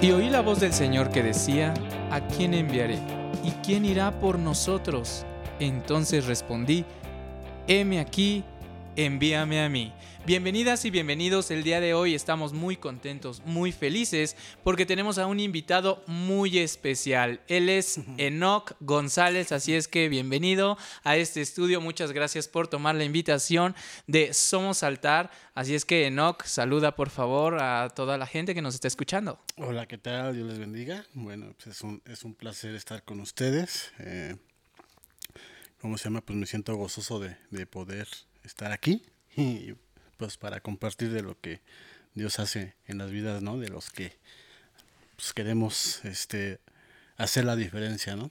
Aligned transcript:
Y 0.00 0.12
oí 0.12 0.30
la 0.30 0.42
voz 0.42 0.60
del 0.60 0.72
Señor 0.72 1.10
que 1.10 1.24
decía, 1.24 1.74
¿a 2.10 2.20
quién 2.20 2.54
enviaré? 2.54 2.98
¿Y 3.42 3.50
quién 3.64 3.84
irá 3.84 4.12
por 4.12 4.38
nosotros? 4.38 5.26
Entonces 5.58 6.26
respondí, 6.26 6.84
heme 7.66 7.98
aquí, 7.98 8.44
envíame 8.98 9.62
a 9.62 9.68
mí. 9.68 9.92
Bienvenidas 10.26 10.84
y 10.84 10.90
bienvenidos. 10.90 11.52
El 11.52 11.62
día 11.62 11.80
de 11.80 11.94
hoy 11.94 12.16
estamos 12.16 12.52
muy 12.52 12.76
contentos, 12.76 13.40
muy 13.46 13.70
felices 13.70 14.36
porque 14.64 14.86
tenemos 14.86 15.18
a 15.18 15.26
un 15.26 15.38
invitado 15.38 16.02
muy 16.08 16.58
especial. 16.58 17.40
Él 17.46 17.68
es 17.68 18.00
Enoch 18.16 18.72
González, 18.80 19.52
así 19.52 19.72
es 19.72 19.86
que 19.86 20.08
bienvenido 20.08 20.76
a 21.04 21.16
este 21.16 21.40
estudio. 21.40 21.80
Muchas 21.80 22.10
gracias 22.10 22.48
por 22.48 22.66
tomar 22.66 22.96
la 22.96 23.04
invitación 23.04 23.76
de 24.08 24.34
Somos 24.34 24.82
Altar. 24.82 25.30
Así 25.54 25.76
es 25.76 25.84
que 25.84 26.08
Enoch, 26.08 26.42
saluda 26.44 26.96
por 26.96 27.08
favor 27.08 27.62
a 27.62 27.90
toda 27.90 28.18
la 28.18 28.26
gente 28.26 28.52
que 28.52 28.62
nos 28.62 28.74
está 28.74 28.88
escuchando. 28.88 29.38
Hola, 29.58 29.86
¿qué 29.86 29.98
tal? 29.98 30.34
Dios 30.34 30.48
les 30.48 30.58
bendiga. 30.58 31.06
Bueno, 31.14 31.54
pues 31.54 31.76
es 31.76 31.82
un, 31.82 32.02
es 32.04 32.24
un 32.24 32.34
placer 32.34 32.74
estar 32.74 33.04
con 33.04 33.20
ustedes. 33.20 33.92
Eh, 34.00 34.34
¿Cómo 35.80 35.96
se 35.96 36.04
llama? 36.04 36.20
Pues 36.20 36.36
me 36.36 36.46
siento 36.46 36.74
gozoso 36.74 37.20
de, 37.20 37.36
de 37.52 37.64
poder 37.64 38.08
estar 38.48 38.72
aquí 38.72 39.04
y 39.36 39.74
pues 40.16 40.36
para 40.36 40.60
compartir 40.60 41.12
de 41.12 41.22
lo 41.22 41.38
que 41.40 41.60
Dios 42.14 42.40
hace 42.40 42.74
en 42.86 42.98
las 42.98 43.10
vidas, 43.10 43.42
¿no? 43.42 43.58
De 43.58 43.68
los 43.68 43.90
que 43.90 44.16
pues, 45.16 45.32
queremos 45.32 46.04
este 46.04 46.58
hacer 47.16 47.44
la 47.44 47.54
diferencia, 47.54 48.16
¿no? 48.16 48.30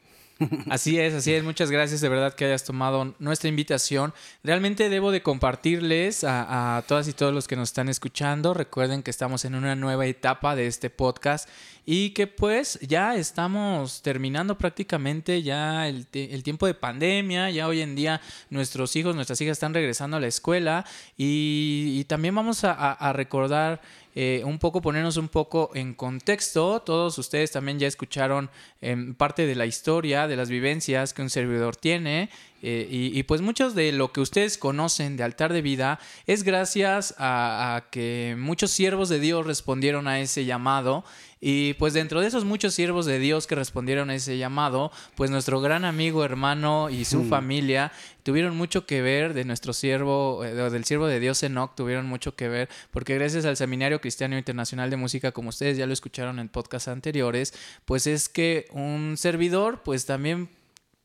Así 0.70 1.00
es, 1.00 1.14
así 1.14 1.34
es. 1.34 1.44
Muchas 1.44 1.72
gracias 1.72 2.02
de 2.02 2.10
verdad 2.10 2.34
que 2.34 2.46
hayas 2.46 2.64
tomado 2.64 3.16
nuestra 3.20 3.50
invitación. 3.50 4.14
Realmente 4.44 4.90
debo 4.90 5.12
de 5.12 5.22
compartirles 5.22 6.24
a, 6.24 6.84
todas 6.88 7.08
y 7.08 7.14
todos 7.14 7.34
los 7.34 7.48
que 7.48 7.56
nos 7.56 7.70
están 7.70 7.90
escuchando. 7.90 8.54
Recuerden 8.54 9.04
que 9.04 9.12
estamos 9.12 9.46
en 9.46 9.56
una 9.56 9.76
nueva 9.76 10.06
etapa 10.06 10.56
de 10.56 10.68
este 10.68 10.90
podcast 10.90 11.50
y 11.86 12.12
que 12.12 12.28
pues 12.28 12.80
ya 12.82 13.16
estamos 13.16 14.02
terminando 14.02 14.58
prácticamente 14.58 15.42
ya 15.42 15.88
el, 15.88 16.06
tiempo 16.08 16.68
de 16.68 16.74
pandemia. 16.74 17.50
Ya 17.50 17.68
hoy 17.68 17.82
en 17.82 17.96
día 17.96 18.22
nuestros 18.50 18.96
hijos, 18.96 19.16
nuestras 19.16 19.40
hijas 19.42 19.54
están 19.54 19.74
regresando 19.74 20.18
a 20.18 20.20
la 20.20 20.28
escuela 20.28 20.86
y, 21.18 22.04
también 22.08 22.36
vamos 22.36 22.64
a 22.64 23.12
recordar 23.14 23.82
eh, 24.20 24.42
un 24.44 24.58
poco, 24.58 24.82
ponernos 24.82 25.18
un 25.18 25.30
poco 25.30 25.70
en 25.76 25.94
contexto. 25.94 26.82
Todos 26.82 27.20
ustedes 27.20 27.52
también 27.52 27.78
ya 27.78 27.86
escucharon 27.86 28.50
eh, 28.82 29.14
parte 29.16 29.46
de 29.46 29.54
la 29.54 29.68
historia, 29.68 30.28
de 30.28 30.36
las 30.36 30.50
vivencias 30.50 31.14
que 31.14 31.22
un 31.22 31.30
servidor 31.30 31.76
tiene. 31.76 32.32
Eh, 32.62 32.88
y, 32.90 33.18
y, 33.18 33.24
pues 33.24 33.42
muchos 33.42 33.76
de 33.76 33.92
lo 33.92 34.12
que 34.12 34.20
ustedes 34.20 34.58
conocen 34.58 35.16
de 35.16 35.24
altar 35.24 35.54
de 35.54 35.62
vida 35.62 36.00
es 36.26 36.44
gracias 36.44 37.14
a, 37.18 37.76
a 37.76 37.90
que 37.92 38.36
muchos 38.38 38.72
siervos 38.72 39.10
de 39.10 39.20
Dios 39.20 39.46
respondieron 39.46 40.08
a 40.08 40.20
ese 40.20 40.46
llamado 40.46 41.04
y 41.40 41.74
pues 41.76 41.94
dentro 41.94 42.20
de 42.20 42.28
esos 42.28 42.46
muchos 42.46 42.74
siervos 42.74 43.06
de 43.06 43.20
Dios 43.20 43.46
que 43.46 43.56
respondieron 43.56 44.10
a 44.10 44.16
ese 44.16 44.38
llamado, 44.38 44.92
pues 45.16 45.30
nuestro 45.30 45.62
gran 45.62 45.86
amigo, 45.86 46.24
hermano 46.26 46.90
y 46.90 47.06
su 47.06 47.24
mm. 47.24 47.30
familia 47.30 47.92
tuvieron 48.24 48.58
mucho 48.58 48.86
que 48.86 49.02
ver 49.02 49.34
de 49.34 49.46
nuestro 49.46 49.74
siervo, 49.74 50.44
eh, 50.44 50.54
del 50.54 50.86
siervo 50.86 51.06
de 51.06 51.20
Dios 51.20 51.44
Enoch, 51.44 51.76
tuvieron 51.76 52.08
mucho 52.08 52.36
que 52.36 52.50
ver, 52.50 52.70
porque 52.92 53.16
gracias 53.16 53.46
al 53.46 53.56
Seminario 53.56 54.02
Cristiano 54.02 54.38
Internacional 54.38 54.90
de 54.90 54.98
Música, 54.98 55.32
como 55.32 55.50
ustedes 55.50 55.78
ya 55.78 55.86
lo 55.86 55.94
escucharon 55.94 56.40
en 56.40 56.50
podcasts 56.50 56.88
anteriores, 56.88 57.54
pues 57.86 58.08
es 58.08 58.30
que 58.30 58.68
un 58.72 59.16
servidor, 59.16 59.84
pues 59.84 60.06
también 60.06 60.50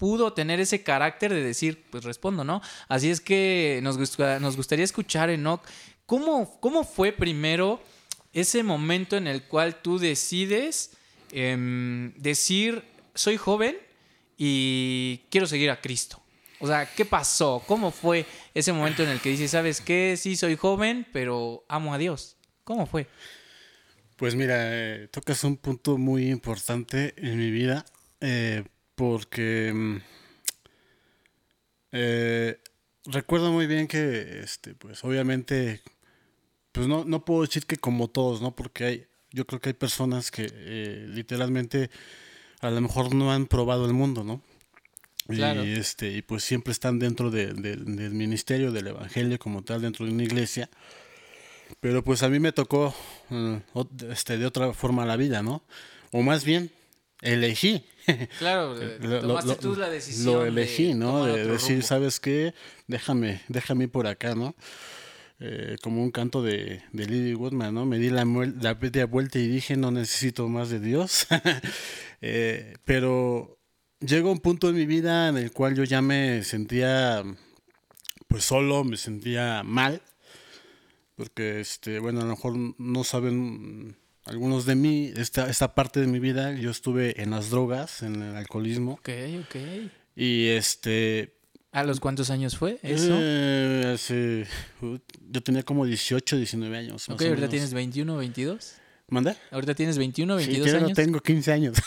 pudo 0.02 0.32
tener 0.32 0.58
ese 0.58 0.82
carácter 0.82 1.32
de 1.32 1.44
decir, 1.44 1.84
pues 1.88 2.02
respondo, 2.02 2.42
¿no? 2.42 2.60
Así 2.88 3.08
es 3.08 3.20
que 3.20 3.78
nos, 3.84 3.98
gusta, 3.98 4.40
nos 4.40 4.56
gustaría 4.56 4.84
escuchar, 4.84 5.30
Enoch, 5.30 5.62
¿cómo, 6.06 6.58
cómo 6.58 6.82
fue 6.82 7.12
primero 7.12 7.80
ese 8.32 8.64
momento 8.64 9.16
en 9.16 9.28
el 9.28 9.44
cual 9.44 9.80
tú 9.80 10.00
decides 10.00 10.96
eh, 11.30 12.10
decir, 12.16 12.82
soy 13.14 13.36
joven 13.36 13.76
y 14.36 15.20
quiero 15.30 15.46
seguir 15.46 15.70
a 15.70 15.80
Cristo? 15.80 16.20
O 16.58 16.66
sea, 16.66 16.92
¿qué 16.96 17.04
pasó? 17.04 17.62
¿Cómo 17.68 17.92
fue 17.92 18.26
ese 18.54 18.72
momento 18.72 19.04
en 19.04 19.08
el 19.10 19.20
que 19.20 19.28
dices, 19.28 19.52
sabes 19.52 19.80
qué? 19.80 20.16
Sí, 20.18 20.34
soy 20.34 20.56
joven, 20.56 21.06
pero 21.12 21.64
amo 21.68 21.94
a 21.94 21.98
Dios. 21.98 22.36
¿Cómo 22.64 22.86
fue? 22.86 23.06
Pues 24.16 24.34
mira, 24.34 24.56
eh, 24.62 25.06
tocas 25.12 25.44
un 25.44 25.56
punto 25.58 25.96
muy 25.96 26.28
importante 26.28 27.14
en 27.18 27.38
mi 27.38 27.52
vida, 27.52 27.84
eh, 28.20 28.64
porque 28.94 30.00
eh, 31.92 32.58
recuerdo 33.06 33.52
muy 33.52 33.66
bien 33.66 33.86
que, 33.88 34.40
este, 34.40 34.74
pues 34.74 35.02
obviamente 35.04 35.80
pues 36.72 36.86
no, 36.86 37.04
no 37.04 37.24
puedo 37.24 37.42
decir 37.42 37.66
que 37.66 37.76
como 37.76 38.08
todos, 38.08 38.40
¿no? 38.40 38.56
Porque 38.56 38.84
hay, 38.84 39.06
yo 39.30 39.46
creo 39.46 39.60
que 39.60 39.70
hay 39.70 39.74
personas 39.74 40.30
que 40.30 40.50
eh, 40.50 41.06
literalmente 41.10 41.90
a 42.60 42.70
lo 42.70 42.80
mejor 42.80 43.14
no 43.14 43.30
han 43.30 43.46
probado 43.46 43.84
el 43.86 43.92
mundo, 43.92 44.24
¿no? 44.24 44.42
Claro. 45.28 45.64
Y, 45.64 45.72
este, 45.72 46.10
y 46.10 46.22
pues 46.22 46.42
siempre 46.42 46.72
están 46.72 46.98
dentro 46.98 47.30
de, 47.30 47.52
de, 47.52 47.76
del 47.76 48.14
ministerio, 48.14 48.72
del 48.72 48.88
evangelio 48.88 49.38
como 49.38 49.62
tal, 49.62 49.82
dentro 49.82 50.06
de 50.06 50.12
una 50.12 50.24
iglesia. 50.24 50.68
Pero 51.80 52.02
pues 52.02 52.22
a 52.22 52.28
mí 52.28 52.40
me 52.40 52.52
tocó 52.52 52.94
uh, 53.30 53.84
este, 54.10 54.38
de 54.38 54.46
otra 54.46 54.72
forma 54.72 55.06
la 55.06 55.16
vida, 55.16 55.42
¿no? 55.42 55.62
O 56.10 56.22
más 56.22 56.44
bien, 56.44 56.70
elegí. 57.22 57.84
Claro, 58.38 58.74
tomaste 59.00 59.48
lo, 59.48 59.56
tú 59.56 59.76
la 59.76 59.88
decisión. 59.88 60.34
Lo 60.34 60.44
elegí, 60.44 60.88
de 60.88 60.94
¿no? 60.94 61.24
De 61.24 61.46
decir, 61.46 61.76
rumbo. 61.76 61.86
¿sabes 61.86 62.20
qué? 62.20 62.52
Déjame, 62.88 63.40
déjame 63.48 63.84
ir 63.84 63.90
por 63.90 64.06
acá, 64.06 64.34
¿no? 64.34 64.54
Eh, 65.40 65.76
como 65.82 66.02
un 66.02 66.10
canto 66.10 66.42
de, 66.42 66.82
de 66.92 67.06
Lily 67.06 67.34
Woodman, 67.34 67.74
¿no? 67.74 67.86
Me 67.86 67.98
di 67.98 68.10
la, 68.10 68.24
la 68.24 68.74
media 68.74 69.06
vuelta 69.06 69.38
y 69.38 69.48
dije, 69.48 69.76
no 69.76 69.90
necesito 69.90 70.48
más 70.48 70.68
de 70.68 70.80
Dios. 70.80 71.26
eh, 72.20 72.74
pero 72.84 73.58
llegó 74.00 74.30
un 74.30 74.40
punto 74.40 74.68
en 74.68 74.76
mi 74.76 74.86
vida 74.86 75.28
en 75.28 75.36
el 75.36 75.52
cual 75.52 75.74
yo 75.74 75.84
ya 75.84 76.02
me 76.02 76.44
sentía, 76.44 77.24
pues 78.28 78.44
solo, 78.44 78.84
me 78.84 78.96
sentía 78.96 79.62
mal. 79.64 80.02
Porque, 81.16 81.60
este, 81.60 81.98
bueno, 81.98 82.20
a 82.20 82.24
lo 82.24 82.30
mejor 82.30 82.56
no 82.78 83.04
saben 83.04 83.96
algunos 84.24 84.66
de 84.66 84.74
mí, 84.74 85.12
esta, 85.16 85.48
esta 85.48 85.74
parte 85.74 86.00
de 86.00 86.06
mi 86.06 86.18
vida, 86.18 86.52
yo 86.52 86.70
estuve 86.70 87.22
en 87.22 87.30
las 87.30 87.50
drogas, 87.50 88.02
en 88.02 88.22
el 88.22 88.36
alcoholismo. 88.36 88.92
Ok, 88.92 89.10
ok. 89.40 89.56
Y 90.14 90.48
este, 90.48 91.34
¿A 91.72 91.84
los 91.84 92.00
cuántos 92.00 92.28
años 92.28 92.56
fue 92.58 92.78
eso? 92.82 93.16
Eh, 93.18 93.92
hace, 93.94 94.46
yo 95.30 95.42
tenía 95.42 95.62
como 95.62 95.86
18, 95.86 96.36
19 96.36 96.76
años. 96.76 97.08
Ok, 97.08 97.22
ahorita 97.22 97.48
tienes 97.48 97.72
21, 97.72 98.14
22. 98.18 98.74
¿Manda? 99.08 99.36
Ahorita 99.50 99.74
tienes 99.74 99.96
21, 99.96 100.36
22 100.36 100.70
sí, 100.70 100.76
años. 100.76 100.88
no 100.90 100.94
tengo 100.94 101.20
15 101.20 101.52
años. 101.52 101.78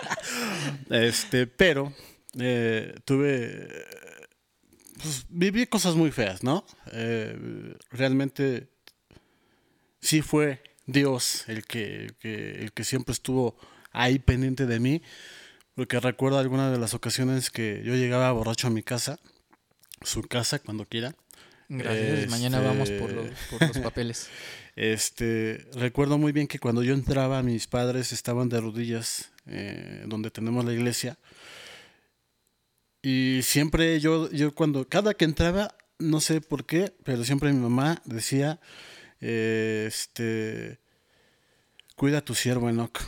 este, 0.90 1.48
pero 1.48 1.92
eh, 2.38 2.94
tuve. 3.04 3.68
Pues, 5.02 5.26
viví 5.28 5.66
cosas 5.66 5.96
muy 5.96 6.12
feas, 6.12 6.44
¿no? 6.44 6.64
Eh, 6.92 7.74
realmente 7.90 8.68
sí 10.00 10.22
fue 10.22 10.62
Dios 10.86 11.44
el 11.48 11.64
que, 11.64 12.04
el 12.04 12.14
que, 12.14 12.50
el 12.62 12.72
que 12.72 12.84
siempre 12.84 13.12
estuvo 13.12 13.56
ahí 13.92 14.18
pendiente 14.18 14.66
de 14.66 14.80
mí. 14.80 15.02
Porque 15.74 16.00
recuerdo 16.00 16.38
algunas 16.38 16.70
de 16.70 16.78
las 16.78 16.92
ocasiones 16.92 17.50
que 17.50 17.82
yo 17.84 17.94
llegaba 17.94 18.30
borracho 18.32 18.66
a 18.66 18.70
mi 18.70 18.82
casa, 18.82 19.18
su 20.02 20.22
casa, 20.22 20.58
cuando 20.58 20.86
quiera. 20.86 21.14
Gracias, 21.68 22.18
este, 22.18 22.26
mañana 22.30 22.60
vamos 22.60 22.90
por 22.90 23.10
los, 23.10 23.30
por 23.50 23.66
los 23.66 23.78
papeles. 23.82 24.28
Este, 24.76 25.66
recuerdo 25.74 26.18
muy 26.18 26.32
bien 26.32 26.46
que 26.46 26.58
cuando 26.58 26.82
yo 26.82 26.92
entraba, 26.92 27.42
mis 27.42 27.66
padres 27.66 28.12
estaban 28.12 28.50
de 28.50 28.60
rodillas, 28.60 29.32
eh, 29.46 30.04
donde 30.06 30.30
tenemos 30.30 30.64
la 30.64 30.74
iglesia. 30.74 31.18
Y 33.00 33.40
siempre 33.42 33.98
yo, 34.00 34.30
yo 34.30 34.54
cuando, 34.54 34.86
cada 34.86 35.14
que 35.14 35.24
entraba, 35.24 35.74
no 35.98 36.20
sé 36.20 36.42
por 36.42 36.66
qué, 36.66 36.92
pero 37.04 37.24
siempre 37.24 37.52
mi 37.52 37.60
mamá 37.60 38.02
decía, 38.04 38.60
este, 39.22 40.80
cuida 41.96 42.18
a 42.18 42.24
tu 42.24 42.34
siervo 42.34 42.68
Enoch. 42.68 42.98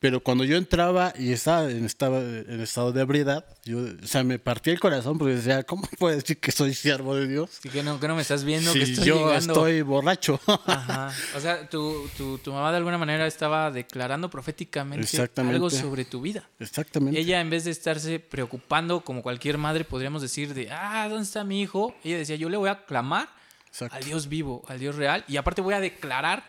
Pero 0.00 0.22
cuando 0.22 0.44
yo 0.44 0.56
entraba 0.56 1.12
y 1.18 1.32
estaba 1.32 1.70
en, 1.70 1.84
estaba 1.84 2.20
en 2.20 2.62
estado 2.62 2.90
de 2.90 3.02
ebriedad, 3.02 3.44
yo, 3.66 3.80
o 4.02 4.06
sea, 4.06 4.24
me 4.24 4.38
partía 4.38 4.72
el 4.72 4.80
corazón 4.80 5.18
porque 5.18 5.34
decía, 5.34 5.62
¿cómo 5.64 5.86
puedo 5.98 6.16
decir 6.16 6.40
que 6.40 6.52
soy 6.52 6.72
siervo 6.72 7.14
de 7.14 7.28
Dios? 7.28 7.50
Sí, 7.62 7.68
que 7.68 7.82
no, 7.82 8.00
que 8.00 8.08
no 8.08 8.16
me 8.16 8.22
estás 8.22 8.44
viendo, 8.44 8.72
si 8.72 8.78
que 8.78 8.84
estoy 8.86 9.04
yo 9.04 9.26
llegando. 9.26 9.52
estoy 9.52 9.82
borracho. 9.82 10.40
Ajá. 10.46 11.12
O 11.36 11.40
sea, 11.40 11.68
tu, 11.68 12.08
tu, 12.16 12.38
tu, 12.38 12.50
mamá 12.50 12.70
de 12.70 12.78
alguna 12.78 12.96
manera 12.96 13.26
estaba 13.26 13.70
declarando 13.70 14.30
proféticamente 14.30 15.06
algo 15.36 15.68
sobre 15.68 16.06
tu 16.06 16.22
vida. 16.22 16.48
Exactamente. 16.58 17.20
Ella, 17.20 17.42
en 17.42 17.50
vez 17.50 17.64
de 17.64 17.70
estarse 17.70 18.20
preocupando 18.20 19.02
como 19.02 19.20
cualquier 19.22 19.58
madre, 19.58 19.84
podríamos 19.84 20.22
decir 20.22 20.54
de, 20.54 20.70
ah, 20.70 21.08
¿dónde 21.10 21.24
está 21.24 21.44
mi 21.44 21.60
hijo? 21.60 21.94
Ella 22.02 22.16
decía, 22.16 22.36
yo 22.36 22.48
le 22.48 22.56
voy 22.56 22.70
a 22.70 22.86
clamar 22.86 23.28
Exacto. 23.70 23.96
al 23.96 24.04
Dios 24.04 24.28
vivo, 24.28 24.62
al 24.68 24.78
Dios 24.78 24.96
real, 24.96 25.24
y 25.28 25.36
aparte 25.36 25.62
voy 25.62 25.74
a 25.74 25.80
declarar 25.80 26.44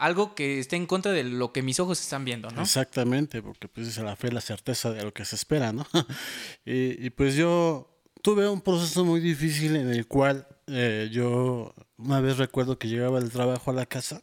algo 0.00 0.34
que 0.34 0.58
esté 0.58 0.76
en 0.76 0.86
contra 0.86 1.12
de 1.12 1.24
lo 1.24 1.52
que 1.52 1.62
mis 1.62 1.78
ojos 1.78 2.00
están 2.00 2.24
viendo, 2.24 2.50
¿no? 2.50 2.62
Exactamente, 2.62 3.42
porque 3.42 3.68
pues 3.68 3.88
es 3.88 3.98
la 3.98 4.16
fe, 4.16 4.32
la 4.32 4.40
certeza 4.40 4.90
de 4.92 5.02
lo 5.02 5.12
que 5.12 5.26
se 5.26 5.36
espera, 5.36 5.72
¿no? 5.72 5.86
y, 6.64 7.10
pues 7.10 7.34
yo 7.34 8.02
tuve 8.22 8.48
un 8.48 8.62
proceso 8.62 9.04
muy 9.04 9.20
difícil 9.20 9.76
en 9.76 9.90
el 9.90 10.06
cual 10.06 10.48
eh, 10.68 11.10
yo 11.12 11.74
una 11.98 12.20
vez 12.20 12.38
recuerdo 12.38 12.78
que 12.78 12.88
llegaba 12.88 13.20
del 13.20 13.30
trabajo 13.30 13.70
a 13.70 13.74
la 13.74 13.84
casa 13.84 14.22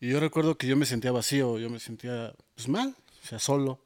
y 0.00 0.08
yo 0.08 0.20
recuerdo 0.20 0.56
que 0.56 0.66
yo 0.66 0.76
me 0.76 0.86
sentía 0.86 1.12
vacío, 1.12 1.58
yo 1.58 1.68
me 1.68 1.78
sentía 1.78 2.34
pues 2.54 2.68
mal, 2.68 2.96
o 3.22 3.26
sea, 3.26 3.38
solo. 3.38 3.85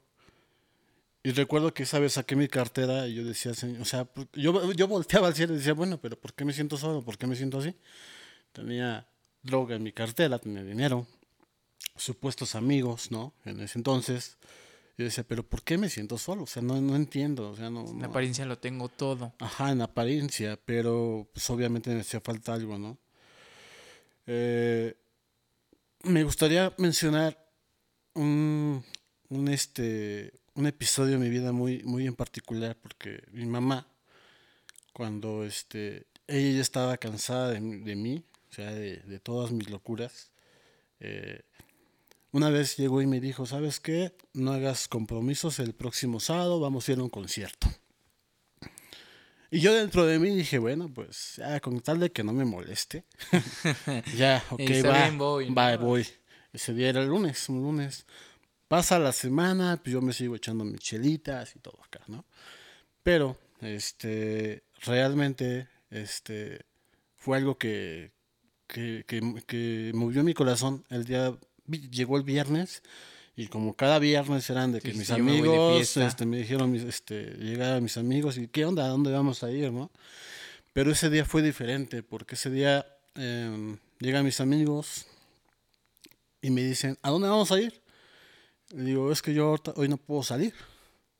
Y 1.23 1.31
recuerdo 1.31 1.73
que 1.73 1.83
esa 1.83 1.99
vez 1.99 2.13
saqué 2.13 2.35
mi 2.35 2.47
cartera 2.47 3.07
y 3.07 3.13
yo 3.13 3.23
decía, 3.23 3.51
o 3.79 3.85
sea, 3.85 4.09
yo, 4.33 4.73
yo 4.73 4.87
volteaba 4.87 5.27
al 5.27 5.35
cielo 5.35 5.53
y 5.53 5.57
decía, 5.57 5.73
bueno, 5.73 5.99
pero 6.01 6.19
¿por 6.19 6.33
qué 6.33 6.45
me 6.45 6.53
siento 6.53 6.77
solo? 6.77 7.03
¿Por 7.03 7.17
qué 7.17 7.27
me 7.27 7.35
siento 7.35 7.59
así? 7.59 7.75
Tenía 8.51 9.07
droga 9.43 9.75
en 9.75 9.83
mi 9.83 9.91
cartera, 9.91 10.39
tenía 10.39 10.63
dinero, 10.63 11.05
supuestos 11.95 12.55
amigos, 12.55 13.11
¿no? 13.11 13.33
En 13.45 13.59
ese 13.59 13.77
entonces. 13.77 14.37
Yo 14.97 15.05
decía, 15.05 15.23
pero 15.23 15.43
¿por 15.43 15.63
qué 15.63 15.77
me 15.77 15.89
siento 15.89 16.17
solo? 16.17 16.43
O 16.43 16.47
sea, 16.47 16.61
no, 16.61 16.79
no 16.81 16.95
entiendo. 16.95 17.49
O 17.49 17.55
sea, 17.55 17.69
no, 17.69 17.89
En 17.89 18.03
apariencia 18.03 18.45
lo 18.45 18.57
tengo 18.57 18.89
todo. 18.89 19.33
Ajá, 19.39 19.71
en 19.71 19.81
apariencia, 19.81 20.59
pero 20.65 21.29
pues 21.33 21.49
obviamente 21.49 21.93
me 21.93 22.01
hacía 22.01 22.19
falta 22.19 22.53
algo, 22.53 22.77
¿no? 22.77 22.97
Eh, 24.27 24.95
me 26.03 26.23
gustaría 26.23 26.73
mencionar 26.77 27.37
un, 28.13 28.83
un, 29.29 29.47
este, 29.47 30.40
un 30.55 30.67
episodio 30.67 31.13
de 31.13 31.17
mi 31.19 31.29
vida 31.29 31.51
muy, 31.51 31.83
muy 31.83 32.07
en 32.07 32.15
particular, 32.15 32.75
porque 32.81 33.23
mi 33.31 33.45
mamá, 33.45 33.87
cuando 34.93 35.43
este, 35.43 36.07
ella 36.27 36.55
ya 36.55 36.61
estaba 36.61 36.97
cansada 36.97 37.49
de, 37.49 37.59
de 37.59 37.95
mí, 37.95 38.23
o 38.51 38.53
sea, 38.53 38.71
de, 38.71 39.19
todas 39.19 39.51
mis 39.51 39.69
locuras. 39.69 40.31
Eh, 40.99 41.41
una 42.33 42.49
vez 42.49 42.75
llegó 42.77 43.01
y 43.01 43.07
me 43.07 43.21
dijo, 43.21 43.45
¿sabes 43.45 43.79
qué? 43.79 44.13
No 44.33 44.51
hagas 44.51 44.87
compromisos 44.87 45.59
el 45.59 45.73
próximo 45.73 46.19
sábado, 46.19 46.59
vamos 46.59 46.87
a 46.87 46.91
ir 46.91 46.99
a 46.99 47.03
un 47.03 47.09
concierto. 47.09 47.67
Y 49.49 49.59
yo 49.59 49.73
dentro 49.73 50.05
de 50.05 50.19
mí 50.19 50.35
dije, 50.35 50.59
bueno, 50.59 50.89
pues 50.93 51.35
ya 51.37 51.59
con 51.59 51.79
tal 51.81 51.99
de 51.99 52.11
que 52.11 52.23
no 52.23 52.33
me 52.33 52.45
moleste. 52.45 53.05
ya, 54.17 54.43
ok, 54.49 54.61
va, 54.85 55.11
voy, 55.11 55.53
va, 55.53 55.77
voy. 55.77 56.05
Ese 56.53 56.73
día 56.73 56.89
era 56.89 57.01
el 57.01 57.07
lunes, 57.07 57.47
un 57.49 57.61
lunes. 57.61 58.05
Pasa 58.71 58.99
la 58.99 59.11
semana, 59.11 59.81
pues 59.83 59.91
yo 59.91 60.01
me 60.01 60.13
sigo 60.13 60.33
echando 60.33 60.63
mis 60.63 60.79
chelitas 60.79 61.57
y 61.57 61.59
todo 61.59 61.77
acá, 61.83 61.99
¿no? 62.07 62.23
Pero, 63.03 63.37
este, 63.59 64.63
realmente, 64.85 65.67
este, 65.89 66.61
fue 67.17 67.35
algo 67.35 67.57
que, 67.57 68.11
que, 68.67 69.03
que, 69.05 69.91
movió 69.93 70.23
mi 70.23 70.33
corazón 70.33 70.85
el 70.89 71.03
día, 71.03 71.37
llegó 71.67 72.15
el 72.15 72.23
viernes 72.23 72.81
y 73.35 73.47
como 73.47 73.73
cada 73.73 73.99
viernes 73.99 74.49
eran 74.49 74.71
de 74.71 74.79
que 74.79 74.93
mis 74.93 75.11
amigos 75.11 75.97
me, 75.97 76.05
este, 76.05 76.25
me 76.25 76.37
dijeron, 76.37 76.73
este, 76.73 77.35
llegaron 77.39 77.83
mis 77.83 77.97
amigos 77.97 78.37
y 78.37 78.47
qué 78.47 78.63
onda, 78.63 78.85
¿a 78.85 78.87
dónde 78.87 79.11
vamos 79.11 79.43
a 79.43 79.51
ir, 79.51 79.69
no? 79.69 79.91
Pero 80.71 80.93
ese 80.93 81.09
día 81.09 81.25
fue 81.25 81.41
diferente 81.41 82.03
porque 82.03 82.35
ese 82.35 82.49
día 82.49 82.87
eh, 83.15 83.75
llegan 83.99 84.23
mis 84.23 84.39
amigos 84.39 85.07
y 86.41 86.51
me 86.51 86.63
dicen, 86.63 86.97
¿a 87.01 87.09
dónde 87.09 87.27
vamos 87.27 87.51
a 87.51 87.59
ir? 87.59 87.80
Le 88.73 88.83
digo, 88.83 89.11
es 89.11 89.21
que 89.21 89.33
yo 89.33 89.55
hoy 89.75 89.87
no 89.87 89.97
puedo 89.97 90.23
salir. 90.23 90.53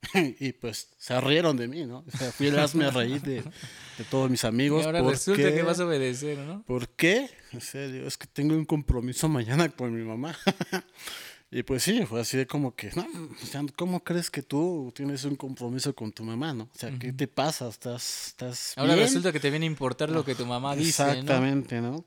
y 0.40 0.52
pues 0.52 0.88
se 0.98 1.20
rieron 1.20 1.56
de 1.56 1.68
mí, 1.68 1.86
¿no? 1.86 2.04
O 2.06 2.16
sea, 2.16 2.32
fui 2.32 2.48
el 2.48 2.58
hazme 2.58 2.90
reír 2.90 3.22
de, 3.22 3.42
de, 3.42 4.04
todos 4.10 4.28
mis 4.30 4.44
amigos. 4.44 4.82
Y 4.82 4.86
ahora 4.86 5.02
resulta 5.02 5.54
que 5.54 5.62
vas 5.62 5.78
a 5.80 5.86
obedecer, 5.86 6.38
¿no? 6.38 6.62
¿Por 6.64 6.88
qué? 6.88 7.30
O 7.56 7.60
sea, 7.60 7.86
digo, 7.86 8.06
es 8.06 8.16
que 8.18 8.26
tengo 8.26 8.54
un 8.54 8.64
compromiso 8.64 9.28
mañana 9.28 9.68
con 9.68 9.94
mi 9.94 10.02
mamá. 10.02 10.36
y 11.52 11.62
pues 11.62 11.84
sí, 11.84 12.04
fue 12.04 12.20
así 12.20 12.36
de 12.36 12.46
como 12.46 12.74
que, 12.74 12.90
no, 12.96 13.06
o 13.40 13.46
sea, 13.46 13.62
¿cómo 13.76 14.02
crees 14.02 14.28
que 14.30 14.42
tú 14.42 14.92
tienes 14.94 15.24
un 15.24 15.36
compromiso 15.36 15.94
con 15.94 16.10
tu 16.10 16.24
mamá, 16.24 16.52
no? 16.52 16.64
O 16.64 16.78
sea, 16.78 16.90
¿qué 16.98 17.12
te 17.12 17.28
pasa? 17.28 17.68
¿Estás, 17.68 18.26
estás 18.28 18.74
Ahora 18.76 18.96
resulta 18.96 19.30
que 19.30 19.40
te 19.40 19.50
viene 19.50 19.66
a 19.66 19.70
importar 19.70 20.10
lo 20.10 20.24
que 20.24 20.34
tu 20.34 20.46
mamá 20.46 20.74
dice, 20.74 21.02
Exactamente, 21.02 21.80
¿no? 21.80 22.04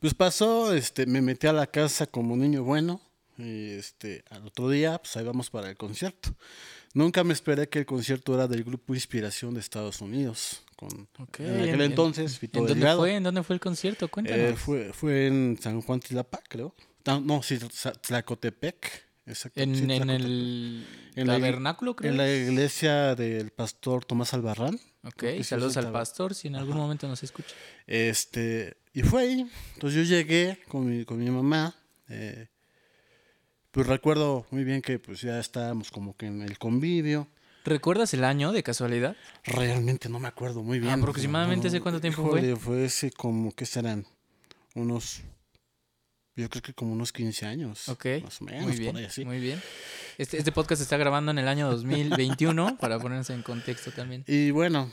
Pues 0.00 0.14
pasó, 0.14 0.72
este, 0.72 1.06
me 1.06 1.20
metí 1.20 1.46
a 1.46 1.52
la 1.52 1.66
casa 1.66 2.06
como 2.06 2.36
niño 2.36 2.62
bueno 2.62 3.07
y 3.38 3.70
este, 3.70 4.24
al 4.30 4.46
otro 4.46 4.68
día, 4.68 4.98
pues 4.98 5.16
ahí 5.16 5.24
vamos 5.24 5.48
para 5.48 5.70
el 5.70 5.76
concierto. 5.76 6.34
Nunca 6.92 7.22
me 7.22 7.32
esperé 7.32 7.68
que 7.68 7.78
el 7.78 7.86
concierto 7.86 8.34
era 8.34 8.48
del 8.48 8.64
grupo 8.64 8.94
Inspiración 8.94 9.54
de 9.54 9.60
Estados 9.60 10.00
Unidos. 10.00 10.62
Con, 10.76 11.08
En 11.38 11.60
aquel 11.60 11.80
entonces, 11.82 12.40
¿En, 12.42 12.66
dónde 12.66 12.94
fue? 12.94 13.14
¿En 13.14 13.22
dónde 13.22 13.42
fue 13.42 13.54
el 13.54 13.60
concierto? 13.60 14.08
Cuéntanos. 14.08 14.40
Eh, 14.40 14.56
fue, 14.56 14.92
fue 14.92 15.26
en 15.28 15.58
San 15.60 15.80
Juan 15.80 16.00
Tilapa, 16.00 16.40
creo. 16.48 16.74
No, 17.22 17.42
sí, 17.42 17.58
Tlacotepec. 18.06 19.08
En, 19.54 19.90
en 19.90 20.10
el 20.10 20.86
tabernáculo, 21.26 21.94
creo. 21.94 22.10
En 22.12 22.16
la 22.16 22.32
iglesia 22.32 23.14
del 23.14 23.50
pastor 23.50 24.04
Tomás 24.04 24.32
Albarrán. 24.34 24.80
Ok, 25.04 25.24
saludos 25.42 25.76
al 25.76 25.92
pastor, 25.92 26.34
si 26.34 26.48
en 26.48 26.56
algún 26.56 26.76
momento 26.76 27.06
nos 27.06 27.22
escucha. 27.22 27.54
Este, 27.86 28.78
y 28.92 29.02
fue 29.02 29.22
ahí. 29.22 29.50
Entonces 29.74 30.08
yo 30.08 30.16
llegué 30.16 30.58
con 30.68 30.88
mi, 30.88 31.04
con 31.04 31.18
mi 31.18 31.30
mamá. 31.30 31.76
Eh, 32.08 32.48
pues 33.78 33.86
recuerdo 33.86 34.44
muy 34.50 34.64
bien 34.64 34.82
que 34.82 34.98
pues 34.98 35.20
ya 35.20 35.38
estábamos 35.38 35.92
como 35.92 36.16
que 36.16 36.26
en 36.26 36.42
el 36.42 36.58
convivio. 36.58 37.28
¿Recuerdas 37.64 38.12
el 38.12 38.24
año 38.24 38.50
de 38.50 38.64
casualidad? 38.64 39.14
Realmente 39.44 40.08
no 40.08 40.18
me 40.18 40.26
acuerdo 40.26 40.64
muy 40.64 40.80
bien. 40.80 40.94
¿Aproximadamente 40.94 41.68
hace 41.68 41.80
cuánto 41.80 42.00
tiempo 42.00 42.28
fue? 42.28 42.56
Fue 42.56 42.86
ese 42.86 43.12
como, 43.12 43.54
¿qué 43.54 43.66
serán? 43.66 44.04
Unos, 44.74 45.20
yo 46.34 46.50
creo 46.50 46.60
que 46.60 46.74
como 46.74 46.92
unos 46.92 47.12
15 47.12 47.46
años. 47.46 47.88
Ok. 47.88 48.06
Más 48.24 48.42
o 48.42 48.46
menos, 48.46 48.64
muy 48.64 48.76
bien, 48.76 49.08
Muy 49.24 49.38
bien. 49.38 49.62
Este, 50.18 50.38
este 50.38 50.50
podcast 50.50 50.80
se 50.80 50.82
está 50.82 50.96
grabando 50.96 51.30
en 51.30 51.38
el 51.38 51.46
año 51.46 51.70
2021, 51.70 52.78
para 52.80 52.98
ponerse 52.98 53.32
en 53.32 53.44
contexto 53.44 53.92
también. 53.92 54.24
Y 54.26 54.50
bueno, 54.50 54.92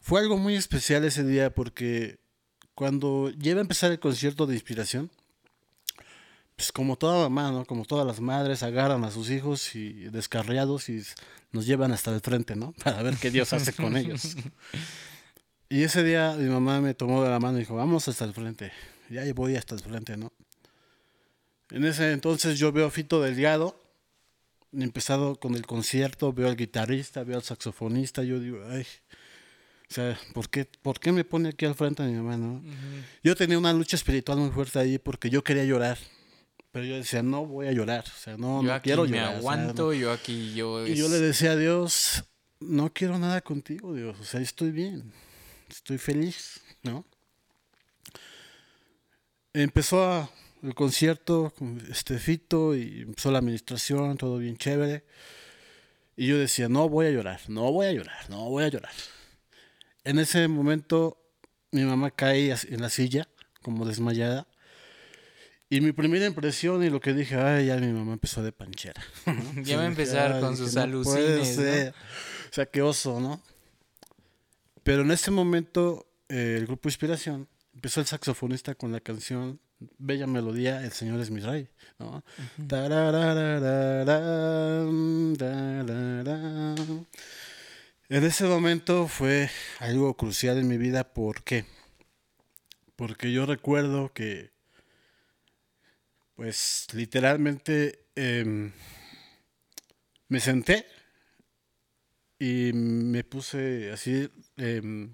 fue 0.00 0.20
algo 0.20 0.38
muy 0.38 0.56
especial 0.56 1.04
ese 1.04 1.22
día 1.22 1.52
porque 1.52 2.16
cuando 2.74 3.28
lleva 3.28 3.60
a 3.60 3.60
empezar 3.60 3.92
el 3.92 4.00
concierto 4.00 4.46
de 4.46 4.54
inspiración, 4.54 5.10
pues 6.56 6.72
como 6.72 6.96
toda 6.96 7.28
mamá, 7.28 7.52
¿no? 7.52 7.64
Como 7.66 7.84
todas 7.84 8.06
las 8.06 8.20
madres 8.20 8.62
agarran 8.62 9.04
a 9.04 9.10
sus 9.10 9.30
hijos 9.30 9.74
y 9.76 9.92
descarriados 10.08 10.88
y 10.88 11.02
nos 11.52 11.66
llevan 11.66 11.92
hasta 11.92 12.14
el 12.14 12.20
frente, 12.20 12.56
¿no? 12.56 12.72
Para 12.84 13.02
ver 13.02 13.16
qué 13.16 13.30
Dios 13.30 13.52
hace 13.52 13.72
con 13.72 13.96
ellos. 13.96 14.36
Y 15.68 15.82
ese 15.82 16.04
día 16.04 16.36
mi 16.38 16.48
mamá 16.48 16.80
me 16.80 16.94
tomó 16.94 17.24
de 17.24 17.28
la 17.28 17.40
mano 17.40 17.56
y 17.56 17.62
dijo, 17.62 17.74
vamos 17.74 18.06
hasta 18.06 18.24
el 18.24 18.32
frente. 18.32 18.70
Ya 19.10 19.22
voy 19.34 19.56
hasta 19.56 19.74
el 19.74 19.80
frente, 19.80 20.16
¿no? 20.16 20.32
En 21.70 21.84
ese 21.84 22.12
entonces 22.12 22.56
yo 22.56 22.70
veo 22.70 22.86
a 22.86 22.90
Fito 22.92 23.20
Delgado, 23.20 23.76
empezado 24.72 25.40
con 25.40 25.56
el 25.56 25.66
concierto, 25.66 26.32
veo 26.32 26.46
al 26.46 26.56
guitarrista, 26.56 27.24
veo 27.24 27.38
al 27.38 27.42
saxofonista, 27.42 28.22
yo 28.22 28.38
digo, 28.38 28.60
ay, 28.70 28.86
o 29.90 29.94
sea, 29.94 30.16
¿por 30.32 30.48
qué, 30.48 30.66
¿por 30.82 31.00
qué 31.00 31.10
me 31.10 31.24
pone 31.24 31.48
aquí 31.48 31.64
al 31.64 31.74
frente 31.74 32.04
a 32.04 32.06
mi 32.06 32.14
mamá, 32.14 32.36
no? 32.36 32.62
Yo 33.24 33.34
tenía 33.34 33.58
una 33.58 33.72
lucha 33.72 33.96
espiritual 33.96 34.38
muy 34.38 34.50
fuerte 34.50 34.78
ahí 34.78 34.98
porque 34.98 35.30
yo 35.30 35.42
quería 35.42 35.64
llorar. 35.64 35.98
Pero 36.72 36.84
yo 36.84 36.96
decía, 36.96 37.22
no 37.22 37.46
voy 37.46 37.68
a 37.68 37.72
llorar, 37.72 38.04
o 38.06 38.18
sea, 38.18 38.36
no, 38.36 38.62
no 38.62 38.82
quiero 38.82 39.04
me 39.04 39.16
llorar. 39.16 39.36
aguanto, 39.36 39.92
yo 39.94 40.12
aquí, 40.12 40.54
yo... 40.54 40.86
Y 40.86 40.94
yo 40.94 41.08
le 41.08 41.18
decía 41.18 41.52
a 41.52 41.56
Dios, 41.56 42.24
no 42.60 42.92
quiero 42.92 43.18
nada 43.18 43.40
contigo, 43.40 43.94
Dios, 43.94 44.18
o 44.20 44.24
sea, 44.24 44.40
estoy 44.40 44.72
bien, 44.72 45.12
estoy 45.70 45.96
feliz, 45.98 46.60
¿no? 46.82 47.06
Empezó 49.54 50.30
el 50.62 50.74
concierto 50.74 51.52
con 51.56 51.82
este 51.90 52.18
Fito 52.18 52.74
y 52.74 53.02
empezó 53.02 53.30
la 53.30 53.38
administración, 53.38 54.18
todo 54.18 54.38
bien 54.38 54.58
chévere. 54.58 55.04
Y 56.16 56.26
yo 56.26 56.38
decía, 56.38 56.68
no 56.68 56.88
voy 56.88 57.06
a 57.06 57.10
llorar, 57.10 57.40
no 57.48 57.70
voy 57.72 57.86
a 57.86 57.92
llorar, 57.92 58.28
no 58.30 58.50
voy 58.50 58.64
a 58.64 58.68
llorar. 58.68 58.92
En 60.04 60.18
ese 60.18 60.46
momento 60.48 61.18
mi 61.70 61.84
mamá 61.84 62.10
cae 62.10 62.54
en 62.68 62.80
la 62.80 62.90
silla, 62.90 63.28
como 63.62 63.86
desmayada. 63.86 64.46
Y 65.68 65.80
mi 65.80 65.92
primera 65.92 66.26
impresión 66.26 66.84
y 66.84 66.90
lo 66.90 67.00
que 67.00 67.12
dije, 67.12 67.36
ay, 67.36 67.66
ya 67.66 67.76
mi 67.76 67.92
mamá 67.92 68.12
empezó 68.12 68.42
de 68.42 68.52
panchera. 68.52 69.02
ya 69.62 69.76
va 69.78 69.82
a 69.82 69.86
empezar 69.86 70.40
con 70.40 70.56
sus 70.56 70.76
alucines. 70.76 71.58
O 71.58 72.52
sea, 72.52 72.66
qué 72.66 72.82
oso, 72.82 73.20
¿no? 73.20 73.42
Pero 74.84 75.02
en 75.02 75.10
ese 75.10 75.32
momento, 75.32 76.06
eh, 76.28 76.56
el 76.58 76.66
grupo 76.66 76.88
Inspiración 76.88 77.48
empezó 77.74 78.00
el 78.00 78.06
saxofonista 78.06 78.76
con 78.76 78.92
la 78.92 79.00
canción 79.00 79.60
Bella 79.98 80.26
Melodía, 80.26 80.82
El 80.82 80.92
Señor 80.92 81.20
es 81.20 81.30
mi 81.30 81.40
rey, 81.40 81.68
¿no? 81.98 82.22
En 88.08 88.24
ese 88.24 88.44
momento 88.44 89.08
fue 89.08 89.50
algo 89.80 90.16
crucial 90.16 90.58
en 90.58 90.68
mi 90.68 90.78
vida, 90.78 91.12
¿por 91.12 91.42
qué? 91.42 91.66
Porque 92.94 93.32
yo 93.32 93.44
recuerdo 93.44 94.12
que 94.14 94.55
pues 96.36 96.86
literalmente 96.92 98.06
em, 98.14 98.70
me 100.28 100.40
senté 100.40 100.86
y 102.38 102.72
me 102.72 103.24
puse 103.24 103.90
así, 103.90 104.30
eh, 104.58 105.08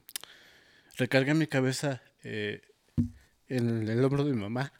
recargué 0.97 1.35
mi 1.35 1.47
cabeza 1.47 2.03
eh, 2.23 2.61
en 3.49 3.89
el 3.89 4.05
hombro 4.05 4.25
de 4.25 4.33
mi 4.33 4.41
mamá 4.41 4.73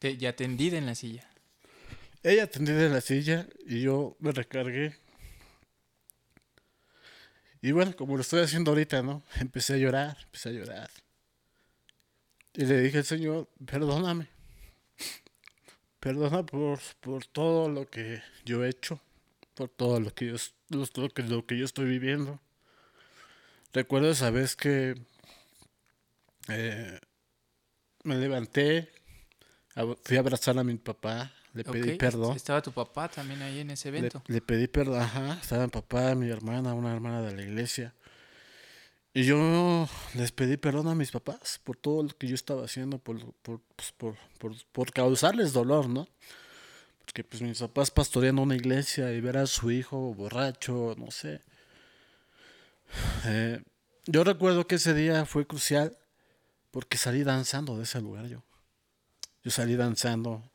ya 0.00 0.34
tendida 0.34 0.78
en 0.78 0.86
la 0.86 0.94
silla. 0.94 1.28
Ella 2.22 2.46
tendida 2.46 2.86
en 2.86 2.92
la 2.92 3.00
silla 3.00 3.46
y 3.66 3.82
yo 3.82 4.16
me 4.20 4.32
recargué. 4.32 4.96
Y 7.62 7.72
bueno, 7.72 7.94
como 7.94 8.16
lo 8.16 8.22
estoy 8.22 8.40
haciendo 8.40 8.70
ahorita, 8.70 9.02
¿no? 9.02 9.22
Empecé 9.36 9.74
a 9.74 9.76
llorar, 9.76 10.16
empecé 10.22 10.48
a 10.48 10.52
llorar. 10.52 10.90
Y 12.54 12.64
le 12.64 12.80
dije 12.80 12.98
al 12.98 13.04
Señor, 13.04 13.48
perdóname. 13.66 14.28
Perdona 16.00 16.44
por, 16.44 16.80
por 17.00 17.26
todo 17.26 17.68
lo 17.68 17.88
que 17.88 18.22
yo 18.44 18.64
he 18.64 18.70
hecho, 18.70 18.98
por 19.54 19.68
todo 19.68 20.00
lo 20.00 20.14
que 20.14 20.28
yo, 20.28 20.36
lo, 20.70 21.08
que, 21.10 21.22
lo 21.22 21.46
que 21.46 21.58
yo 21.58 21.64
estoy 21.66 21.86
viviendo. 21.86 22.40
Recuerdo 23.72 24.10
esa 24.10 24.30
vez 24.30 24.56
que 24.56 24.94
eh, 26.48 26.98
me 28.02 28.16
levanté, 28.16 28.90
fui 30.02 30.16
a 30.16 30.20
abrazar 30.20 30.58
a 30.58 30.64
mi 30.64 30.74
papá, 30.76 31.32
le 31.52 31.64
pedí 31.64 31.96
perdón. 31.96 32.34
Estaba 32.34 32.62
tu 32.62 32.72
papá 32.72 33.08
también 33.08 33.42
ahí 33.42 33.60
en 33.60 33.70
ese 33.70 33.88
evento. 33.88 34.22
Le, 34.26 34.40
pedí 34.40 34.68
perdón, 34.68 35.02
ajá, 35.02 35.38
estaba 35.40 35.64
mi 35.64 35.70
papá, 35.70 36.14
mi 36.14 36.30
hermana, 36.30 36.74
una 36.74 36.92
hermana 36.94 37.22
de 37.22 37.36
la 37.36 37.42
iglesia. 37.42 37.94
Y 39.12 39.24
yo 39.24 39.88
les 40.14 40.30
pedí 40.30 40.56
perdón 40.56 40.86
a 40.86 40.94
mis 40.94 41.10
papás 41.10 41.60
por 41.64 41.76
todo 41.76 42.04
lo 42.04 42.08
que 42.10 42.28
yo 42.28 42.34
estaba 42.36 42.64
haciendo, 42.64 42.98
por, 42.98 43.18
por, 43.42 43.60
pues, 43.74 43.92
por, 43.92 44.16
por, 44.72 44.92
causarles 44.92 45.52
dolor, 45.52 45.88
¿no? 45.88 46.08
Porque 47.00 47.24
pues 47.24 47.42
mis 47.42 47.58
papás 47.58 47.90
pastoreando 47.90 48.42
una 48.42 48.54
iglesia 48.54 49.12
y 49.12 49.20
ver 49.20 49.36
a 49.36 49.46
su 49.46 49.72
hijo 49.72 50.14
borracho, 50.14 50.94
no 50.96 51.10
sé. 51.10 51.40
Eh, 53.26 53.60
yo 54.06 54.22
recuerdo 54.22 54.66
que 54.68 54.76
ese 54.76 54.94
día 54.94 55.24
fue 55.26 55.44
crucial 55.44 55.96
porque 56.70 56.96
salí 56.96 57.24
danzando 57.24 57.76
de 57.76 57.82
ese 57.84 58.00
lugar 58.00 58.26
yo. 58.26 58.44
Yo 59.42 59.50
salí 59.50 59.74
danzando. 59.74 60.50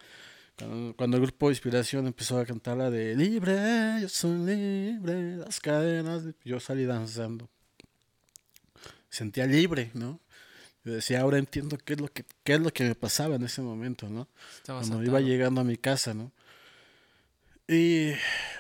Cuando, 0.96 1.18
el 1.18 1.24
grupo 1.24 1.48
de 1.48 1.54
inspiración 1.54 2.08
empezó 2.08 2.40
a 2.40 2.46
cantar 2.46 2.78
la 2.78 2.90
de 2.90 3.16
Libre, 3.16 4.00
yo 4.02 4.08
soy 4.08 4.38
libre, 4.46 5.36
las 5.36 5.60
cadenas, 5.60 6.24
yo 6.46 6.62
salí 6.62 6.86
danzando. 6.86 7.50
Sentía 9.16 9.46
libre, 9.46 9.92
¿no? 9.94 10.20
Yo 10.84 10.92
decía, 10.92 11.22
ahora 11.22 11.38
entiendo 11.38 11.78
qué 11.78 11.94
es 11.94 12.02
lo 12.02 12.10
que, 12.10 12.26
qué 12.44 12.56
es 12.56 12.60
lo 12.60 12.74
que 12.74 12.84
me 12.84 12.96
pasaba 12.96 13.36
en 13.36 13.44
ese 13.44 13.62
momento, 13.62 14.10
¿no? 14.10 14.28
Cuando 14.66 15.02
iba 15.06 15.22
llegando 15.22 15.62
a 15.62 15.64
mi 15.64 15.78
casa, 15.78 16.14
¿no? 16.14 16.34
Y 17.66 18.12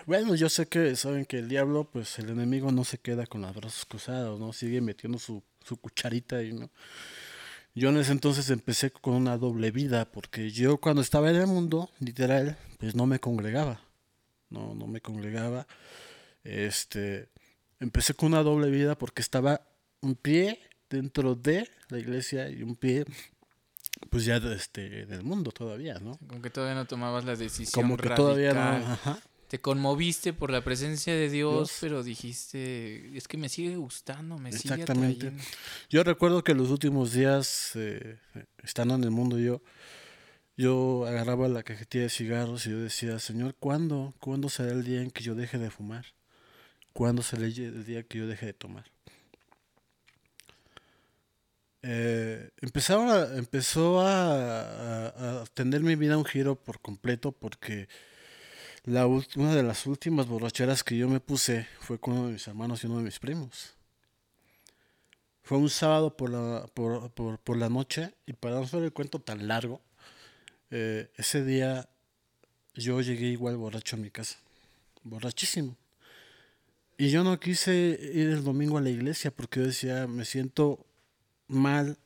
bueno, 0.05 0.33
yo 0.33 0.47
sé 0.47 0.65
que 0.67 0.95
saben 0.95 1.25
que 1.25 1.39
el 1.39 1.49
diablo, 1.49 1.83
pues 1.91 2.19
el 2.19 2.29
enemigo 2.29 2.71
no 2.71 2.85
se 2.85 2.99
queda 2.99 3.27
con 3.27 3.41
los 3.41 3.53
brazos 3.53 3.83
cruzados, 3.83 4.39
¿no? 4.39 4.53
Sigue 4.53 4.79
metiendo 4.79 5.19
su, 5.19 5.43
su 5.61 5.75
cucharita 5.75 6.37
ahí, 6.37 6.53
¿no? 6.53 6.69
Yo 7.73 7.89
en 7.89 7.97
ese 7.97 8.13
entonces 8.13 8.49
empecé 8.49 8.91
con 8.91 9.15
una 9.15 9.37
doble 9.37 9.71
vida, 9.71 10.05
porque 10.05 10.51
yo 10.51 10.77
cuando 10.77 11.01
estaba 11.01 11.31
en 11.31 11.35
el 11.35 11.47
mundo, 11.47 11.91
literal, 11.99 12.57
pues 12.79 12.95
no 12.95 13.07
me 13.07 13.19
congregaba. 13.19 13.81
No, 14.49 14.73
no 14.73 14.87
me 14.87 15.01
congregaba. 15.01 15.67
Este, 16.45 17.27
empecé 17.81 18.13
con 18.13 18.27
una 18.27 18.41
doble 18.41 18.69
vida 18.69 18.97
porque 18.97 19.21
estaba 19.21 19.59
un 20.05 20.15
pie 20.15 20.59
dentro 20.89 21.35
de 21.35 21.69
la 21.89 21.99
iglesia 21.99 22.49
y 22.49 22.63
un 22.63 22.75
pie 22.75 23.05
pues 24.09 24.25
ya 24.25 24.37
este 24.37 25.05
del 25.05 25.23
mundo 25.23 25.51
todavía, 25.51 25.99
¿no? 25.99 26.17
Como 26.27 26.41
que 26.41 26.49
todavía 26.49 26.75
no 26.75 26.85
tomabas 26.85 27.25
la 27.25 27.35
decisión 27.35 27.81
Como 27.81 27.97
que 27.97 28.09
todavía 28.09 28.53
no, 28.53 28.91
ajá 28.91 29.19
te 29.47 29.61
conmoviste 29.61 30.33
por 30.33 30.49
la 30.49 30.63
presencia 30.63 31.13
de 31.13 31.29
Dios, 31.29 31.77
pero 31.79 32.03
dijiste, 32.03 33.15
es 33.15 33.27
que 33.27 33.37
me 33.37 33.49
sigue 33.49 33.77
gustando, 33.77 34.37
me 34.37 34.51
sigue 34.51 34.73
Exactamente. 34.73 35.31
Yo 35.89 36.03
recuerdo 36.03 36.43
que 36.43 36.55
los 36.55 36.71
últimos 36.71 37.13
días, 37.13 37.71
eh, 37.75 38.17
estando 38.63 38.95
en 38.95 39.03
el 39.03 39.11
mundo, 39.11 39.37
yo, 39.37 39.61
yo 40.57 41.05
agarraba 41.05 41.47
la 41.47 41.63
cajetilla 41.63 42.05
de 42.05 42.09
cigarros 42.09 42.65
y 42.65 42.71
yo 42.71 42.79
decía, 42.79 43.19
Señor, 43.19 43.55
¿cuándo, 43.59 44.13
¿cuándo 44.19 44.49
será 44.49 44.71
el 44.71 44.83
día 44.83 45.01
en 45.01 45.11
que 45.11 45.23
yo 45.23 45.35
deje 45.35 45.59
de 45.59 45.69
fumar? 45.69 46.05
¿Cuándo 46.93 47.21
será 47.21 47.45
el 47.45 47.85
día 47.85 48.03
que 48.03 48.17
yo 48.17 48.27
deje 48.27 48.47
de 48.47 48.53
tomar? 48.53 48.85
Eh, 51.87 52.49
empezó 52.61 54.01
a, 54.01 55.41
a, 55.41 55.45
tener 55.53 55.81
mi 55.81 55.95
vida 55.95 56.17
un 56.17 56.25
giro 56.25 56.55
por 56.55 56.81
completo 56.81 57.31
porque 57.31 57.87
una 58.87 59.53
de 59.53 59.61
las 59.61 59.85
últimas 59.85 60.25
borracheras 60.25 60.83
que 60.83 60.97
yo 60.97 61.07
me 61.07 61.19
puse 61.19 61.67
fue 61.81 61.99
con 61.99 62.15
uno 62.15 62.25
de 62.27 62.33
mis 62.33 62.47
hermanos 62.47 62.83
y 62.83 62.87
uno 62.87 62.97
de 62.97 63.03
mis 63.03 63.19
primos. 63.19 63.75
Fue 65.43 65.59
un 65.59 65.69
sábado 65.69 66.17
por 66.17 66.31
la, 66.31 66.65
por, 66.73 67.11
por, 67.11 67.55
la 67.55 67.69
noche 67.69 68.15
y 68.25 68.33
para 68.33 68.55
no 68.55 68.61
hacer 68.63 68.81
el 68.81 68.91
cuento 68.91 69.19
tan 69.19 69.47
largo, 69.47 69.79
eh, 70.71 71.11
ese 71.17 71.45
día 71.45 71.87
yo 72.73 72.99
llegué 73.01 73.27
igual 73.27 73.57
borracho 73.57 73.95
a 73.95 73.99
mi 73.99 74.09
casa, 74.09 74.39
borrachísimo. 75.03 75.77
Y 76.97 77.11
yo 77.11 77.23
no 77.23 77.39
quise 77.39 77.75
ir 78.11 78.29
el 78.29 78.43
domingo 78.43 78.79
a 78.79 78.81
la 78.81 78.89
iglesia 78.89 79.29
porque 79.29 79.59
yo 79.59 79.67
decía, 79.67 80.07
me 80.07 80.25
siento 80.25 80.87
mal 81.47 81.97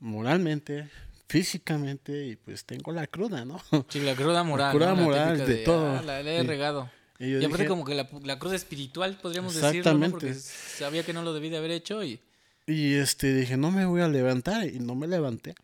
moralmente, 0.00 0.88
físicamente 1.28 2.26
y 2.26 2.36
pues 2.36 2.64
tengo 2.64 2.92
la 2.92 3.06
cruda, 3.06 3.44
¿no? 3.44 3.60
Sí, 3.88 4.00
la 4.00 4.14
cruda 4.14 4.42
moral. 4.44 4.68
La 4.68 4.72
cruda 4.72 4.94
moral 4.94 5.46
de, 5.46 5.56
todo. 5.58 5.98
Ah, 5.98 6.02
la, 6.02 6.20
he 6.20 6.42
regado. 6.42 6.90
Y, 7.18 7.42
aparte 7.44 7.66
como 7.66 7.84
que 7.84 7.94
la, 7.94 8.08
la, 8.24 8.38
cruda 8.38 8.56
espiritual, 8.56 9.18
podríamos 9.20 9.54
decirlo, 9.54 9.94
¿no? 9.94 10.10
Porque 10.10 10.34
sabía 10.34 11.02
que 11.02 11.12
no 11.12 11.22
lo 11.22 11.32
debí 11.32 11.48
de 11.48 11.56
haber 11.56 11.70
hecho 11.70 12.04
y... 12.04 12.20
Y 12.66 12.94
este, 12.94 13.32
dije, 13.32 13.56
no 13.56 13.70
me 13.70 13.86
voy 13.86 14.00
a 14.00 14.08
levantar 14.08 14.66
y 14.66 14.80
no 14.80 14.96
me 14.96 15.06
levanté. 15.06 15.54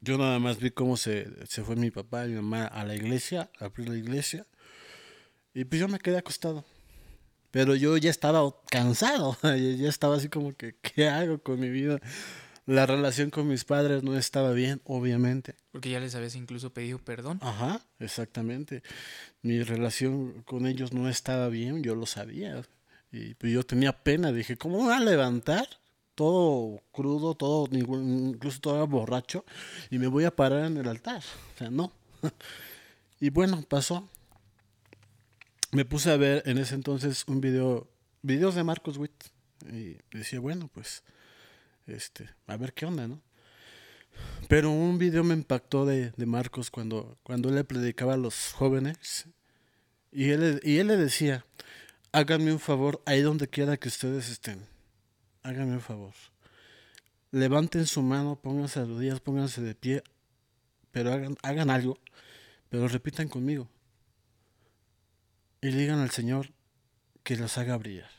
Yo 0.00 0.16
nada 0.16 0.38
más 0.38 0.58
vi 0.58 0.70
cómo 0.70 0.96
se, 0.96 1.28
se 1.46 1.62
fue 1.62 1.76
mi 1.76 1.90
papá 1.90 2.24
y 2.24 2.30
mi 2.30 2.36
mamá 2.36 2.66
a 2.66 2.84
la 2.84 2.94
iglesia, 2.94 3.50
a 3.60 3.66
abrir 3.66 3.90
la 3.90 3.96
iglesia. 3.96 4.46
Y 5.54 5.64
pues 5.64 5.80
yo 5.80 5.86
me 5.86 5.98
quedé 5.98 6.16
acostado. 6.16 6.64
Pero 7.50 7.74
yo 7.74 7.96
ya 7.96 8.10
estaba 8.10 8.54
cansado, 8.70 9.36
ya 9.42 9.88
estaba 9.88 10.16
así 10.16 10.28
como 10.28 10.54
que, 10.54 10.76
¿qué 10.82 11.08
hago 11.08 11.38
con 11.38 11.60
mi 11.60 11.70
vida? 11.70 12.00
La 12.66 12.84
relación 12.84 13.30
con 13.30 13.48
mis 13.48 13.64
padres 13.64 14.02
no 14.02 14.18
estaba 14.18 14.52
bien, 14.52 14.82
obviamente. 14.84 15.54
Porque 15.72 15.88
ya 15.88 16.00
les 16.00 16.14
habías 16.14 16.34
incluso 16.34 16.74
pedido 16.74 16.98
perdón. 16.98 17.38
Ajá, 17.40 17.80
exactamente. 17.98 18.82
Mi 19.40 19.62
relación 19.62 20.42
con 20.42 20.66
ellos 20.66 20.92
no 20.92 21.08
estaba 21.08 21.48
bien, 21.48 21.82
yo 21.82 21.94
lo 21.94 22.04
sabía. 22.04 22.62
Y 23.10 23.32
pues 23.36 23.54
yo 23.54 23.62
tenía 23.62 23.92
pena, 23.92 24.32
dije, 24.32 24.58
¿cómo 24.58 24.78
voy 24.78 24.92
a 24.92 25.00
levantar? 25.00 25.66
Todo 26.14 26.82
crudo, 26.92 27.34
todo, 27.34 27.68
incluso 27.72 28.60
todo 28.60 28.86
borracho, 28.86 29.46
y 29.88 29.98
me 29.98 30.08
voy 30.08 30.24
a 30.24 30.36
parar 30.36 30.66
en 30.66 30.76
el 30.76 30.88
altar. 30.88 31.22
O 31.54 31.58
sea, 31.58 31.70
no. 31.70 31.90
y 33.20 33.30
bueno, 33.30 33.64
pasó. 33.66 34.06
Me 35.70 35.84
puse 35.84 36.10
a 36.10 36.16
ver 36.16 36.42
en 36.46 36.58
ese 36.58 36.74
entonces 36.74 37.24
un 37.26 37.40
video, 37.40 37.88
videos 38.22 38.54
de 38.54 38.64
Marcos 38.64 38.96
Witt. 38.96 39.24
Y 39.70 39.98
decía, 40.16 40.40
bueno, 40.40 40.70
pues 40.72 41.02
este, 41.86 42.30
a 42.46 42.56
ver 42.56 42.72
qué 42.72 42.86
onda, 42.86 43.08
¿no? 43.08 43.20
Pero 44.48 44.70
un 44.70 44.98
video 44.98 45.24
me 45.24 45.34
impactó 45.34 45.84
de, 45.84 46.12
Marcos 46.26 46.70
cuando, 46.70 47.18
cuando 47.22 47.48
él 47.48 47.54
le 47.54 47.64
predicaba 47.64 48.14
a 48.14 48.16
los 48.16 48.52
jóvenes 48.52 49.26
y 50.10 50.30
él, 50.30 50.60
y 50.64 50.78
él 50.78 50.88
le 50.88 50.96
decía, 50.96 51.44
háganme 52.12 52.52
un 52.52 52.58
favor 52.58 53.02
ahí 53.04 53.20
donde 53.20 53.48
quiera 53.48 53.76
que 53.76 53.88
ustedes 53.88 54.30
estén, 54.30 54.66
háganme 55.42 55.74
un 55.74 55.80
favor. 55.80 56.14
Levanten 57.30 57.86
su 57.86 58.00
mano, 58.02 58.40
pónganse 58.40 58.80
a 58.80 58.84
rodillas, 58.84 59.20
pónganse 59.20 59.60
de 59.60 59.74
pie, 59.74 60.02
pero 60.92 61.12
hagan, 61.12 61.36
hagan 61.42 61.68
algo, 61.68 61.98
pero 62.70 62.88
repitan 62.88 63.28
conmigo. 63.28 63.68
Y 65.60 65.68
digan 65.68 65.98
al 65.98 66.10
Señor 66.10 66.50
que 67.22 67.36
los 67.36 67.58
haga 67.58 67.76
brillar. 67.76 68.10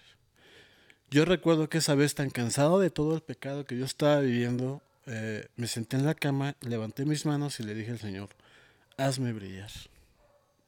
Yo 1.09 1.25
recuerdo 1.25 1.69
que 1.69 1.79
esa 1.79 1.95
vez 1.95 2.13
tan 2.13 2.29
cansado 2.29 2.79
de 2.79 2.91
todo 2.91 3.15
el 3.15 3.21
pecado 3.21 3.65
que 3.65 3.77
yo 3.77 3.85
estaba 3.85 4.19
viviendo, 4.19 4.81
eh, 5.07 5.47
me 5.55 5.65
senté 5.67 5.97
en 5.97 6.05
la 6.05 6.13
cama, 6.13 6.55
levanté 6.61 7.05
mis 7.05 7.25
manos 7.25 7.59
y 7.59 7.63
le 7.63 7.73
dije 7.73 7.91
al 7.91 7.99
Señor, 7.99 8.29
hazme 8.97 9.33
brillar. 9.33 9.71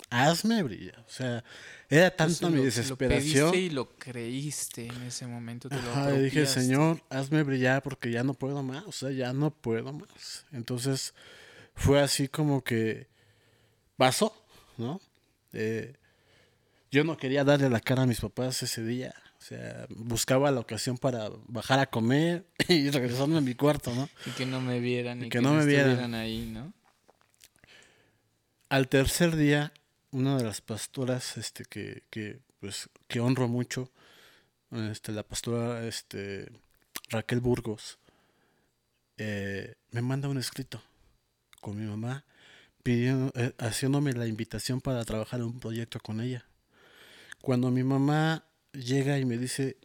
Hazme 0.09 0.63
brillar. 0.63 0.99
O 1.07 1.09
sea, 1.09 1.43
era 1.89 2.15
tanto 2.15 2.49
mi 2.49 2.63
desesperación. 2.63 3.45
Lo 3.45 3.51
pediste 3.51 3.65
y 3.65 3.69
lo 3.69 3.89
creíste 3.97 4.87
en 4.87 5.03
ese 5.03 5.27
momento. 5.27 5.69
Te 5.69 5.75
Ajá, 5.75 6.09
le 6.09 6.23
dije, 6.23 6.45
Señor, 6.45 7.01
hazme 7.09 7.43
brillar 7.43 7.83
porque 7.83 8.11
ya 8.11 8.23
no 8.23 8.33
puedo 8.33 8.63
más. 8.63 8.83
O 8.87 8.91
sea, 8.91 9.11
ya 9.11 9.31
no 9.31 9.51
puedo 9.51 9.93
más. 9.93 10.45
Entonces, 10.51 11.13
fue 11.75 12.01
así 12.01 12.27
como 12.27 12.63
que 12.63 13.07
pasó, 13.95 14.33
¿no? 14.77 14.99
Eh, 15.53 15.95
yo 16.91 17.05
no 17.05 17.17
quería 17.17 17.43
darle 17.43 17.69
la 17.69 17.79
cara 17.79 18.03
a 18.03 18.05
mis 18.05 18.19
papás 18.19 18.61
ese 18.63 18.83
día. 18.83 19.15
O 19.39 19.43
sea, 19.43 19.87
buscaba 19.89 20.51
la 20.51 20.59
ocasión 20.59 20.97
para 20.97 21.29
bajar 21.47 21.79
a 21.79 21.87
comer 21.89 22.45
y 22.67 22.89
regresarme 22.91 23.37
a 23.37 23.41
mi 23.41 23.55
cuarto, 23.55 23.93
¿no? 23.95 24.09
Y 24.25 24.31
que 24.31 24.45
no 24.45 24.61
me 24.61 24.79
vieran 24.79 25.23
y, 25.23 25.29
que, 25.29 25.41
no 25.41 25.53
me 25.53 25.65
vieran 25.65 26.13
ahí, 26.13 26.45
¿no? 26.45 26.73
Al 28.69 28.87
tercer 28.87 29.35
día, 29.35 29.73
una 30.11 30.37
de 30.37 30.43
las 30.43 30.61
pastoras, 30.61 31.37
este, 31.37 31.65
que, 31.65 32.03
que, 32.09 32.39
pues, 32.59 32.89
que 33.07 33.19
honro 33.19 33.47
mucho, 33.47 33.89
este, 34.71 35.11
la 35.11 35.23
pastora, 35.23 35.85
este, 35.85 36.51
Raquel 37.09 37.39
Burgos, 37.39 37.99
eh, 39.17 39.75
me 39.91 40.01
manda 40.01 40.29
un 40.29 40.37
escrito 40.37 40.81
con 41.61 41.79
mi 41.79 41.85
mamá, 41.85 42.23
pidiendo, 42.83 43.31
eh, 43.35 43.53
haciéndome 43.59 44.13
la 44.13 44.27
invitación 44.27 44.81
para 44.81 45.03
trabajar 45.03 45.39
en 45.39 45.47
un 45.47 45.59
proyecto 45.59 45.99
con 45.99 46.21
ella. 46.21 46.45
Cuando 47.41 47.71
mi 47.71 47.83
mamá 47.83 48.45
llega 48.73 49.17
y 49.17 49.25
me 49.25 49.37
dice, 49.37 49.77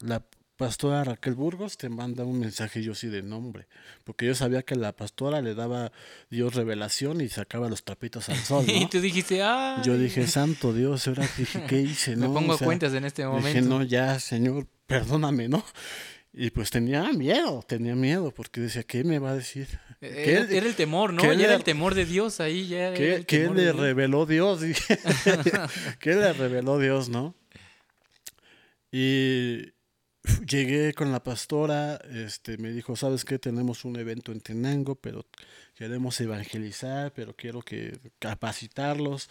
la 0.00 0.22
pastora 0.56 1.02
Raquel 1.02 1.34
Burgos 1.34 1.76
te 1.76 1.88
manda 1.88 2.24
un 2.24 2.38
mensaje 2.38 2.82
yo 2.82 2.94
sí 2.94 3.08
de 3.08 3.22
nombre, 3.22 3.66
porque 4.04 4.26
yo 4.26 4.34
sabía 4.34 4.62
que 4.62 4.76
la 4.76 4.92
pastora 4.92 5.40
le 5.40 5.54
daba 5.54 5.92
Dios 6.30 6.54
revelación 6.54 7.20
y 7.20 7.28
sacaba 7.28 7.68
los 7.68 7.84
trapitos 7.84 8.28
al 8.28 8.36
sol. 8.36 8.64
y 8.68 8.86
tú 8.86 9.00
dijiste, 9.00 9.42
ah. 9.42 9.80
Yo 9.84 9.98
dije, 9.98 10.26
santo 10.26 10.72
Dios, 10.72 11.08
ahora 11.08 11.28
dije, 11.36 11.64
¿qué 11.66 11.80
hice? 11.80 12.16
Me 12.16 12.26
pongo 12.26 12.56
cuentas 12.58 12.94
en 12.94 13.04
este 13.04 13.26
momento. 13.26 13.48
Dije, 13.48 13.62
no, 13.62 13.82
ya, 13.82 14.18
Señor, 14.20 14.66
perdóname, 14.86 15.48
¿no? 15.48 15.64
Y 16.36 16.50
pues 16.50 16.70
tenía 16.70 17.12
miedo, 17.12 17.62
tenía 17.66 17.94
miedo, 17.94 18.32
porque 18.32 18.60
decía, 18.60 18.82
¿qué 18.82 19.04
me 19.04 19.20
va 19.20 19.30
a 19.30 19.36
decir? 19.36 19.68
Era, 20.00 20.50
era 20.50 20.66
el 20.66 20.74
temor, 20.74 21.12
¿no? 21.12 21.22
Ya 21.22 21.44
era 21.44 21.54
el 21.54 21.62
temor 21.62 21.94
de 21.94 22.04
Dios 22.04 22.40
ahí, 22.40 22.66
ya. 22.66 22.92
¿Qué, 22.92 23.24
¿qué 23.24 23.48
le 23.48 23.72
reveló 23.72 24.26
Dios? 24.26 24.60
¿Qué 26.00 26.14
le 26.14 26.32
reveló 26.32 26.80
Dios, 26.80 27.08
no? 27.08 27.36
Y 28.90 29.74
llegué 30.48 30.92
con 30.92 31.12
la 31.12 31.22
pastora, 31.22 32.00
este, 32.12 32.58
me 32.58 32.72
dijo, 32.72 32.96
¿sabes 32.96 33.24
qué? 33.24 33.38
Tenemos 33.38 33.84
un 33.84 33.96
evento 33.96 34.32
en 34.32 34.40
Tenango, 34.40 34.96
pero 34.96 35.26
queremos 35.76 36.20
evangelizar, 36.20 37.12
pero 37.12 37.36
quiero 37.36 37.62
que 37.62 37.96
capacitarlos. 38.18 39.28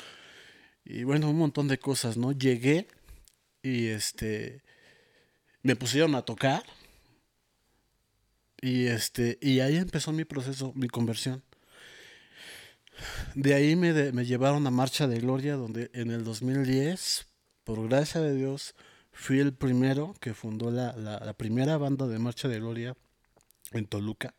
Y 0.85 1.03
bueno, 1.03 1.29
un 1.29 1.37
montón 1.37 1.67
de 1.67 1.79
cosas, 1.79 2.15
¿no? 2.15 2.31
Llegué 2.31 2.87
y 3.61 3.87
este 3.87 4.61
me 5.63 5.75
pusieron 5.75 6.15
a 6.15 6.21
tocar 6.21 6.63
y 8.63 8.87
este, 8.87 9.37
y 9.41 9.59
ahí 9.59 9.75
empezó 9.75 10.13
mi 10.13 10.23
proceso, 10.23 10.71
mi 10.73 10.87
conversión. 10.87 11.43
De 13.35 13.53
ahí 13.55 13.75
me, 13.75 14.13
me 14.13 14.25
llevaron 14.25 14.65
a 14.65 14.71
Marcha 14.71 15.05
de 15.05 15.19
Gloria, 15.19 15.57
donde 15.57 15.91
en 15.93 16.11
el 16.11 16.23
2010, 16.23 17.27
por 17.65 17.85
gracia 17.89 18.21
de 18.21 18.33
Dios, 18.33 18.73
fui 19.11 19.39
el 19.39 19.53
primero 19.53 20.15
que 20.21 20.33
fundó 20.33 20.71
la, 20.71 20.93
la, 20.93 21.33
primera 21.33 21.75
banda 21.75 22.07
de 22.07 22.17
Marcha 22.19 22.47
de 22.47 22.61
Gloria 22.61 22.95
en 23.73 23.85
Toluca. 23.85 24.33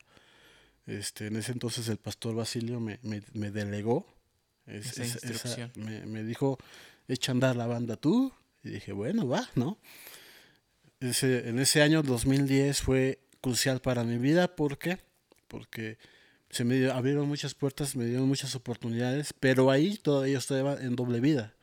Este, 0.86 1.26
en 1.26 1.36
ese 1.36 1.52
entonces 1.52 1.86
el 1.88 1.98
pastor 1.98 2.34
Basilio 2.34 2.80
me, 2.80 3.00
me, 3.02 3.20
me 3.34 3.50
delegó. 3.50 4.06
esa 4.64 5.70
me, 5.74 6.06
me, 6.06 6.22
dijo, 6.22 6.56
echa 7.08 7.32
a 7.32 7.34
andar 7.34 7.56
la 7.56 7.66
banda 7.66 7.96
tú. 7.96 8.32
Y 8.62 8.70
dije, 8.70 8.92
bueno, 8.92 9.28
va, 9.28 9.50
¿no? 9.54 9.76
Ese, 11.00 11.50
en 11.50 11.58
ese 11.58 11.82
año 11.82 12.02
2010 12.02 12.80
fue 12.80 13.18
crucial 13.44 13.82
para 13.82 14.04
mi 14.04 14.16
vida. 14.16 14.56
¿Por 14.56 14.78
qué? 14.78 15.00
Porque 15.48 15.98
se 16.48 16.64
me 16.64 16.90
abrieron 16.90 17.28
muchas 17.28 17.52
puertas, 17.54 17.94
me 17.94 18.06
dieron 18.06 18.26
muchas 18.26 18.54
oportunidades, 18.54 19.34
pero 19.38 19.70
ahí 19.70 19.98
todavía 19.98 20.38
estaba 20.38 20.80
en 20.80 20.96
doble 20.96 21.20
vida. 21.20 21.54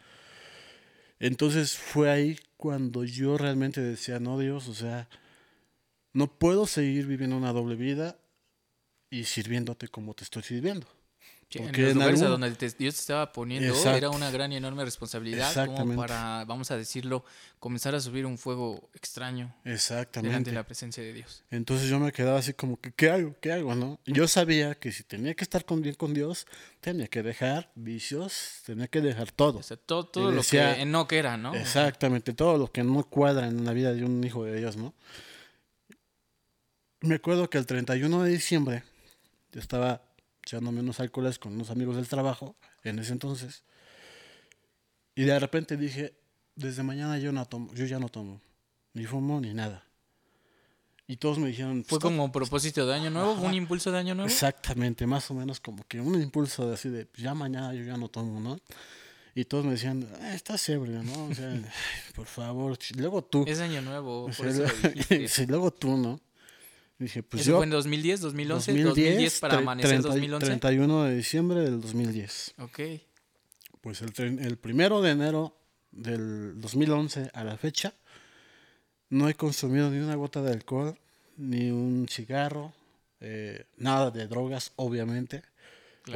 Entonces 1.19 1.75
fue 1.75 2.11
ahí 2.11 2.37
cuando 2.55 3.03
yo 3.03 3.35
realmente 3.35 3.81
decía, 3.81 4.19
no 4.19 4.37
Dios, 4.37 4.67
o 4.67 4.75
sea, 4.75 5.09
no 6.13 6.27
puedo 6.37 6.67
seguir 6.67 7.07
viviendo 7.07 7.35
una 7.35 7.51
doble 7.51 7.75
vida 7.75 8.19
y 9.09 9.23
sirviéndote 9.23 9.87
como 9.87 10.13
te 10.13 10.23
estoy 10.23 10.43
sirviendo 10.43 11.00
en 11.59 11.71
los 11.71 11.93
lugares 11.95 12.19
donde 12.19 12.49
Dios 12.49 12.75
te 12.77 12.89
estaba 12.89 13.31
poniendo 13.31 13.75
era 13.91 14.09
una 14.09 14.31
gran 14.31 14.51
y 14.51 14.57
enorme 14.57 14.85
responsabilidad 14.85 15.65
como 15.65 15.95
para, 15.95 16.45
vamos 16.45 16.71
a 16.71 16.77
decirlo, 16.77 17.23
comenzar 17.59 17.93
a 17.95 17.99
subir 17.99 18.25
un 18.25 18.37
fuego 18.37 18.89
extraño 18.93 19.53
Exactamente. 19.65 20.29
delante 20.29 20.49
de 20.51 20.55
la 20.55 20.63
presencia 20.63 21.03
de 21.03 21.13
Dios. 21.13 21.43
Entonces 21.51 21.89
yo 21.89 21.99
me 21.99 22.11
quedaba 22.11 22.39
así 22.39 22.53
como 22.53 22.79
que, 22.79 22.91
¿qué 22.91 23.09
hago? 23.09 23.35
¿Qué 23.39 23.51
hago? 23.51 23.75
¿no? 23.75 23.99
Yo 24.05 24.27
sabía 24.27 24.75
que 24.75 24.91
si 24.91 25.03
tenía 25.03 25.33
que 25.33 25.43
estar 25.43 25.65
con, 25.65 25.81
bien 25.81 25.95
con 25.95 26.13
Dios, 26.13 26.47
tenía 26.79 27.07
que 27.07 27.23
dejar 27.23 27.71
vicios, 27.75 28.61
tenía 28.65 28.87
que 28.87 29.01
dejar 29.01 29.31
todo. 29.31 29.59
O 29.59 29.63
sea, 29.63 29.77
todo, 29.77 30.05
todo 30.05 30.31
lo 30.31 30.41
que 30.43 30.85
no 30.85 31.07
que 31.07 31.17
era, 31.17 31.37
¿no? 31.37 31.53
Exactamente, 31.53 32.33
todo 32.33 32.57
lo 32.57 32.71
que 32.71 32.83
no 32.83 33.03
cuadra 33.03 33.47
en 33.47 33.65
la 33.65 33.73
vida 33.73 33.93
de 33.93 34.03
un 34.03 34.23
hijo 34.23 34.43
de 34.43 34.57
Dios, 34.57 34.77
¿no? 34.77 34.93
Me 37.01 37.15
acuerdo 37.15 37.49
que 37.49 37.57
el 37.57 37.65
31 37.65 38.23
de 38.23 38.29
diciembre 38.29 38.83
yo 39.51 39.59
estaba 39.59 40.01
echándome 40.51 40.81
unos 40.81 40.99
alcoholes 40.99 41.39
con 41.39 41.53
unos 41.53 41.69
amigos 41.69 41.95
del 41.95 42.09
trabajo 42.09 42.57
en 42.83 42.99
ese 42.99 43.13
entonces. 43.13 43.63
Y 45.15 45.23
de 45.23 45.39
repente 45.39 45.77
dije, 45.77 46.13
desde 46.55 46.83
mañana 46.83 47.17
yo 47.19 47.31
no 47.31 47.45
tomo, 47.45 47.73
yo 47.73 47.85
ya 47.85 47.99
no 47.99 48.09
tomo, 48.09 48.41
ni 48.93 49.05
fumo 49.05 49.39
ni 49.39 49.53
nada. 49.53 49.85
Y 51.07 51.15
todos 51.15 51.39
me 51.39 51.47
dijeron... 51.47 51.85
¿Fue 51.87 51.99
como 51.99 52.29
propósito 52.33 52.85
de 52.85 52.95
año 52.95 53.09
nuevo? 53.09 53.33
¿Un 53.33 53.53
impulso 53.53 53.91
de 53.91 53.99
año 53.99 54.13
nuevo? 54.13 54.29
Exactamente, 54.29 55.07
más 55.07 55.31
o 55.31 55.33
menos 55.33 55.61
como 55.61 55.85
que 55.87 56.01
un 56.01 56.21
impulso 56.21 56.67
de 56.67 56.73
así 56.73 56.89
de, 56.89 57.07
ya 57.15 57.33
mañana 57.33 57.73
yo 57.73 57.83
ya 57.85 57.95
no 57.95 58.09
tomo, 58.09 58.41
¿no? 58.41 58.59
Y 59.33 59.45
todos 59.45 59.63
me 59.63 59.71
decían, 59.71 60.05
ah, 60.21 60.33
estás 60.33 60.67
ebrio, 60.67 61.01
¿no? 61.01 61.27
O 61.27 61.33
sea, 61.33 61.61
por 62.15 62.27
favor, 62.27 62.77
luego 62.97 63.23
tú. 63.23 63.45
Es 63.47 63.61
año 63.61 63.81
nuevo, 63.81 64.29
por 64.35 64.47
eso 64.47 64.63
lo 64.63 65.47
luego 65.47 65.71
tú, 65.71 65.95
¿no? 65.95 66.19
Dije, 67.01 67.23
pues 67.23 67.41
¿Eso 67.41 67.55
fue 67.55 67.65
en 67.65 67.71
2010, 67.71 68.21
2011? 68.21 68.83
2010, 68.83 69.39
para 69.39 69.57
amanecer 69.57 70.03
2011. 70.03 70.45
31 70.45 71.03
de 71.05 71.15
diciembre 71.15 71.61
del 71.61 71.81
2010. 71.81 72.53
Ok. 72.59 72.79
Pues 73.81 74.03
el, 74.03 74.37
el 74.37 74.57
primero 74.57 75.01
de 75.01 75.09
enero 75.09 75.57
del 75.89 76.61
2011 76.61 77.31
a 77.33 77.43
la 77.43 77.57
fecha, 77.57 77.95
no 79.09 79.27
he 79.29 79.33
consumido 79.33 79.89
ni 79.89 79.97
una 79.97 80.13
gota 80.13 80.43
de 80.43 80.51
alcohol, 80.51 80.95
ni 81.37 81.71
un 81.71 82.07
cigarro, 82.07 82.71
eh, 83.19 83.65
nada 83.77 84.11
de 84.11 84.27
drogas, 84.27 84.71
obviamente. 84.75 85.41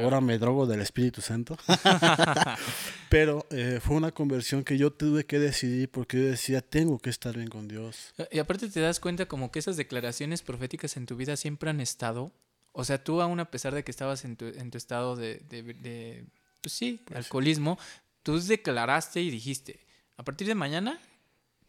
Ahora 0.02 0.20
me 0.20 0.38
drogo 0.38 0.66
del 0.66 0.80
Espíritu 0.80 1.20
Santo. 1.20 1.56
Pero 3.08 3.46
eh, 3.50 3.80
fue 3.82 3.96
una 3.96 4.12
conversión 4.12 4.64
que 4.64 4.78
yo 4.78 4.92
tuve 4.92 5.26
que 5.26 5.38
decidir 5.38 5.90
porque 5.90 6.18
yo 6.18 6.26
decía, 6.26 6.60
tengo 6.60 6.98
que 6.98 7.10
estar 7.10 7.36
bien 7.36 7.48
con 7.48 7.68
Dios. 7.68 8.14
Y 8.30 8.38
aparte 8.38 8.68
te 8.68 8.80
das 8.80 9.00
cuenta 9.00 9.26
como 9.26 9.50
que 9.50 9.58
esas 9.58 9.76
declaraciones 9.76 10.42
proféticas 10.42 10.96
en 10.96 11.06
tu 11.06 11.16
vida 11.16 11.36
siempre 11.36 11.70
han 11.70 11.80
estado. 11.80 12.32
O 12.72 12.84
sea, 12.84 13.02
tú 13.02 13.22
aún 13.22 13.40
a 13.40 13.50
pesar 13.50 13.74
de 13.74 13.84
que 13.84 13.90
estabas 13.90 14.24
en 14.24 14.36
tu, 14.36 14.46
en 14.46 14.70
tu 14.70 14.78
estado 14.78 15.16
de, 15.16 15.40
de, 15.48 16.26
pues 16.60 16.72
sí, 16.72 17.02
pues 17.06 17.16
alcoholismo, 17.16 17.78
tú 18.22 18.38
declaraste 18.38 19.22
y 19.22 19.30
dijiste, 19.30 19.80
a 20.16 20.24
partir 20.24 20.46
de 20.46 20.54
mañana 20.54 21.00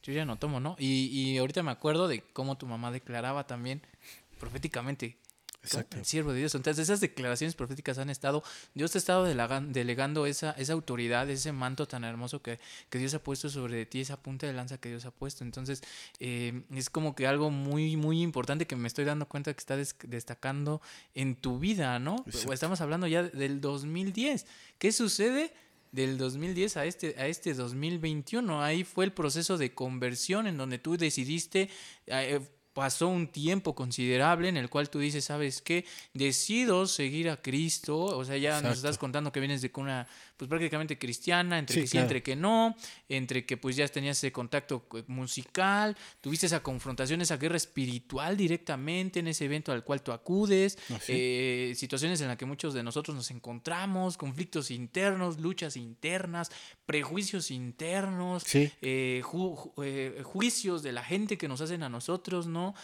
yo 0.04 0.12
ya 0.14 0.26
no 0.26 0.38
tomo, 0.38 0.60
¿no? 0.60 0.76
Y, 0.80 1.06
y 1.06 1.38
ahorita 1.38 1.64
me 1.64 1.72
acuerdo 1.72 2.08
de 2.08 2.24
cómo 2.34 2.58
tu 2.58 2.66
mamá 2.66 2.92
declaraba 2.92 3.48
también 3.48 3.82
proféticamente, 4.38 5.18
Exacto. 5.64 5.98
siervo 6.04 6.32
de 6.32 6.40
Dios. 6.40 6.56
Entonces 6.56 6.84
esas 6.84 7.02
declaraciones 7.02 7.56
proféticas 7.56 7.98
han 7.98 8.10
estado, 8.10 8.44
Dios 8.74 8.92
te 8.92 8.98
ha 8.98 9.00
estado 9.00 9.26
delegando 9.26 10.26
esa, 10.26 10.52
esa 10.52 10.74
autoridad, 10.74 11.30
ese 11.30 11.52
manto 11.52 11.88
tan 11.88 12.04
hermoso 12.04 12.42
que, 12.42 12.60
que, 12.90 12.98
Dios 12.98 13.14
ha 13.14 13.24
puesto 13.24 13.50
sobre 13.50 13.86
ti, 13.86 14.02
esa 14.02 14.22
punta 14.22 14.48
de 14.48 14.54
lanza 14.54 14.78
que 14.78 14.90
Dios 14.90 15.06
ha 15.06 15.12
puesto. 15.12 15.44
Entonces 15.44 15.82
eh, 16.20 16.64
es 16.72 16.90
como 16.90 17.16
que 17.16 17.28
algo 17.28 17.50
muy, 17.52 17.98
muy 17.98 18.22
importante 18.22 18.68
que 18.68 18.76
me 18.76 18.88
estoy 18.88 19.06
dando 19.06 19.28
cuenta 19.28 19.54
que 19.54 19.60
está 19.60 19.76
destacando 19.76 20.82
en 21.14 21.36
tu 21.36 21.60
vida, 21.60 22.00
¿no? 22.00 22.24
Estamos 22.52 22.82
hablando 22.82 23.08
ya 23.08 23.24
del 23.24 23.62
2010. 23.62 24.46
¿Qué 24.78 24.92
sucede? 24.92 25.54
del 25.92 26.18
2010 26.18 26.78
a 26.78 26.86
este, 26.86 27.16
a 27.18 27.28
este 27.28 27.54
2021. 27.54 28.62
Ahí 28.62 28.84
fue 28.84 29.06
el 29.06 29.14
proceso 29.14 29.58
de 29.58 29.74
conversión 29.74 30.48
en 30.48 30.58
donde 30.58 30.80
tú 30.80 30.98
decidiste 30.98 31.70
eh, 32.08 32.40
pasó 32.78 33.08
un 33.08 33.28
tiempo 33.28 33.74
considerable 33.74 34.50
en 34.50 34.56
el 34.56 34.70
cual 34.70 34.92
tú 34.92 35.00
dices, 35.00 35.26
¿sabes 35.26 35.64
qué? 35.64 35.84
Decido 36.14 36.86
seguir 36.86 37.28
a 37.28 37.42
Cristo, 37.42 37.98
o 37.98 38.24
sea, 38.24 38.38
ya 38.38 38.62
nos 38.62 38.78
estás 38.78 39.00
contando 39.00 39.32
que 39.32 39.40
vienes 39.40 39.64
de 39.64 39.72
una 39.78 40.08
pues 40.38 40.48
prácticamente 40.48 40.98
cristiana, 40.98 41.58
entre 41.58 41.82
que 41.82 41.88
sí, 41.88 41.98
entre 41.98 42.22
que 42.22 42.36
no, 42.36 42.76
entre 43.10 43.46
que 43.46 43.58
pues 43.58 43.76
ya 43.76 43.88
tenías 43.88 44.18
ese 44.18 44.32
contacto 44.32 44.88
musical, 45.08 45.98
tuviste 46.22 46.46
esa 46.46 46.62
confrontación, 46.62 47.22
esa 47.22 47.38
guerra 47.38 47.58
espiritual 47.58 48.38
directamente 48.38 49.20
en 49.20 49.28
ese 49.28 49.46
evento 49.46 49.72
al 49.72 49.84
cual 49.84 50.04
tú 50.04 50.12
acudes, 50.12 50.78
ah, 50.92 51.00
eh, 51.08 51.74
situaciones 51.76 52.22
en 52.22 52.28
las 52.28 52.38
que 52.38 52.46
muchos 52.46 52.74
de 52.76 52.84
nosotros 52.84 53.16
nos 53.16 53.32
encontramos, 53.32 54.18
conflictos 54.18 54.70
internos, 54.70 55.40
luchas 55.40 55.76
internas, 55.76 56.52
prejuicios 56.86 57.50
internos, 57.50 58.44
eh, 58.54 58.72
eh, 58.82 60.22
juicios 60.24 60.84
de 60.84 60.92
la 60.92 61.04
gente 61.04 61.38
que 61.38 61.48
nos 61.48 61.62
hacen 61.62 61.82
a 61.82 61.90
nosotros, 61.90 62.48
¿no? 62.48 62.76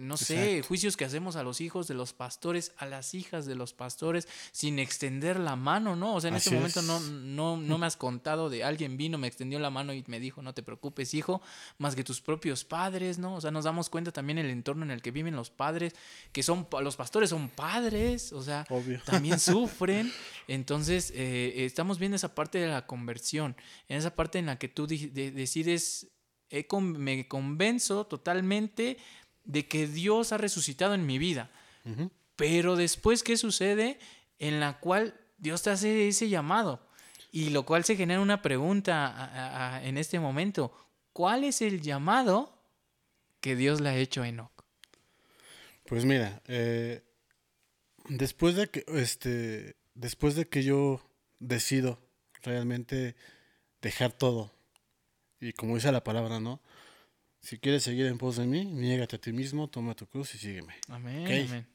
no 0.00 0.16
sé, 0.16 0.62
juicios 0.62 0.96
que 0.96 1.04
hacemos 1.04 1.36
a 1.36 1.44
los 1.44 1.60
hijos 1.60 1.86
de 1.86 1.94
los 1.94 2.12
pastores, 2.12 2.72
a 2.78 2.86
las 2.86 3.14
hijas 3.14 3.46
de 3.46 3.54
los 3.54 3.72
pastores, 3.72 4.26
sin 4.50 4.78
extender 4.80 5.38
la 5.38 5.54
mano, 5.56 5.94
¿no? 5.94 6.14
O 6.14 6.20
sea, 6.20 6.30
en 6.30 6.36
este 6.36 6.63
momento 6.64 6.82
no, 6.82 7.00
no, 7.00 7.56
no 7.56 7.78
me 7.78 7.86
has 7.86 7.96
contado 7.96 8.50
de 8.50 8.64
alguien 8.64 8.96
vino, 8.96 9.18
me 9.18 9.26
extendió 9.26 9.58
la 9.58 9.70
mano 9.70 9.92
y 9.92 10.04
me 10.06 10.20
dijo, 10.20 10.42
no 10.42 10.54
te 10.54 10.62
preocupes, 10.62 11.14
hijo, 11.14 11.42
más 11.78 11.94
que 11.94 12.04
tus 12.04 12.20
propios 12.20 12.64
padres, 12.64 13.18
¿no? 13.18 13.36
O 13.36 13.40
sea, 13.40 13.50
nos 13.50 13.64
damos 13.64 13.90
cuenta 13.90 14.12
también 14.12 14.38
el 14.38 14.50
entorno 14.50 14.84
en 14.84 14.90
el 14.90 15.02
que 15.02 15.10
viven 15.10 15.36
los 15.36 15.50
padres, 15.50 15.94
que 16.32 16.42
son, 16.42 16.66
los 16.82 16.96
pastores 16.96 17.30
son 17.30 17.48
padres, 17.48 18.32
o 18.32 18.42
sea, 18.42 18.66
también 19.04 19.38
sufren. 19.40 20.12
Entonces, 20.48 21.12
eh, 21.14 21.64
estamos 21.64 21.98
viendo 21.98 22.16
esa 22.16 22.34
parte 22.34 22.58
de 22.58 22.68
la 22.68 22.86
conversión, 22.86 23.56
en 23.88 23.98
esa 23.98 24.14
parte 24.14 24.38
en 24.38 24.46
la 24.46 24.58
que 24.58 24.68
tú 24.68 24.86
decides, 24.86 26.08
me 26.80 27.28
convenzo 27.28 28.06
totalmente 28.06 28.98
de 29.44 29.66
que 29.66 29.86
Dios 29.86 30.32
ha 30.32 30.38
resucitado 30.38 30.94
en 30.94 31.06
mi 31.06 31.18
vida. 31.18 31.50
Pero 32.36 32.76
después, 32.76 33.22
¿qué 33.22 33.36
sucede? 33.36 33.98
en 34.38 34.60
la 34.60 34.78
cual 34.78 35.14
Dios 35.44 35.62
te 35.62 35.68
hace 35.68 36.08
ese 36.08 36.30
llamado. 36.30 36.80
Y 37.30 37.50
lo 37.50 37.66
cual 37.66 37.84
se 37.84 37.96
genera 37.96 38.20
una 38.20 38.40
pregunta 38.40 39.80
en 39.84 39.98
este 39.98 40.18
momento. 40.18 40.72
¿Cuál 41.12 41.44
es 41.44 41.60
el 41.60 41.82
llamado 41.82 42.58
que 43.40 43.54
Dios 43.54 43.80
le 43.80 43.90
ha 43.90 43.96
hecho 43.96 44.22
a 44.22 44.28
Enoch? 44.28 44.64
Pues 45.84 46.06
mira, 46.06 46.40
eh, 46.46 47.02
después 48.08 48.56
de 48.56 48.68
que 48.68 48.84
este, 48.88 49.76
después 49.94 50.34
de 50.34 50.48
que 50.48 50.62
yo 50.62 51.02
decido 51.40 52.00
realmente 52.42 53.14
dejar 53.82 54.12
todo, 54.12 54.50
y 55.40 55.52
como 55.52 55.74
dice 55.74 55.92
la 55.92 56.02
palabra, 56.02 56.40
¿no? 56.40 56.62
Si 57.42 57.58
quieres 57.58 57.82
seguir 57.82 58.06
en 58.06 58.16
pos 58.16 58.36
de 58.36 58.46
mí, 58.46 58.64
niégate 58.64 59.16
a 59.16 59.20
ti 59.20 59.32
mismo, 59.32 59.68
toma 59.68 59.94
tu 59.94 60.06
cruz 60.06 60.34
y 60.36 60.38
sígueme. 60.38 60.74
Amén. 60.88 61.66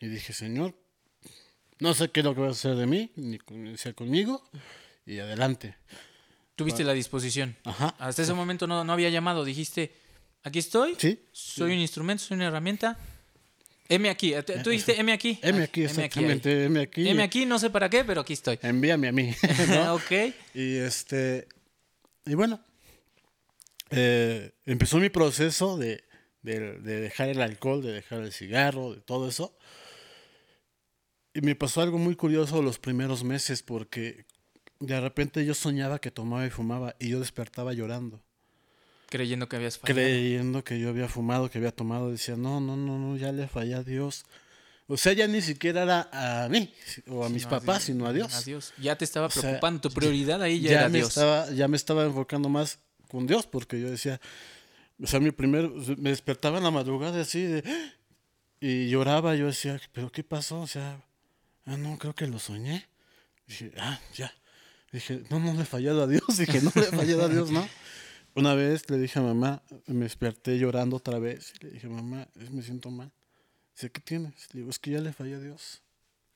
Y 0.00 0.08
dije, 0.08 0.32
Señor, 0.32 0.74
no 1.80 1.94
sé 1.94 2.10
qué 2.10 2.20
es 2.20 2.24
lo 2.24 2.34
que 2.34 2.40
vas 2.40 2.50
a 2.50 2.70
hacer 2.70 2.76
de 2.76 2.86
mí, 2.86 3.10
ni 3.16 3.38
sea 3.76 3.92
conmigo, 3.92 4.42
y 5.06 5.18
adelante. 5.18 5.76
Tuviste 6.56 6.84
la 6.84 6.92
disposición. 6.92 7.56
Ajá. 7.64 7.94
Hasta 7.98 8.22
ese 8.22 8.32
momento 8.32 8.66
no, 8.66 8.84
no 8.84 8.92
había 8.92 9.10
llamado, 9.10 9.44
dijiste, 9.44 9.92
aquí 10.42 10.60
estoy, 10.60 10.94
¿Sí? 10.98 11.20
soy 11.32 11.72
un 11.72 11.78
instrumento, 11.78 12.22
soy 12.22 12.36
una 12.36 12.46
herramienta. 12.46 12.98
M 13.88 14.08
aquí, 14.08 14.34
tú 14.62 14.70
dijiste 14.70 14.98
M 14.98 15.12
aquí. 15.12 15.38
M 15.42 15.62
aquí, 15.62 15.84
exactamente, 15.84 16.64
M 16.64 16.80
aquí. 16.80 17.08
M 17.08 17.22
aquí, 17.22 17.44
no 17.44 17.58
sé 17.58 17.70
para 17.70 17.90
qué, 17.90 18.04
pero 18.04 18.22
aquí 18.22 18.32
estoy. 18.32 18.58
Envíame 18.62 19.08
a 19.08 19.12
mí. 19.12 19.34
ok. 19.90 20.34
Y 20.54 20.76
este, 20.76 21.48
y 22.24 22.34
bueno, 22.34 22.60
eh, 23.90 24.52
empezó 24.64 24.98
mi 24.98 25.10
proceso 25.10 25.76
de, 25.76 26.04
de, 26.42 26.78
de, 26.78 27.00
dejar 27.00 27.28
el 27.28 27.42
alcohol, 27.42 27.82
de 27.82 27.92
dejar 27.92 28.20
el 28.20 28.32
cigarro, 28.32 28.94
de 28.94 29.00
todo 29.00 29.28
eso. 29.28 29.56
Y 31.34 31.40
me 31.40 31.56
pasó 31.56 31.82
algo 31.82 31.98
muy 31.98 32.14
curioso 32.14 32.62
los 32.62 32.78
primeros 32.78 33.24
meses 33.24 33.62
porque 33.62 34.24
de 34.78 35.00
repente 35.00 35.44
yo 35.44 35.54
soñaba 35.54 35.98
que 35.98 36.12
tomaba 36.12 36.46
y 36.46 36.50
fumaba 36.50 36.94
y 37.00 37.08
yo 37.08 37.18
despertaba 37.18 37.72
llorando. 37.72 38.22
Creyendo 39.08 39.48
que 39.48 39.56
habías 39.56 39.78
fallado. 39.78 39.94
Creyendo 39.94 40.64
que 40.64 40.78
yo 40.78 40.88
había 40.88 41.08
fumado, 41.08 41.50
que 41.50 41.58
había 41.58 41.72
tomado. 41.72 42.10
Decía, 42.10 42.36
no, 42.36 42.60
no, 42.60 42.76
no, 42.76 42.98
no, 42.98 43.16
ya 43.16 43.32
le 43.32 43.48
fallé 43.48 43.74
a 43.74 43.82
Dios. 43.82 44.24
O 44.86 44.96
sea, 44.96 45.12
ya 45.12 45.26
ni 45.26 45.40
siquiera 45.40 45.82
era 45.82 46.44
a 46.44 46.48
mí 46.48 46.72
o 47.08 47.24
a 47.24 47.28
mis 47.28 47.46
papás, 47.46 47.84
sino 47.84 48.06
a 48.06 48.12
Dios. 48.12 48.34
A 48.34 48.42
Dios. 48.42 48.72
Ya 48.78 48.96
te 48.96 49.04
estaba 49.04 49.28
preocupando. 49.28 49.80
tu 49.80 49.90
prioridad 49.90 50.42
ahí 50.42 50.60
ya, 50.60 50.72
era 50.72 50.88
me 50.88 50.98
Dios. 50.98 51.08
Estaba, 51.08 51.50
ya 51.50 51.68
me 51.68 51.76
estaba 51.76 52.04
enfocando 52.04 52.48
más 52.48 52.78
con 53.08 53.26
Dios 53.26 53.46
porque 53.46 53.80
yo 53.80 53.90
decía, 53.90 54.20
o 55.02 55.06
sea, 55.06 55.20
mi 55.20 55.30
primer, 55.30 55.70
me 55.96 56.10
despertaba 56.10 56.58
en 56.58 56.64
la 56.64 56.70
madrugada 56.70 57.20
así 57.20 57.42
de, 57.42 57.64
y 58.60 58.88
lloraba. 58.88 59.34
Yo 59.34 59.46
decía, 59.46 59.80
¿pero 59.92 60.12
qué 60.12 60.22
pasó? 60.22 60.60
O 60.60 60.66
sea, 60.66 61.02
ah, 61.66 61.76
no, 61.76 61.98
creo 61.98 62.14
que 62.14 62.26
lo 62.26 62.38
soñé. 62.38 62.86
Dije, 63.46 63.72
ah, 63.78 64.00
ya. 64.14 64.32
Dije, 64.92 65.22
no, 65.30 65.40
no 65.40 65.54
le 65.54 65.62
he 65.62 65.66
fallado 65.66 66.02
a 66.02 66.06
Dios. 66.06 66.24
Dije, 66.38 66.60
no 66.60 66.72
le 66.74 66.82
he 66.82 66.90
fallado 66.90 67.24
a 67.24 67.28
Dios, 67.28 67.50
¿no? 67.50 67.68
Una 68.36 68.54
vez 68.54 68.90
le 68.90 68.98
dije 68.98 69.18
a 69.18 69.22
mamá, 69.22 69.62
me 69.86 70.04
desperté 70.04 70.58
llorando 70.58 70.96
otra 70.96 71.18
vez. 71.18 71.52
le 71.60 71.70
dije, 71.70 71.88
mamá, 71.88 72.28
me 72.50 72.62
siento 72.62 72.90
mal. 72.90 73.12
Dice, 73.74 73.90
¿qué 73.90 74.00
tienes? 74.00 74.32
Le 74.52 74.60
digo, 74.60 74.70
es 74.70 74.78
que 74.78 74.90
ya 74.90 75.00
le 75.00 75.12
fallé 75.12 75.34
a 75.34 75.40
Dios. 75.40 75.82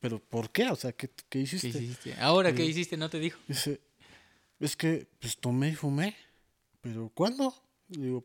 ¿Pero 0.01 0.21
por 0.21 0.51
qué? 0.51 0.69
O 0.71 0.77
sea, 0.77 0.93
¿qué, 0.93 1.11
qué 1.29 1.41
hiciste? 1.41 1.73
¿Qué 1.73 1.79
hiciste? 1.79 2.15
Ahora, 2.21 2.55
¿qué 2.55 2.65
hiciste? 2.65 2.97
¿No 2.97 3.11
te 3.11 3.19
dijo? 3.19 3.39
Dice, 3.49 3.81
es 4.61 4.77
que, 4.77 5.09
pues 5.19 5.37
tomé 5.39 5.71
y 5.71 5.75
fumé. 5.75 6.17
¿Pero 6.81 7.11
cuándo? 7.15 7.53
Le 7.89 8.05
digo, 8.05 8.25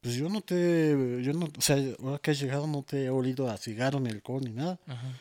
pues 0.00 0.14
yo 0.14 0.28
no 0.28 0.40
te, 0.40 1.22
yo 1.22 1.32
no, 1.34 1.46
o 1.56 1.60
sea, 1.60 1.76
ahora 2.00 2.18
que 2.18 2.30
has 2.30 2.40
llegado 2.40 2.66
no 2.66 2.82
te 2.82 3.04
he 3.04 3.10
olido 3.10 3.48
a 3.48 3.56
cigarro 3.56 4.00
ni 4.00 4.10
alcohol 4.10 4.42
ni 4.42 4.52
nada. 4.52 4.80
Ajá. 4.86 5.20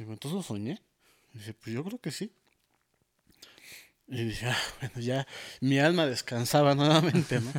Digo, 0.00 0.14
entonces 0.14 0.46
soñé. 0.46 0.80
Dice, 1.34 1.52
pues 1.52 1.74
yo 1.74 1.84
creo 1.84 1.98
que 1.98 2.10
sí. 2.10 2.32
Y 4.08 4.24
dije, 4.24 4.46
ah, 4.46 4.56
bueno, 4.80 4.98
ya 4.98 5.26
mi 5.60 5.78
alma 5.78 6.06
descansaba 6.06 6.74
nuevamente, 6.74 7.38
¿no? 7.38 7.52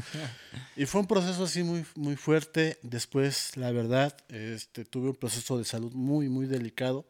y 0.76 0.88
fue 0.88 1.02
un 1.02 1.08
proceso 1.08 1.44
así 1.44 1.62
muy, 1.62 1.86
muy 1.94 2.16
fuerte. 2.16 2.80
Después, 2.82 3.56
la 3.58 3.72
verdad, 3.72 4.18
este, 4.30 4.86
tuve 4.86 5.10
un 5.10 5.16
proceso 5.16 5.60
de 5.60 5.66
salud 5.66 5.94
muy, 5.94 6.30
muy 6.30 6.48
delicado 6.48 7.06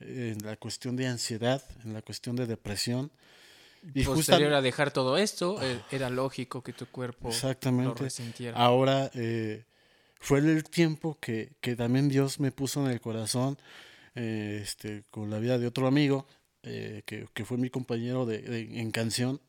en 0.00 0.44
la 0.44 0.56
cuestión 0.56 0.96
de 0.96 1.06
ansiedad, 1.06 1.62
en 1.84 1.92
la 1.92 2.02
cuestión 2.02 2.34
de 2.34 2.46
depresión. 2.46 3.12
Y 3.94 4.02
Posterior 4.02 4.54
a 4.54 4.60
dejar 4.60 4.90
todo 4.90 5.18
esto, 5.18 5.62
eh, 5.62 5.80
era 5.92 6.10
lógico 6.10 6.64
que 6.64 6.72
tu 6.72 6.86
cuerpo 6.86 7.28
exactamente. 7.28 7.90
lo 7.90 7.94
resintiera. 7.94 8.58
Ahora, 8.58 9.08
eh, 9.14 9.66
fue 10.18 10.40
el 10.40 10.64
tiempo 10.64 11.16
que, 11.20 11.52
que, 11.60 11.76
también 11.76 12.08
Dios 12.08 12.40
me 12.40 12.50
puso 12.50 12.84
en 12.84 12.90
el 12.90 13.00
corazón, 13.00 13.56
eh, 14.14 14.60
este, 14.62 15.04
con 15.10 15.30
la 15.30 15.38
vida 15.38 15.58
de 15.58 15.66
otro 15.66 15.86
amigo, 15.86 16.26
eh, 16.62 17.02
que, 17.04 17.44
fue 17.44 17.58
mi 17.58 17.68
compañero 17.68 18.26
de, 18.26 18.80
en 18.80 18.90
canción, 18.90 19.40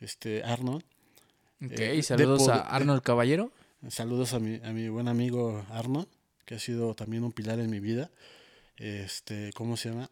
este 0.00 0.42
Arnold. 0.42 0.82
Ok, 1.64 1.78
eh, 1.78 2.02
saludos 2.02 2.48
a 2.48 2.60
Arnold 2.60 3.02
Caballero. 3.02 3.52
Saludos 3.88 4.34
a 4.34 4.40
mi, 4.40 4.60
a 4.62 4.72
mi 4.72 4.88
buen 4.88 5.08
amigo 5.08 5.64
Arnold, 5.70 6.08
que 6.44 6.54
ha 6.54 6.58
sido 6.58 6.94
también 6.94 7.24
un 7.24 7.32
pilar 7.32 7.60
en 7.60 7.70
mi 7.70 7.80
vida. 7.80 8.10
Este, 8.76 9.52
¿cómo 9.54 9.76
se 9.76 9.90
llama? 9.90 10.10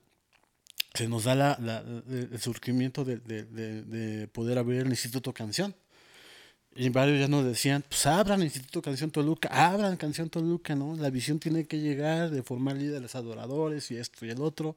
Se 0.94 1.08
nos 1.08 1.24
da 1.24 1.34
la, 1.34 1.84
el 2.08 2.38
surgimiento 2.40 3.04
de, 3.04 3.18
de, 3.18 4.28
poder 4.28 4.58
abrir 4.58 4.82
el 4.82 4.88
Instituto 4.88 5.32
Canción. 5.32 5.74
Y 6.78 6.88
varios 6.90 7.18
ya 7.20 7.28
nos 7.28 7.44
decían, 7.44 7.84
pues 7.88 8.06
abran 8.06 8.42
Instituto 8.42 8.80
Canción 8.80 9.10
Toluca, 9.10 9.48
abran 9.50 9.96
Canción 9.96 10.30
Toluca, 10.30 10.74
¿no? 10.74 10.96
La 10.96 11.10
visión 11.10 11.38
tiene 11.38 11.66
que 11.66 11.80
llegar 11.80 12.30
de 12.30 12.42
formar 12.42 12.76
líderes 12.76 13.14
adoradores 13.16 13.90
y 13.90 13.96
esto 13.96 14.24
y 14.24 14.30
el 14.30 14.40
otro 14.40 14.76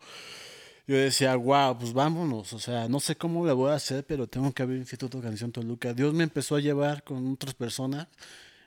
yo 0.88 0.98
decía, 0.98 1.36
wow, 1.36 1.78
pues 1.78 1.94
vámonos, 1.94 2.52
o 2.54 2.60
sea, 2.60 2.90
no 2.90 3.00
sé 3.00 3.16
cómo 3.16 3.46
le 3.46 3.54
voy 3.54 3.72
a 3.72 3.76
hacer, 3.76 4.04
pero 4.06 4.28
tengo 4.28 4.52
que 4.52 4.64
abrir 4.64 4.80
Instituto 4.80 5.22
Canción 5.22 5.52
Toluca. 5.52 5.94
Dios 5.94 6.14
me 6.14 6.24
empezó 6.24 6.56
a 6.56 6.60
llevar 6.60 7.04
con 7.04 7.32
otras 7.32 7.54
personas. 7.54 8.08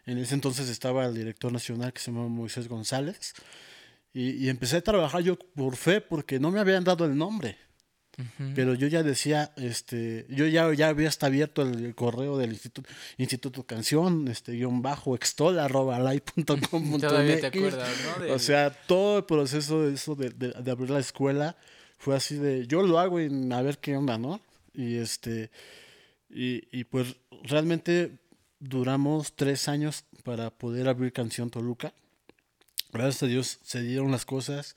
En 0.07 0.19
ese 0.19 0.35
entonces 0.35 0.69
estaba 0.69 1.05
el 1.07 1.15
director 1.15 1.53
nacional 1.53 1.93
que 1.93 2.01
se 2.01 2.11
llama 2.11 2.29
Moisés 2.29 2.69
González. 2.69 3.35
Y, 4.13 4.49
empecé 4.49 4.77
a 4.77 4.81
trabajar 4.81 5.23
yo 5.23 5.37
por 5.37 5.77
fe 5.77 6.01
porque 6.01 6.39
no 6.39 6.51
me 6.53 6.61
habían 6.61 6.85
dado 6.85 7.05
el 7.05 7.17
nombre. 7.17 7.59
Pero 8.55 8.75
yo 8.75 8.87
ya 8.87 9.03
decía, 9.03 9.53
este, 9.57 10.27
yo 10.29 10.47
ya, 10.47 10.73
ya 10.75 10.89
había 10.89 11.09
hasta 11.09 11.27
abierto 11.27 11.63
el, 11.63 11.95
correo 11.95 12.39
del 12.39 12.53
Instituto, 12.53 12.89
Instituto 13.19 13.65
Canción, 13.65 14.29
este, 14.29 14.53
guion 14.53 14.83
bajo, 14.83 15.15
extol, 15.15 15.59
arroba, 15.59 15.97
Todavía 16.47 17.41
te 17.41 17.47
acuerdas, 17.47 17.89
¿no? 18.21 18.35
O 18.35 18.39
sea, 18.39 18.71
todo 18.71 19.19
el 19.19 19.25
proceso 19.25 19.83
de 19.83 19.95
eso 19.95 20.15
de, 20.15 20.31
de 20.31 20.71
abrir 20.71 20.91
la 20.91 21.01
escuela, 21.01 21.57
fue 21.99 22.15
así 22.15 22.37
de, 22.37 22.67
yo 22.67 22.83
lo 22.83 22.99
hago 22.99 23.21
y 23.21 23.31
a 23.51 23.63
ver 23.63 23.79
qué 23.79 23.97
onda, 23.97 24.19
¿no? 24.19 24.41
Y 24.75 24.97
este, 24.97 25.51
y, 26.29 26.85
pues 26.85 27.17
realmente 27.45 28.19
duramos 28.59 29.37
tres 29.37 29.69
años 29.69 30.05
para 30.25 30.51
poder 30.51 30.89
abrir 30.89 31.13
Canción 31.13 31.49
Toluca. 31.49 31.95
Gracias 32.93 33.23
a 33.23 33.27
Dios 33.27 33.61
se 33.63 33.83
dieron 33.83 34.11
las 34.11 34.25
cosas. 34.25 34.77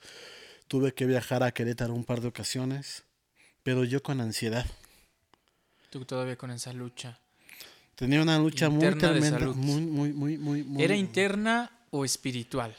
Tuve 0.68 0.94
que 0.94 1.04
viajar 1.04 1.42
a 1.42 1.50
Querétaro 1.50 1.94
un 1.94 2.04
par 2.04 2.20
de 2.20 2.28
ocasiones, 2.28 3.04
pero 3.68 3.84
yo 3.84 4.02
con 4.02 4.18
ansiedad. 4.22 4.64
Tú 5.90 6.02
todavía 6.06 6.36
con 6.36 6.50
esa 6.50 6.72
lucha. 6.72 7.20
Tenía 7.96 8.22
una 8.22 8.38
lucha 8.38 8.70
muy 8.70 8.80
tremenda, 8.94 9.40
muy, 9.40 9.82
muy, 9.82 10.38
muy, 10.38 10.62
muy, 10.64 10.82
¿Era 10.82 10.96
interna 10.96 11.70
o 11.90 12.02
espiritual? 12.02 12.74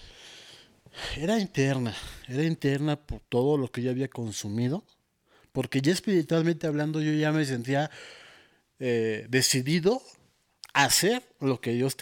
Era 1.16 1.38
interna, 1.38 1.94
era 2.28 2.42
interna 2.42 2.96
por 2.96 3.20
todo 3.30 3.56
lo 3.56 3.72
que 3.72 3.84
yo 3.84 3.92
había 3.92 4.08
consumido, 4.08 4.84
porque 5.52 5.80
ya 5.80 5.92
espiritualmente 5.92 6.66
hablando 6.66 7.02
yo 7.02 7.12
ya 7.12 7.32
me 7.32 7.46
sentía 7.46 7.92
eh, 8.80 9.28
decidido 9.30 10.02
a 10.74 10.86
hacer 10.86 11.22
lo 11.40 11.62
que 11.62 11.74
Dios 11.74 11.96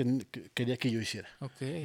quería 0.54 0.78
que 0.78 0.92
yo 0.92 1.02
hiciera. 1.02 1.28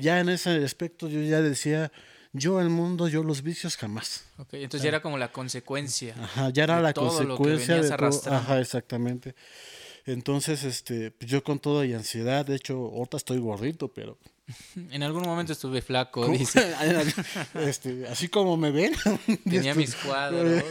Ya 0.01 0.21
en 0.21 0.29
ese 0.29 0.51
aspecto 0.65 1.09
yo 1.09 1.21
ya 1.21 1.43
decía, 1.43 1.91
yo 2.33 2.61
el 2.61 2.71
mundo, 2.71 3.09
yo 3.09 3.23
los 3.23 3.43
vicios 3.43 3.77
jamás. 3.77 4.25
entonces 4.53 4.83
ya 4.83 4.89
era 4.89 5.03
como 5.03 5.19
la 5.19 5.33
consecuencia. 5.33 6.15
Ajá, 6.19 6.51
ya 6.51 6.65
era 6.65 6.81
la 6.81 6.93
consecuencia 6.93 7.81
de 7.81 7.91
todo. 7.91 8.33
Ajá, 8.33 8.61
exactamente. 8.61 9.35
Entonces, 10.05 10.65
este, 10.65 11.13
pues 11.13 11.31
yo 11.31 11.45
con 11.45 11.61
toda 11.61 11.87
y 11.87 11.95
ansiedad, 11.95 12.45
de 12.45 12.57
hecho, 12.57 12.75
ahorita 12.75 13.17
estoy 13.19 13.39
gordito, 13.39 13.89
pero 13.89 14.19
En 14.91 15.03
algún 15.03 15.23
momento 15.23 15.53
estuve 15.53 15.83
flaco, 15.83 16.27
dice. 16.29 16.75
Este, 17.55 18.07
así 18.09 18.29
como 18.29 18.57
me 18.57 18.71
ven. 18.71 18.93
Tenía 19.45 19.75
mis 19.75 19.95
cuadros. 19.95 20.63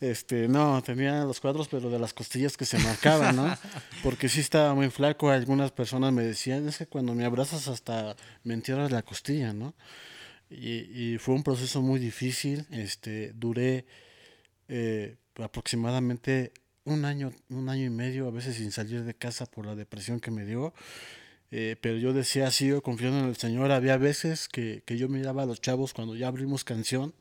Este, 0.00 0.48
no, 0.48 0.82
tenía 0.82 1.24
los 1.24 1.40
cuadros, 1.40 1.68
pero 1.68 1.90
de 1.90 1.98
las 1.98 2.12
costillas 2.12 2.56
que 2.56 2.64
se 2.64 2.78
marcaban, 2.78 3.36
¿no? 3.36 3.56
Porque 4.02 4.28
sí 4.28 4.40
estaba 4.40 4.74
muy 4.74 4.90
flaco. 4.90 5.30
Algunas 5.30 5.70
personas 5.70 6.12
me 6.12 6.22
decían, 6.22 6.68
es 6.68 6.78
que 6.78 6.86
cuando 6.86 7.14
me 7.14 7.24
abrazas 7.24 7.68
hasta 7.68 8.16
me 8.44 8.54
entierras 8.54 8.90
la 8.90 9.02
costilla, 9.02 9.52
¿no? 9.52 9.74
Y, 10.50 11.18
fue 11.18 11.34
un 11.34 11.42
proceso 11.42 11.82
muy 11.82 11.98
difícil. 11.98 12.66
Este, 12.70 13.32
duré 13.34 13.86
eh, 14.68 15.16
aproximadamente 15.36 16.52
un 16.84 17.04
año, 17.04 17.32
un 17.48 17.68
año 17.68 17.84
y 17.84 17.90
medio, 17.90 18.28
a 18.28 18.30
veces 18.30 18.56
sin 18.56 18.70
salir 18.70 19.04
de 19.04 19.14
casa 19.14 19.46
por 19.46 19.66
la 19.66 19.74
depresión 19.74 20.20
que 20.20 20.30
me 20.30 20.44
dio. 20.44 20.72
Eh, 21.50 21.76
pero 21.80 21.96
yo 21.98 22.12
decía, 22.12 22.50
sigo 22.50 22.82
confiando 22.82 23.20
en 23.20 23.26
el 23.26 23.36
Señor. 23.36 23.70
Había 23.72 23.96
veces 23.96 24.48
que, 24.48 24.82
que, 24.84 24.96
yo 24.96 25.08
miraba 25.08 25.42
a 25.42 25.46
los 25.46 25.60
chavos 25.60 25.94
cuando 25.94 26.16
ya 26.16 26.28
abrimos 26.28 26.64
canción 26.64 27.14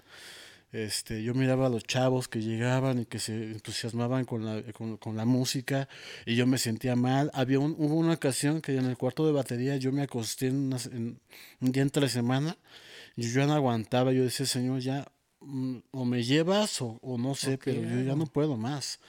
Este, 0.72 1.24
yo 1.24 1.34
miraba 1.34 1.68
a 1.68 1.70
los 1.70 1.84
chavos 1.84 2.28
que 2.28 2.42
llegaban 2.42 3.00
y 3.00 3.06
que 3.06 3.20
se 3.20 3.34
entusiasmaban 3.52 4.26
con 4.26 4.44
la, 4.46 4.62
con, 4.74 5.16
la 5.16 5.26
música 5.26 5.88
y 6.26 6.36
yo 6.36 6.48
me 6.48 6.58
sentía 6.58 6.96
mal. 6.96 7.32
Había 7.34 7.60
hubo 7.60 7.96
una 7.96 8.14
ocasión 8.14 8.62
que 8.62 8.76
en 8.76 8.86
el 8.86 8.98
cuarto 8.98 9.26
de 9.26 9.32
batería 9.32 9.78
yo 9.78 9.92
me 9.92 10.02
acosté 10.02 10.48
en, 10.48 10.76
un 11.62 11.72
día 11.72 11.84
entre 11.84 12.10
semana 12.10 12.58
y 13.16 13.24
yo 13.24 13.42
ya 13.42 13.48
no 13.48 13.54
aguantaba. 13.54 14.12
Yo 14.12 14.24
decía, 14.24 14.46
Señor, 14.46 14.80
ya 14.80 15.06
mm, 15.42 15.78
o 15.92 16.06
me 16.06 16.24
llevas 16.24 16.82
o, 16.82 17.00
no 17.18 17.36
sé, 17.36 17.58
pero 17.58 17.82
yo 17.82 18.02
ya 18.02 18.16
no 18.16 18.26
puedo 18.26 18.58
más. 18.58 19.00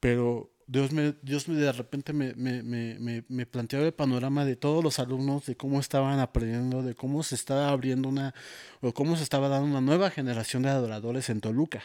Pero 0.00 0.50
Dios 0.66 0.92
me, 0.92 1.14
Dios 1.22 1.48
me 1.48 1.56
de 1.56 1.72
repente 1.72 2.12
me, 2.12 2.34
me, 2.34 2.62
me, 2.62 3.24
me, 3.26 3.46
planteó 3.46 3.84
el 3.84 3.92
panorama 3.92 4.44
de 4.44 4.54
todos 4.54 4.84
los 4.84 4.98
alumnos, 4.98 5.46
de 5.46 5.56
cómo 5.56 5.80
estaban 5.80 6.20
aprendiendo, 6.20 6.82
de 6.82 6.94
cómo 6.94 7.22
se 7.22 7.34
estaba 7.34 7.70
abriendo 7.70 8.08
una, 8.08 8.34
o 8.80 8.92
cómo 8.92 9.16
se 9.16 9.22
estaba 9.22 9.48
dando 9.48 9.66
una 9.66 9.80
nueva 9.80 10.10
generación 10.10 10.62
de 10.62 10.68
adoradores 10.68 11.30
en 11.30 11.40
Toluca. 11.40 11.82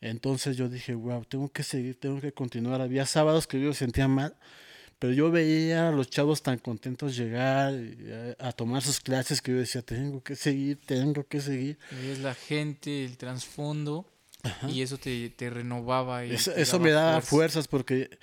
Entonces 0.00 0.56
yo 0.56 0.68
dije, 0.68 0.94
wow, 0.94 1.24
tengo 1.24 1.48
que 1.50 1.64
seguir, 1.64 1.98
tengo 1.98 2.20
que 2.20 2.32
continuar. 2.32 2.80
Había 2.80 3.06
sábados 3.06 3.48
que 3.48 3.60
yo 3.60 3.74
sentía 3.74 4.06
mal, 4.06 4.36
pero 4.98 5.12
yo 5.12 5.30
veía 5.30 5.88
a 5.88 5.92
los 5.92 6.08
chavos 6.08 6.42
tan 6.42 6.58
contentos 6.58 7.16
llegar 7.16 7.74
a, 8.38 8.48
a 8.48 8.52
tomar 8.52 8.82
sus 8.82 9.00
clases 9.00 9.42
que 9.42 9.52
yo 9.52 9.58
decía, 9.58 9.82
tengo 9.82 10.22
que 10.22 10.36
seguir, 10.36 10.78
tengo 10.84 11.26
que 11.26 11.40
seguir. 11.40 11.78
Y 12.02 12.08
es 12.10 12.20
la 12.20 12.34
gente, 12.34 13.04
el 13.04 13.16
trasfondo 13.16 14.06
y 14.68 14.82
eso 14.82 14.98
te, 14.98 15.30
te 15.30 15.50
renovaba. 15.50 16.24
Y 16.24 16.32
eso, 16.32 16.80
me 16.80 16.90
daba 16.90 17.20
fuerzas. 17.20 17.68
porque 17.68 18.18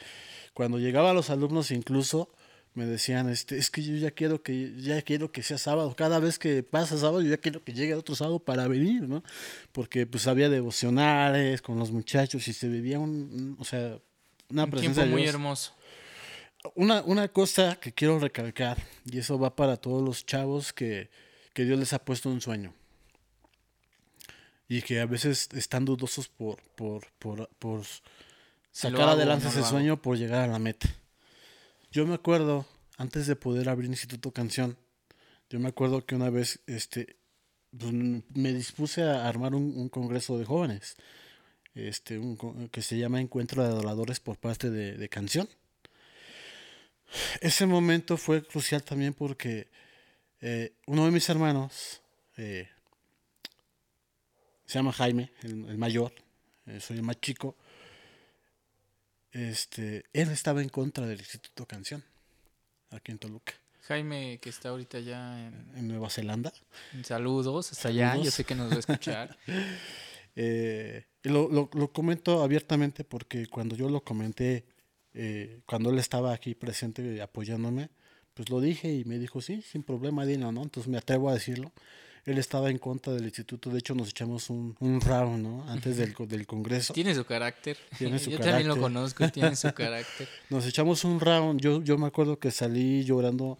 cuando 0.54 0.80
llegaba 0.80 1.14
los 1.14 1.30
alumnos 1.30 1.72
incluso 1.72 2.30
me 2.76 2.86
decían, 2.86 3.30
este, 3.30 3.58
es 3.58 3.70
que 3.70 3.84
yo 3.84 3.96
ya 3.96 4.10
quiero 4.12 4.42
que 4.42 4.74
ya 4.78 5.02
quiero 5.04 5.32
que 5.32 5.44
sea 5.44 5.60
sábado. 5.60 5.96
Cada 5.96 6.20
vez 6.20 6.40
que 6.40 6.64
pasa 6.64 6.98
sábado, 6.98 7.22
yo 7.22 7.30
ya 7.30 7.38
quiero 7.38 7.64
que 7.64 7.74
llegue 7.74 7.94
otro 7.94 8.16
sábado 8.16 8.40
para 8.40 8.68
venir, 8.68 9.04
¿no? 9.04 9.24
Porque 9.72 10.08
pues 10.08 10.26
había 10.26 10.50
devocionales 10.50 11.62
con 11.62 11.78
los 11.78 11.92
muchachos 11.92 12.48
y 12.48 12.54
se 12.54 12.68
vivía 12.68 13.00
un, 13.00 13.58
o 13.60 13.64
sea, 13.64 14.00
una 14.50 14.68
presencia 14.68 15.04
tiempo 15.04 15.20
muy 15.20 15.28
hermoso. 15.28 15.74
Una, 16.76 17.02
una 17.04 17.28
cosa 17.28 17.76
que 17.76 17.92
quiero 17.92 18.20
recalcar, 18.20 18.78
y 19.06 19.20
eso 19.20 19.38
va 19.38 19.56
para 19.56 19.78
todos 19.78 20.02
los 20.02 20.26
chavos 20.26 20.74
que, 20.74 21.10
que 21.54 21.66
Dios 21.66 21.78
les 21.78 21.94
ha 21.94 22.04
puesto 22.04 22.30
un 22.30 22.42
sueño 22.42 22.74
y 24.68 24.82
que 24.82 25.00
a 25.00 25.06
veces 25.06 25.50
están 25.54 25.86
dudosos 25.86 26.30
por, 26.30 26.62
por, 26.76 27.06
por, 27.20 27.48
por 27.60 27.84
sacar 28.72 29.10
adelante 29.10 29.48
ese 29.48 29.64
sueño 29.64 30.02
por 30.02 30.18
llegar 30.18 30.42
a 30.42 30.52
la 30.52 30.60
meta. 30.60 30.90
Yo 31.92 32.08
me 32.08 32.16
acuerdo, 32.16 32.66
antes 32.98 33.28
de 33.28 33.36
poder 33.36 33.70
abrir 33.70 33.90
Instituto 33.90 34.32
Canción, 34.32 34.78
yo 35.50 35.60
me 35.60 35.70
acuerdo 35.70 36.06
que 36.06 36.16
una 36.16 36.32
vez 36.32 36.62
este, 36.66 37.18
pues, 37.78 37.92
me 37.94 38.54
dispuse 38.54 39.04
a 39.04 39.28
armar 39.28 39.54
un, 39.54 39.90
congreso 39.90 40.40
de 40.40 40.46
jóvenes, 40.46 40.96
este, 41.76 42.18
un, 42.18 42.70
que 42.72 42.82
se 42.82 42.98
llama 42.98 43.22
Encuentro 43.22 43.62
de 43.62 43.70
Adoradores 43.70 44.20
por 44.20 44.38
parte 44.38 44.72
de, 44.72 45.10
Canción. 45.10 45.48
Ese 47.42 47.66
momento 47.66 48.18
fue 48.18 48.46
crucial 48.46 48.84
también 48.84 49.14
porque 49.14 49.68
eh, 50.42 50.74
uno 50.88 51.06
de 51.06 51.12
mis 51.12 51.28
hermanos, 51.30 52.02
eh, 52.38 52.68
se 54.66 54.80
llama 54.80 54.92
Jaime, 54.92 55.32
el, 55.44 55.78
mayor, 55.78 56.14
eh, 56.66 56.80
soy 56.80 56.98
el 56.98 57.04
más 57.04 57.20
chico. 57.22 57.56
Este, 59.32 60.06
él 60.14 60.30
estaba 60.30 60.62
en 60.62 60.70
contra 60.70 61.06
del 61.06 61.20
Instituto 61.20 61.66
Canción, 61.66 62.04
aquí 62.92 63.12
en 63.12 63.20
Toluca. 63.20 63.54
Jaime, 63.84 64.40
que 64.42 64.50
está 64.50 64.70
ahorita 64.70 65.00
ya 65.00 65.48
en, 65.48 65.88
Nueva 65.88 66.10
Zelanda. 66.10 66.54
Saludos, 67.04 67.72
hasta 67.72 67.90
allá, 67.90 68.16
yo 68.16 68.32
sé 68.32 68.46
que 68.46 68.56
nos 68.56 68.72
va 68.72 68.76
a 68.76 68.80
escuchar. 68.80 69.38
Eh, 70.36 71.06
lo, 71.22 71.48
lo, 71.48 71.70
lo, 71.74 71.94
comento 71.94 72.42
abiertamente 72.42 73.04
porque 73.04 73.46
cuando 73.46 73.76
yo 73.76 73.88
lo 73.88 74.04
comenté, 74.04 74.66
eh, 75.14 75.62
cuando 75.66 75.90
él 75.90 76.00
estaba 76.00 76.34
aquí 76.34 76.56
presente 76.56 77.22
apoyándome, 77.22 77.90
pues 78.34 78.50
lo 78.50 78.60
dije 78.62 78.92
y 78.94 79.06
me 79.06 79.20
dijo, 79.20 79.42
sí, 79.42 79.62
sin 79.62 79.84
problema, 79.84 80.26
dino, 80.26 80.52
¿no? 80.52 80.64
Entonces 80.64 80.90
me 80.90 80.98
atrevo 80.98 81.30
a 81.30 81.34
decirlo 81.34 81.72
él 82.26 82.38
estaba 82.38 82.70
en 82.70 82.78
contra 82.78 83.14
del 83.14 83.26
instituto. 83.26 83.70
De 83.70 83.80
hecho, 83.80 83.96
nos 83.96 84.10
echamos 84.10 84.50
un, 84.50 84.76
un 84.80 85.02
round, 85.02 85.44
¿no? 85.44 85.70
Antes 85.70 85.98
del, 85.98 86.16
del 86.28 86.48
congreso. 86.48 86.94
Tiene 86.94 87.14
su 87.14 87.26
carácter. 87.26 87.78
Tiene 87.98 88.18
su 88.18 88.30
yo 88.30 88.40
también 88.40 88.68
lo 88.68 88.80
conozco, 88.80 89.28
tiene 89.30 89.56
su 89.56 89.74
carácter. 89.74 90.28
Nos 90.50 90.66
echamos 90.66 91.04
un 91.04 91.20
round. 91.20 91.60
Yo, 91.60 91.84
yo 91.84 91.98
me 91.98 92.08
acuerdo 92.08 92.40
que 92.40 92.52
salí 92.52 93.04
llorando 93.04 93.58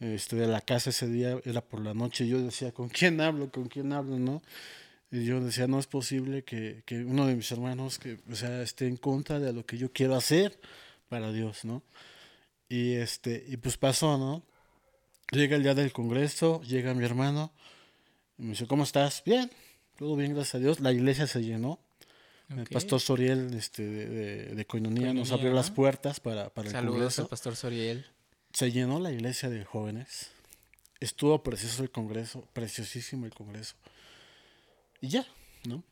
este, 0.00 0.36
de 0.36 0.48
la 0.48 0.60
casa 0.60 0.90
ese 0.90 1.06
día, 1.06 1.38
era 1.44 1.60
por 1.60 1.80
la 1.80 1.94
noche. 1.94 2.26
Yo 2.26 2.42
decía, 2.42 2.72
¿con 2.72 2.88
quién 2.88 3.20
hablo? 3.20 3.50
¿Con 3.50 3.68
quién 3.68 3.92
hablo? 3.92 4.18
¿No? 4.18 4.42
Y 5.12 5.24
yo 5.24 5.40
decía, 5.40 5.68
no 5.68 5.78
es 5.78 5.86
posible 5.86 6.42
que, 6.42 6.82
que 6.86 7.04
uno 7.04 7.26
de 7.26 7.36
mis 7.36 7.50
hermanos 7.52 7.98
que, 7.98 8.18
o 8.30 8.34
sea, 8.34 8.62
esté 8.62 8.88
en 8.88 8.96
contra 8.96 9.38
de 9.38 9.52
lo 9.52 9.64
que 9.64 9.78
yo 9.78 9.92
quiero 9.92 10.16
hacer 10.16 10.58
para 11.10 11.30
Dios, 11.30 11.66
¿no? 11.66 11.82
Y, 12.70 12.94
este, 12.94 13.44
y 13.46 13.58
pues 13.58 13.76
pasó, 13.76 14.16
¿no? 14.16 14.42
Llega 15.30 15.56
el 15.56 15.62
día 15.62 15.74
del 15.74 15.92
congreso, 15.92 16.62
llega 16.62 16.94
mi 16.94 17.04
hermano 17.04 17.52
me 18.40 18.50
dice, 18.50 18.66
¿cómo 18.66 18.84
estás? 18.84 19.22
Bien, 19.24 19.50
todo 19.96 20.16
bien, 20.16 20.34
gracias 20.34 20.56
a 20.56 20.58
Dios. 20.58 20.80
La 20.80 20.92
iglesia 20.92 21.26
se 21.26 21.42
llenó. 21.42 21.78
El 22.48 22.66
pastor 22.66 23.00
Soriel 23.00 23.54
este, 23.54 23.86
de, 23.86 24.54
de, 24.56 24.64
Coinonía 24.64 25.14
nos 25.14 25.30
abrió 25.30 25.52
las 25.52 25.70
puertas 25.70 26.18
para, 26.18 26.50
para 26.50 26.66
el 26.66 26.72
Saludos 26.72 27.18
al 27.20 27.28
pastor 27.28 27.54
Soriel. 27.54 28.04
Se 28.52 28.72
llenó 28.72 28.98
la 28.98 29.12
iglesia 29.12 29.48
de 29.48 29.64
jóvenes. 29.64 30.30
Estuvo 30.98 31.40
precioso 31.44 31.84
el 31.84 31.90
congreso, 31.90 32.48
preciosísimo 32.52 33.24
el 33.26 33.32
congreso. 33.32 33.76
Y 35.00 35.08
ya, 35.08 35.24
¿no? 35.64 35.84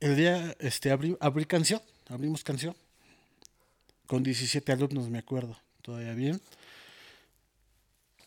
El 0.00 0.16
día, 0.16 0.54
este, 0.58 0.90
abrí, 0.90 1.16
abrí 1.20 1.46
canción, 1.46 1.80
abrimos 2.08 2.44
canción. 2.44 2.76
Con 4.10 4.24
17 4.24 4.72
alumnos, 4.72 5.08
me 5.08 5.18
acuerdo, 5.18 5.56
todavía 5.82 6.14
bien. 6.14 6.40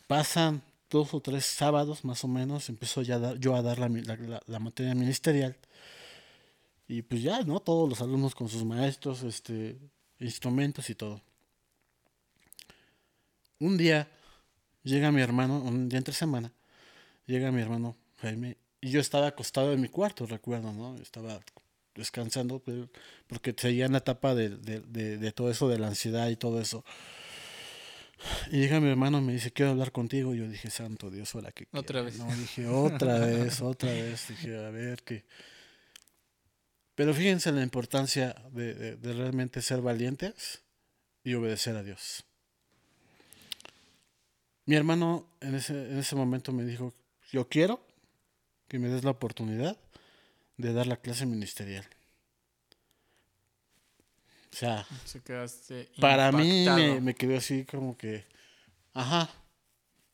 Pasan 0.07 0.61
dos 0.89 1.13
o 1.13 1.19
tres 1.19 1.45
sábados 1.45 2.05
más 2.05 2.23
o 2.23 2.29
menos 2.29 2.69
empezó 2.69 3.01
ya 3.01 3.35
yo 3.35 3.53
a 3.53 3.61
dar 3.61 3.79
la, 3.79 4.41
la, 4.47 4.59
materia 4.59 4.95
ministerial. 4.95 5.57
Y 6.87 7.01
pues 7.01 7.21
ya, 7.21 7.41
¿no? 7.41 7.59
Todos 7.59 7.89
los 7.89 7.99
alumnos 7.99 8.33
con 8.33 8.47
sus 8.47 8.63
maestros, 8.63 9.23
este, 9.23 9.77
instrumentos 10.21 10.89
y 10.89 10.95
todo. 10.95 11.21
Un 13.59 13.75
día 13.75 14.07
llega 14.83 15.11
mi 15.11 15.19
hermano, 15.19 15.59
un 15.59 15.89
día 15.89 15.97
entre 15.97 16.13
semana, 16.13 16.49
llega 17.25 17.51
mi 17.51 17.61
hermano 17.61 17.97
Jaime, 18.21 18.55
y 18.79 18.89
yo 18.89 19.01
estaba 19.01 19.27
acostado 19.27 19.73
en 19.73 19.81
mi 19.81 19.89
cuarto, 19.89 20.25
recuerdo, 20.27 20.71
¿no? 20.71 20.95
Estaba 20.95 21.41
descansando, 21.95 22.61
porque 23.27 23.53
seguía 23.57 23.85
en 23.85 23.91
la 23.93 23.99
etapa 23.99 24.35
de, 24.35 24.49
de, 24.49 25.17
de 25.17 25.31
todo 25.31 25.49
eso, 25.51 25.67
de 25.69 25.79
la 25.79 25.87
ansiedad 25.87 26.29
y 26.29 26.35
todo 26.35 26.59
eso. 26.61 26.83
Y 28.51 28.59
llega 28.59 28.79
mi 28.79 28.89
hermano 28.89 29.19
y 29.19 29.21
me 29.21 29.33
dice, 29.33 29.51
quiero 29.51 29.71
hablar 29.71 29.91
contigo. 29.91 30.33
Y 30.33 30.39
yo 30.39 30.47
dije, 30.47 30.69
santo 30.69 31.09
Dios, 31.09 31.33
hola, 31.35 31.51
que 31.51 31.67
Otra 31.71 32.01
vez. 32.01 32.17
No, 32.17 32.33
dije, 32.35 32.67
otra 32.67 33.19
vez, 33.25 33.61
otra 33.61 33.91
vez. 33.91 34.27
Dije, 34.29 34.55
a 34.55 34.69
ver, 34.69 35.03
qué. 35.03 35.25
Pero 36.95 37.13
fíjense 37.13 37.51
la 37.51 37.63
importancia 37.63 38.35
de, 38.51 38.95
de, 38.95 39.13
realmente 39.13 39.61
ser 39.61 39.81
valientes 39.81 40.61
y 41.23 41.33
obedecer 41.33 41.75
a 41.75 41.83
Dios. 41.83 42.23
Mi 44.65 44.75
hermano 44.75 45.27
en 45.41 45.55
ese, 45.55 45.73
en 45.73 45.97
ese 45.97 46.15
momento 46.15 46.53
me 46.53 46.63
dijo, 46.63 46.93
yo 47.31 47.49
quiero 47.49 47.85
que 48.67 48.77
me 48.77 48.89
des 48.89 49.03
la 49.03 49.11
oportunidad 49.11 49.77
de 50.57 50.73
dar 50.73 50.87
la 50.87 50.97
clase 50.97 51.25
ministerial. 51.25 51.85
O 54.51 54.55
sea, 54.55 54.85
para 55.99 56.31
mí 56.31 56.65
me, 56.67 57.01
me, 57.01 57.15
quedó 57.15 57.37
así 57.37 57.65
como 57.65 57.97
que, 57.97 58.25
ajá. 58.93 59.29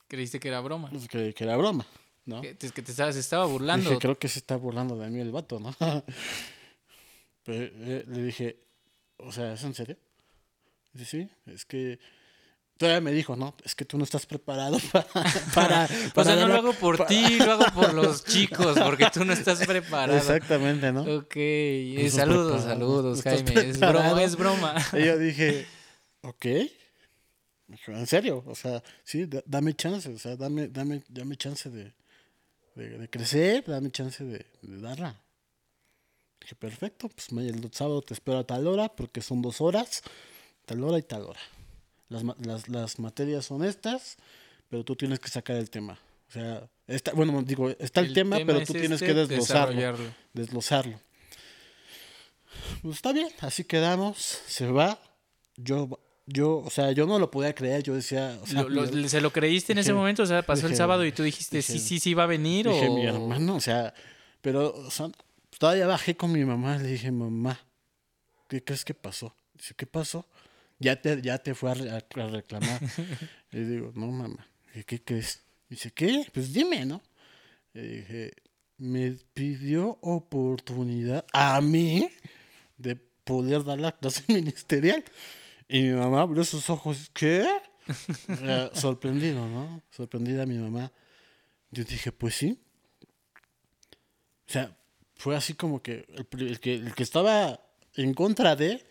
¿Creíste 0.07 0.39
que 0.39 0.47
era 0.47 0.61
broma? 0.61 0.89
Pues 0.89 1.09
que, 1.09 1.33
que 1.33 1.43
era 1.43 1.57
broma, 1.57 1.85
¿no? 2.25 2.41
Que, 2.41 2.55
que 2.55 2.81
te 2.81 2.91
estaba, 2.91 3.11
se 3.11 3.19
estaba 3.19 3.45
burlando. 3.45 3.89
Dije, 3.89 3.99
creo 3.99 4.17
que 4.17 4.29
se 4.29 4.39
está 4.39 4.55
burlando 4.55 4.97
de 4.97 5.09
mí 5.09 5.19
el 5.19 5.31
vato, 5.31 5.59
¿no? 5.59 5.75
Pero, 7.43 7.63
eh, 7.63 8.05
le 8.07 8.23
dije, 8.23 8.59
o 9.17 9.31
sea, 9.31 9.53
¿es 9.53 9.63
en 9.63 9.73
serio? 9.73 9.97
Dice, 10.93 11.05
sí, 11.45 11.51
es 11.51 11.65
que 11.65 11.99
Todavía 12.79 13.01
me 13.01 13.11
dijo, 13.11 13.35
no, 13.35 13.53
es 13.65 13.75
que 13.75 13.83
tú 13.83 13.97
no 13.97 14.05
estás 14.05 14.25
preparado 14.25 14.77
para... 14.93 15.05
para, 15.53 15.89
o 16.15 16.23
sea, 16.23 16.37
no 16.37 16.47
lo 16.47 16.55
hago 16.55 16.71
por 16.71 17.05
ti, 17.07 17.37
lo 17.37 17.51
hago 17.51 17.65
por 17.75 17.93
los 17.93 18.23
chicos, 18.23 18.79
porque 18.79 19.09
tú 19.11 19.25
no 19.25 19.33
estás 19.33 19.65
preparado. 19.67 20.17
Exactamente, 20.17 20.89
¿no? 20.93 21.01
Ok, 21.01 21.35
saludos, 22.09 22.63
saludos, 22.63 23.21
Jaime. 23.21 23.53
Es 23.53 23.81
broma, 23.81 24.23
es 24.23 24.35
broma. 24.37 24.75
Y 24.93 25.03
yo 25.03 25.17
dije, 25.17 25.67
ok. 26.21 26.45
En 27.87 28.07
serio, 28.07 28.45
o 28.47 28.55
sea, 28.55 28.81
sí, 29.03 29.27
dame 29.45 29.73
chance, 29.73 30.07
o 30.07 30.17
sea, 30.17 30.37
dame, 30.37 30.69
dame, 30.69 31.03
dame 31.09 31.35
chance 31.35 31.69
de, 31.69 31.93
de, 32.75 33.09
crecer, 33.09 33.65
dame 33.67 33.91
chance 33.91 34.23
de, 34.23 34.45
de 34.61 34.79
darla. 34.79 35.21
Dije, 36.39 36.55
perfecto, 36.55 37.09
pues 37.09 37.27
el 37.45 37.73
sábado 37.73 38.01
te 38.03 38.13
espero 38.13 38.37
a 38.37 38.47
tal 38.47 38.67
hora, 38.67 38.87
porque 38.87 39.19
son 39.19 39.41
dos 39.41 39.59
horas, 39.59 40.01
tal 40.65 40.81
hora 40.85 40.97
y 40.97 41.03
tal 41.03 41.23
hora 41.23 41.39
las, 42.09 42.23
las, 42.39 42.67
las 42.67 42.99
materias 42.99 43.45
son 43.45 43.63
estas, 43.63 44.17
pero 44.69 44.83
tú 44.83 44.95
tienes 44.95 45.19
que 45.19 45.29
sacar 45.29 45.55
el 45.55 45.69
tema. 45.69 45.99
O 46.27 46.31
sea, 46.31 46.69
Está, 46.89 47.11
bueno, 47.13 47.43
digo, 47.43 47.69
está 47.69 48.01
el, 48.01 48.13
tema, 48.13 48.37
pero 48.43 48.61
tú 48.65 48.73
tienes 48.73 48.99
que 48.99 49.11
este, 49.11 49.27
desglosarlo. 49.27 49.95
Desglosarlo. 50.33 50.99
Pues 52.81 52.95
está 52.95 53.13
bien, 53.13 53.29
así 53.41 53.63
quedamos, 53.63 54.17
se 54.17 54.65
va. 54.71 54.99
Yo, 55.55 55.99
yo, 56.25 56.57
o 56.57 56.69
sea, 56.71 56.91
yo 56.91 57.05
no 57.05 57.19
lo 57.19 57.29
podía 57.29 57.53
creer, 57.53 57.83
yo 57.83 57.93
decía... 57.93 58.39
¿Se 58.43 59.21
lo 59.21 59.31
creíste 59.31 59.73
en 59.73 59.77
ese 59.77 59.93
momento? 59.93 60.23
O 60.23 60.25
sea, 60.25 60.41
pasó 60.41 60.65
el 60.65 60.75
sábado 60.75 61.05
y 61.05 61.11
tú 61.11 61.21
dijiste, 61.21 61.61
sí, 61.61 61.77
sí, 61.77 61.99
sí 61.99 62.15
va 62.15 62.23
a 62.23 62.27
venir 62.27 62.67
dije, 62.67 62.89
mi 62.89 63.05
hermano, 63.05 63.57
o 63.57 63.61
sea, 63.61 63.93
pero 64.41 64.73
todavía 65.59 65.85
bajé 65.85 66.17
con 66.17 66.31
mi 66.31 66.43
mamá, 66.43 66.79
le 66.79 66.89
dije, 66.89 67.11
mamá, 67.11 67.59
¿qué 68.47 68.63
crees 68.63 68.83
que 68.83 68.95
pasó? 68.95 69.35
Dice, 69.53 69.75
¿qué 69.77 69.85
pasó? 69.85 70.25
Ya 70.79 71.01
te, 71.01 71.21
ya 71.21 71.37
te 71.37 71.53
fue 71.53 71.71
a, 71.71 71.75
reclamar. 71.75 72.79
le 73.51 73.65
digo, 73.65 73.91
no, 73.95 74.07
mamá, 74.07 74.47
¿qué 74.85 75.03
crees? 75.03 75.43
Dice, 75.69 75.91
¿qué? 75.91 76.25
Pues 76.33 76.53
dime, 76.53 76.85
¿no? 76.85 77.01
Le 77.73 77.87
dije, 77.87 78.33
me 78.77 79.11
pidió 79.33 79.99
oportunidad 80.01 81.25
a 81.33 81.59
mí 81.61 82.09
de 82.77 82.95
poder 82.95 83.63
dar 83.63 83.79
la 83.79 83.91
clase 83.91 84.23
ministerial. 84.33 85.03
Y 85.67 85.83
mi 85.83 85.91
mamá 85.91 86.21
abrió 86.21 86.43
sus 86.43 86.69
ojos, 86.69 87.11
¿qué? 87.13 87.47
sorprendido, 88.73 89.47
¿no? 89.47 89.83
Sorprendida 89.91 90.45
mi 90.45 90.57
mamá. 90.57 90.91
Yo 91.71 91.83
dije, 91.83 92.11
pues 92.11 92.35
sí. 92.35 92.59
O 94.47 94.51
sea, 94.51 94.75
fue 95.15 95.35
así 95.35 95.53
como 95.53 95.83
que 95.83 96.07
el, 96.31 96.59
que 96.59 96.75
el 96.75 96.95
que 96.95 97.03
estaba 97.03 97.61
en 97.95 98.13
contra 98.13 98.55
de 98.55 98.83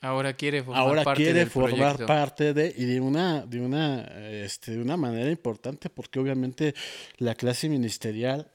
ahora 0.00 0.34
quiere 0.34 0.62
formar 0.62 0.82
ahora 0.82 1.04
parte 1.04 1.22
quiere 1.22 1.46
formar 1.46 2.06
parte 2.06 2.54
de 2.54 2.72
y 2.76 2.84
de 2.84 3.00
una 3.00 3.44
de 3.44 3.60
una 3.60 4.02
este, 4.02 4.72
de 4.72 4.80
una 4.80 4.96
manera 4.96 5.30
importante 5.30 5.90
porque 5.90 6.20
obviamente 6.20 6.74
la 7.18 7.34
clase 7.34 7.68
ministerial 7.68 8.50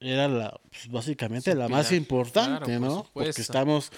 era 0.00 0.28
la 0.28 0.60
pues, 0.70 0.88
básicamente 0.88 1.54
la 1.54 1.68
más 1.68 1.92
importante, 1.92 2.78
¿no? 2.78 3.08
Porque 3.12 3.30
estamos 3.30 3.90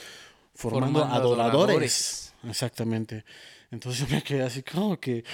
formando, 0.54 1.04
adoradores. 1.04 2.32
Exactamente. 2.44 3.24
Entonces 3.70 4.06
yo 4.06 4.14
me 4.14 4.22
quedé 4.22 4.42
así 4.42 4.62
como 4.62 5.00
que 5.00 5.24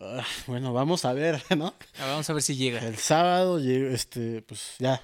ah, 0.00 0.24
bueno, 0.46 0.72
vamos 0.72 1.04
a 1.04 1.12
ver, 1.12 1.42
¿no? 1.56 1.74
Ah, 1.98 2.06
vamos 2.06 2.28
a 2.30 2.32
ver 2.32 2.42
si 2.42 2.56
llega. 2.56 2.80
El 2.80 2.96
sábado 2.96 3.58
este 3.58 4.42
pues 4.42 4.76
ya 4.78 5.02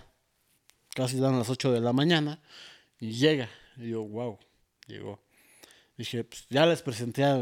casi 0.95 1.19
dan 1.19 1.39
las 1.39 1.51
8 1.51 1.73
de 1.73 1.81
la 1.81 1.93
mañana 1.93 2.41
y 2.99 3.13
llega. 3.13 3.49
Y 3.77 3.91
yo, 3.91 4.03
wow, 4.03 4.39
llegó. 4.87 5.21
Dije, 5.97 6.25
pues 6.25 6.47
ya 6.49 6.67
les 6.67 6.83
presenté 6.83 7.25
a, 7.25 7.37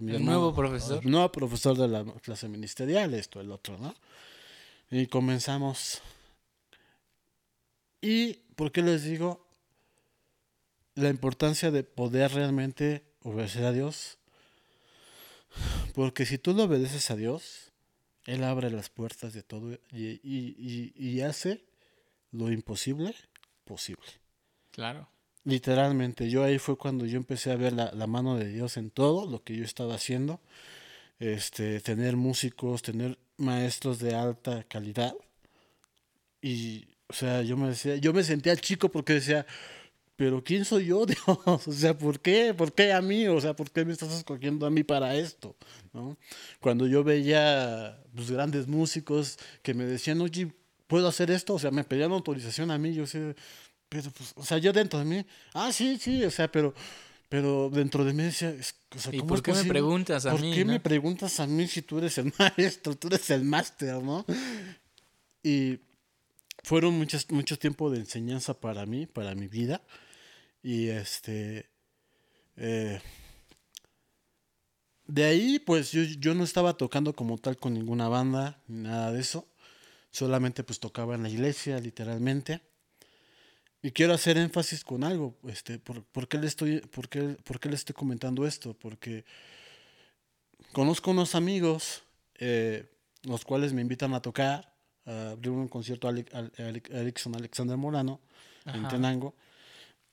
mi 0.00 0.18
nuevo 0.18 0.54
profesor. 0.54 1.04
nuevo 1.04 1.30
profesor 1.30 1.76
de 1.76 1.88
la 1.88 2.04
clase 2.22 2.48
ministerial, 2.48 3.12
esto, 3.14 3.40
el 3.40 3.50
otro, 3.50 3.76
¿no? 3.78 3.94
Y 4.90 5.06
comenzamos 5.06 6.00
¿Y 8.04 8.34
por 8.54 8.70
qué 8.70 8.82
les 8.82 9.02
digo 9.02 9.48
la 10.94 11.08
importancia 11.08 11.70
de 11.70 11.84
poder 11.84 12.32
realmente 12.32 13.02
obedecer 13.22 13.64
a 13.64 13.72
Dios? 13.72 14.18
Porque 15.94 16.26
si 16.26 16.36
tú 16.36 16.52
lo 16.52 16.64
obedeces 16.64 17.10
a 17.10 17.16
Dios, 17.16 17.72
Él 18.26 18.44
abre 18.44 18.70
las 18.70 18.90
puertas 18.90 19.32
de 19.32 19.42
todo 19.42 19.78
y, 19.90 21.20
hace 21.22 21.64
lo 22.30 22.52
imposible 22.52 23.14
posible. 23.64 24.06
Claro. 24.70 25.08
Literalmente, 25.44 26.30
yo 26.30 26.42
ahí 26.42 26.58
fue 26.58 26.76
cuando 26.78 27.06
yo 27.06 27.18
empecé 27.18 27.52
a 27.52 27.56
ver 27.56 27.72
la, 27.74 27.92
la, 27.92 28.06
mano 28.06 28.36
de 28.36 28.48
Dios 28.48 28.76
en 28.76 28.90
todo 28.90 29.30
lo 29.30 29.42
que 29.42 29.56
yo 29.56 29.64
estaba 29.64 29.94
haciendo. 29.94 30.40
Este, 31.18 31.80
tener 31.80 32.16
músicos, 32.16 32.82
tener 32.82 33.18
maestros 33.36 33.98
de 33.98 34.14
alta 34.14 34.64
calidad. 34.64 35.14
Y 36.40 36.86
o 37.08 37.12
sea, 37.12 37.42
yo 37.42 37.56
me 37.56 37.68
decía, 37.68 37.96
yo 37.96 38.12
me 38.12 38.24
sentía 38.24 38.56
chico 38.56 38.88
porque 38.88 39.14
decía, 39.14 39.46
pero 40.16 40.42
¿quién 40.42 40.64
soy 40.64 40.86
yo, 40.86 41.06
Dios? 41.06 41.20
O 41.46 41.72
sea, 41.72 41.96
¿por 41.96 42.20
qué? 42.20 42.54
¿Por 42.54 42.72
qué 42.72 42.92
a 42.92 43.00
mí? 43.00 43.26
O 43.28 43.40
sea, 43.40 43.54
¿por 43.54 43.70
qué 43.70 43.84
me 43.84 43.92
estás 43.92 44.12
escogiendo 44.12 44.66
a 44.66 44.70
mí 44.70 44.82
para 44.84 45.14
esto? 45.16 45.56
¿No? 45.92 46.16
Cuando 46.60 46.86
yo 46.86 47.04
veía 47.04 47.98
los 48.14 48.26
pues, 48.26 48.30
grandes 48.30 48.66
músicos 48.66 49.38
que 49.62 49.74
me 49.74 49.84
decían, 49.84 50.20
oye, 50.20 50.52
¿puedo 50.86 51.08
hacer 51.08 51.30
esto? 51.30 51.54
O 51.54 51.58
sea, 51.58 51.70
me 51.70 51.84
pedían 51.84 52.12
autorización 52.12 52.70
a 52.70 52.78
mí, 52.78 52.94
yo 52.94 53.06
sé, 53.06 53.34
pero 53.94 54.10
pues, 54.10 54.32
o 54.34 54.44
sea, 54.44 54.58
yo 54.58 54.72
dentro 54.72 54.98
de 54.98 55.04
mí, 55.04 55.24
ah, 55.52 55.70
sí, 55.72 55.98
sí, 56.00 56.24
o 56.24 56.30
sea, 56.30 56.50
pero, 56.50 56.74
pero 57.28 57.70
dentro 57.70 58.04
de 58.04 58.12
mí 58.12 58.24
decía, 58.24 58.52
o 58.92 58.98
sea, 58.98 59.14
¿Y 59.14 59.22
por 59.22 59.40
qué 59.40 59.52
me 59.52 59.64
preguntas 59.64 60.26
a 60.26 60.34
mí? 60.34 60.48
¿Por 60.48 60.54
qué 60.54 60.64
me 60.64 60.80
preguntas 60.80 61.38
a 61.38 61.46
mí 61.46 61.68
si 61.68 61.82
tú 61.82 61.98
eres 61.98 62.18
el 62.18 62.32
maestro, 62.38 62.96
tú 62.96 63.06
eres 63.06 63.30
el 63.30 63.44
máster, 63.44 64.02
¿no? 64.02 64.26
Y 65.44 65.78
fueron 66.64 66.94
muchos, 66.94 67.30
mucho 67.30 67.56
tiempo 67.56 67.88
de 67.88 67.98
enseñanza 67.98 68.54
para 68.54 68.84
mí, 68.84 69.06
para 69.06 69.36
mi 69.36 69.46
vida. 69.46 69.80
Y 70.60 70.88
este. 70.88 71.70
Eh, 72.56 73.00
de 75.06 75.24
ahí, 75.24 75.60
pues 75.60 75.92
yo, 75.92 76.02
yo, 76.02 76.34
no 76.34 76.42
estaba 76.42 76.76
tocando 76.76 77.14
como 77.14 77.38
tal 77.38 77.58
con 77.58 77.74
ninguna 77.74 78.08
banda, 78.08 78.60
ni 78.66 78.88
nada 78.88 79.12
de 79.12 79.20
eso. 79.20 79.46
Solamente 80.10 80.64
pues 80.64 80.80
tocaba 80.80 81.14
en 81.14 81.22
la 81.22 81.28
iglesia, 81.28 81.78
literalmente. 81.78 82.73
Y 83.84 83.92
quiero 83.92 84.14
hacer 84.14 84.38
énfasis 84.38 84.82
con 84.82 85.04
algo. 85.04 85.34
Este, 85.46 85.78
por, 85.78 86.26
qué 86.26 86.38
le 86.38 86.46
estoy, 86.46 86.80
por, 86.80 87.06
qué, 87.10 87.36
por 87.44 87.60
qué 87.60 87.68
le 87.68 87.74
estoy 87.74 87.94
comentando 87.94 88.46
esto? 88.46 88.72
Porque 88.72 89.26
conozco 90.72 91.10
unos 91.10 91.34
amigos, 91.34 92.02
eh, 92.36 92.90
los 93.24 93.44
cuales 93.44 93.74
me 93.74 93.82
invitan 93.82 94.14
a 94.14 94.22
tocar 94.22 94.72
abrir 95.04 95.50
un 95.50 95.68
concierto 95.68 96.08
a 96.08 96.14
Erickson 96.16 97.36
Alexander 97.36 97.76
Morano 97.76 98.20
en 98.64 98.88
Tenango. 98.88 99.34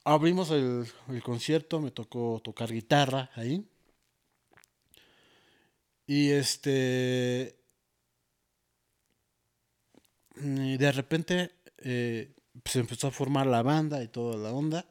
Abrimos 0.04 0.52
el, 0.52 0.86
concierto, 1.24 1.80
me 1.80 1.92
tocó 1.92 2.42
tocar 2.44 2.74
guitarra 2.74 3.32
ahí. 3.36 3.66
Y 6.08 6.32
este. 6.32 7.56
de 10.36 10.92
repente 10.92 11.52
eh, 11.78 12.34
se 12.66 12.80
empezó 12.80 13.08
a 13.08 13.12
formar 13.12 13.48
la 13.48 13.62
banda 13.64 14.04
y 14.04 14.08
toda 14.08 14.38
la 14.38 14.52
onda. 14.52 14.86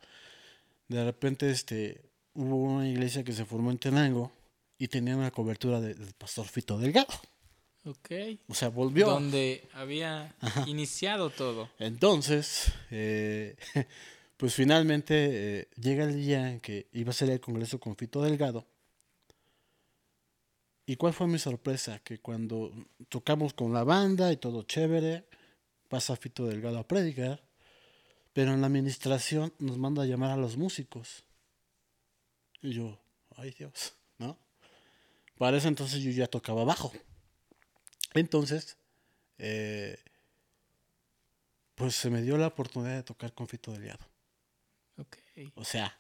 De 0.89 1.05
repente 1.05 1.51
este, 1.51 2.11
hubo 2.35 2.57
una 2.57 2.89
iglesia 2.89 3.25
que 3.25 3.33
se 3.33 3.45
formó 3.45 3.71
en 3.71 3.79
Tenango 3.79 4.33
y 4.79 4.89
tenía 4.89 5.17
una 5.17 5.31
cobertura 5.31 5.81
del 5.81 6.15
pastor 6.15 6.47
Fito 6.47 6.79
Delgado. 6.79 7.13
Ok. 7.85 8.11
O 8.49 8.55
sea, 8.55 8.69
volvió. 8.69 9.07
Donde 9.07 9.69
había 9.73 10.35
iniciado 10.67 11.31
todo. 11.31 11.71
Entonces, 11.79 12.73
eh, 12.91 13.57
pues 14.37 14.55
finalmente 14.55 15.61
eh, 15.61 15.69
llega 15.81 16.05
el 16.05 16.17
día 16.17 16.51
en 16.51 16.61
que 16.61 16.89
iba 16.93 17.11
a 17.11 17.15
ser 17.15 17.31
el 17.31 17.41
congreso 17.41 17.79
con 17.79 17.97
Fito 17.97 18.23
Delgado. 18.23 18.67
¿Y 20.87 20.97
cuál 20.97 21.13
fue 21.13 21.29
mi 21.29 21.39
sorpresa? 21.39 22.01
Que 22.01 22.19
cuando 22.19 22.73
tocamos 23.09 23.55
con 23.55 23.73
la 23.73 23.85
banda 23.85 24.33
y 24.33 24.37
todo 24.37 24.65
chévere, 24.65 25.25
pasa 25.89 26.17
Fito 26.17 26.47
Delgado 26.47 26.79
a 26.79 26.89
predicar, 26.89 27.43
pero 28.33 28.53
en 28.53 28.61
la 28.61 28.67
administración 28.67 29.53
nos 29.59 29.79
manda 29.79 30.03
a 30.03 30.07
llamar 30.07 30.31
a 30.31 30.37
los 30.37 30.57
músicos. 30.57 31.25
Y 32.63 32.73
yo, 32.73 32.99
ay 33.37 33.51
Dios, 33.53 33.95
¿no? 34.19 34.39
Para 35.39 35.57
eso 35.57 35.69
entonces 35.69 36.03
yo 36.03 36.11
ya 36.11 36.27
tocaba 36.27 36.65
bajo. 36.65 36.93
Entonces, 38.15 38.77
eh, 39.39 39.99
pues 41.75 41.95
se 41.95 42.11
me 42.11 42.23
dio 42.23 42.37
la 42.37 42.49
oportunidad 42.49 42.97
de 42.97 43.03
tocar 43.03 43.33
con 43.33 43.49
Fito 43.49 43.73
Delgado. 43.73 44.05
Ok. 44.99 45.17
O 45.55 45.65
sea, 45.65 45.99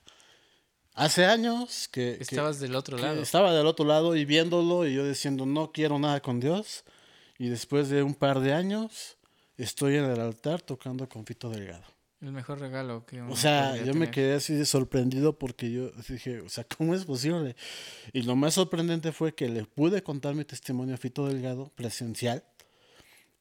hace 0.95 1.25
años 1.25 1.88
que... 1.88 2.19
Estabas 2.21 2.61
del 2.61 2.74
otro 2.74 2.99
lado. 2.99 3.22
Estaba 3.22 3.55
del 3.55 3.66
otro 3.66 3.87
lado 3.87 4.14
y 4.14 4.24
viéndolo 4.24 4.87
y 4.87 4.95
yo 4.95 5.09
diciendo, 5.09 5.47
no 5.47 5.72
quiero 5.72 5.99
nada 5.99 6.20
con 6.20 6.39
Dios. 6.39 6.85
Y 7.39 7.49
después 7.49 7.89
de 7.89 8.03
un 8.03 8.14
par 8.14 8.41
de 8.41 8.53
años, 8.53 9.16
estoy 9.57 9.97
en 9.97 10.05
el 10.05 10.20
altar 10.20 10.61
tocando 10.61 11.09
con 11.09 11.24
Fito 11.24 11.49
Delgado. 11.49 11.99
El 12.21 12.33
mejor 12.33 12.61
regalo 12.61 13.07
que 13.07 13.23
O 13.23 13.35
sea, 13.35 13.83
yo 13.83 13.95
me 13.95 14.11
quedé 14.11 14.35
así 14.35 14.53
de 14.53 14.66
sorprendido 14.66 15.39
porque 15.39 15.73
yo 15.73 15.91
dije, 16.09 16.41
o 16.41 16.51
sea, 16.51 16.64
¿cómo 16.77 16.95
es 16.95 17.05
posible? 17.07 17.57
Y 18.12 18.23
lo 18.23 18.37
más 18.37 18.55
sorprendente 18.55 19.12
fue 19.12 19.35
que 19.35 19.49
le 19.49 19.64
pude 19.64 20.03
contar 20.03 20.35
mi 20.35 20.45
testimonio 20.45 20.95
a 20.95 20.99
Fito 20.99 21.27
Delgado 21.27 21.73
presencial 21.75 22.45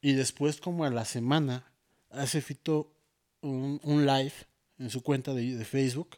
y 0.02 0.14
después 0.14 0.62
como 0.62 0.86
a 0.86 0.90
la 0.90 1.04
semana 1.04 1.70
hace 2.10 2.42
Fito 2.42 2.94
un, 3.42 4.06
live 4.06 4.34
en 4.78 4.90
su 4.90 5.04
cuenta 5.04 5.34
de, 5.34 5.56
de 5.56 5.66
Facebook 5.66 6.18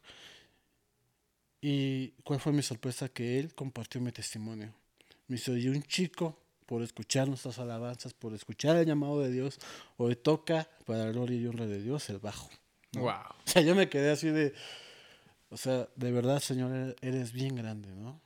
y 1.62 2.10
cuál 2.24 2.40
fue 2.40 2.54
mi 2.54 2.62
sorpresa 2.62 3.10
que 3.10 3.40
él 3.40 3.56
compartió 3.56 4.00
mi 4.02 4.12
testimonio. 4.12 4.74
Me 5.28 5.38
hizo, 5.38 5.58
y 5.58 5.68
un 5.68 5.82
chico 5.84 6.38
por 6.72 6.84
escuchar 6.84 7.28
nuestras 7.28 7.60
alabanzas, 7.60 8.14
por 8.14 8.34
escuchar 8.34 8.78
el 8.78 8.86
llamado 8.86 9.20
de 9.20 9.30
Dios, 9.30 9.60
hoy 9.98 10.16
toca 10.16 10.70
para 10.86 11.04
la 11.04 11.12
gloria 11.12 11.38
y 11.38 11.46
honra 11.46 11.68
de 11.68 11.82
Dios 11.82 12.10
el 12.10 12.20
bajo. 12.20 12.50
Wow. 12.94 13.10
O 13.10 13.44
sea, 13.44 13.62
yo 13.62 13.76
me 13.76 13.90
quedé 13.90 14.10
así 14.10 14.30
de, 14.30 14.54
o 15.50 15.58
sea, 15.58 15.90
de 15.98 16.12
verdad, 16.14 16.40
Señor, 16.40 16.96
eres 17.02 17.34
bien 17.34 17.58
grande, 17.58 17.90
¿no? 17.90 18.22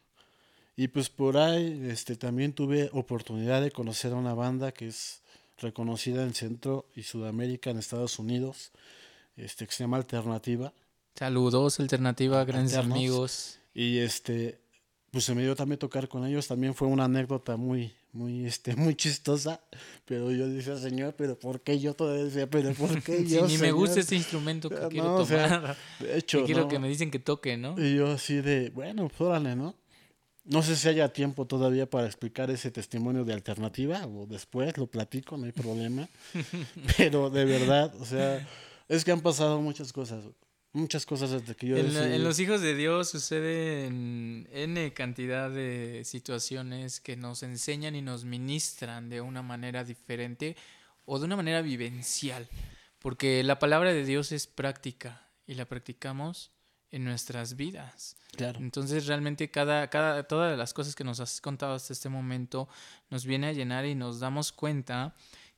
Y 0.76 0.90
pues 0.90 1.10
por 1.10 1.38
ahí, 1.38 1.88
este, 1.90 2.18
también 2.18 2.54
tuve 2.54 2.92
oportunidad 2.94 3.64
de 3.64 3.72
conocer 3.72 4.12
a 4.12 4.16
una 4.16 4.36
banda 4.36 4.72
que 4.72 4.90
es 4.90 5.24
reconocida 5.58 6.22
en 6.22 6.36
Centro 6.36 6.86
y 6.96 7.02
Sudamérica, 7.02 7.72
en 7.72 7.80
Estados 7.80 8.20
Unidos, 8.20 8.72
este, 9.38 9.66
que 9.66 9.74
se 9.74 9.86
llama 9.86 9.98
Alternativa. 9.98 10.72
Saludos, 11.16 11.80
Alternativa, 11.80 12.46
grandes 12.46 12.76
amigos. 12.76 13.58
Y 13.74 13.98
este, 13.98 14.60
pues 15.10 15.26
se 15.26 15.34
me 15.34 15.42
dio 15.42 15.56
también 15.56 15.80
tocar 15.80 16.08
con 16.08 16.28
ellos, 16.28 16.46
también 16.46 16.76
fue 16.76 16.88
una 16.88 17.06
anécdota 17.06 17.58
muy, 17.58 17.92
muy, 18.16 18.46
este, 18.46 18.76
muy 18.76 18.96
chistosa, 18.96 19.62
pero 20.06 20.32
yo 20.32 20.48
decía, 20.48 20.78
señor, 20.78 21.14
pero 21.16 21.38
¿por 21.38 21.62
qué 21.62 21.80
yo 21.80 21.94
todavía 21.94 22.24
decía, 22.24 22.50
pero 22.50 22.74
¿por 22.74 23.04
qué 23.04 23.26
yo? 23.28 23.48
ni 23.48 23.58
me 23.58 23.72
gusta 23.72 24.00
este 24.00 24.16
instrumento 24.16 24.70
que 24.70 24.88
quiero 24.90 25.24
tomar, 25.24 25.78
de 26.00 26.18
hecho, 26.18 26.40
que 26.40 26.46
quiero 26.46 26.68
que 26.68 26.80
me 26.80 26.88
dicen 26.88 27.12
que 27.12 27.20
toque, 27.20 27.58
¿no? 27.58 27.76
Y 27.78 27.96
yo 27.96 28.12
así 28.12 28.42
de, 28.42 28.72
bueno, 28.72 29.08
pues 29.10 29.22
órale, 29.22 29.56
¿no? 29.56 29.76
No 30.46 30.62
sé 30.62 30.76
si 30.76 30.88
haya 30.88 31.10
tiempo 31.10 31.46
todavía 31.48 31.90
para 31.90 32.06
explicar 32.06 32.52
ese 32.52 32.70
testimonio 32.70 33.26
de 33.26 33.34
alternativa 33.34 34.06
o 34.06 34.28
después 34.28 34.78
lo 34.78 34.86
platico, 34.86 35.38
no 35.38 35.46
hay 35.46 35.52
problema. 35.52 36.08
Pero 36.98 37.32
de 37.32 37.46
verdad, 37.46 37.92
o 38.00 38.06
sea, 38.06 38.48
es 38.88 39.04
que 39.04 39.12
han 39.12 39.22
pasado 39.22 39.60
muchas 39.60 39.92
cosas. 39.92 40.24
Muchas 40.76 41.06
cosas 41.06 41.32
desde 41.32 41.56
que 41.56 41.68
yo... 41.68 41.78
En, 41.78 41.96
en 41.96 42.22
los 42.22 42.38
hijos 42.38 42.60
de 42.60 42.76
Dios 42.76 43.08
suceden 43.08 44.46
N 44.52 44.94
cantidad 44.94 45.50
de 45.50 46.02
situaciones 46.04 47.00
que 47.00 47.16
nos 47.16 47.44
enseñan 47.44 47.96
y 47.96 48.02
nos 48.02 48.26
ministran 48.26 49.08
de 49.08 49.22
una 49.22 49.42
manera 49.42 49.86
diferente 49.86 50.58
o 51.06 51.18
de 51.18 51.24
una 51.24 51.38
manera 51.38 51.62
vivencial. 51.62 52.50
Porque 53.00 53.42
la 53.44 53.58
palabra 53.58 53.94
de 53.94 54.04
Dios 54.04 54.34
es 54.34 54.48
práctica 54.48 55.30
y 55.48 55.54
la 55.54 55.64
practicamos 55.64 56.52
en 56.92 57.06
nuestras 57.06 57.56
vidas. 57.56 58.18
Claro. 58.36 58.60
Entonces 58.60 59.08
realmente 59.08 59.50
cada, 59.50 59.90
cada, 59.90 60.24
todas 60.24 60.58
las 60.58 60.74
cosas 60.74 60.94
que 60.94 61.06
nos 61.06 61.22
has 61.22 61.40
contado 61.40 61.74
hasta 61.76 61.94
este 61.94 62.10
momento 62.10 62.68
nos 63.10 63.26
viene 63.26 63.48
a 63.48 63.54
llenar 63.54 63.86
y 63.86 63.96
nos 63.96 64.20
damos 64.20 64.52
cuenta 64.52 65.16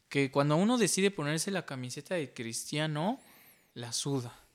que 0.09 0.29
cuando 0.29 0.57
uno 0.57 0.77
decide 0.77 1.09
ponerse 1.09 1.49
la 1.49 1.65
camiseta 1.65 2.13
de 2.13 2.31
cristiano, 2.35 3.19
la 3.73 3.91
suda. 3.93 4.46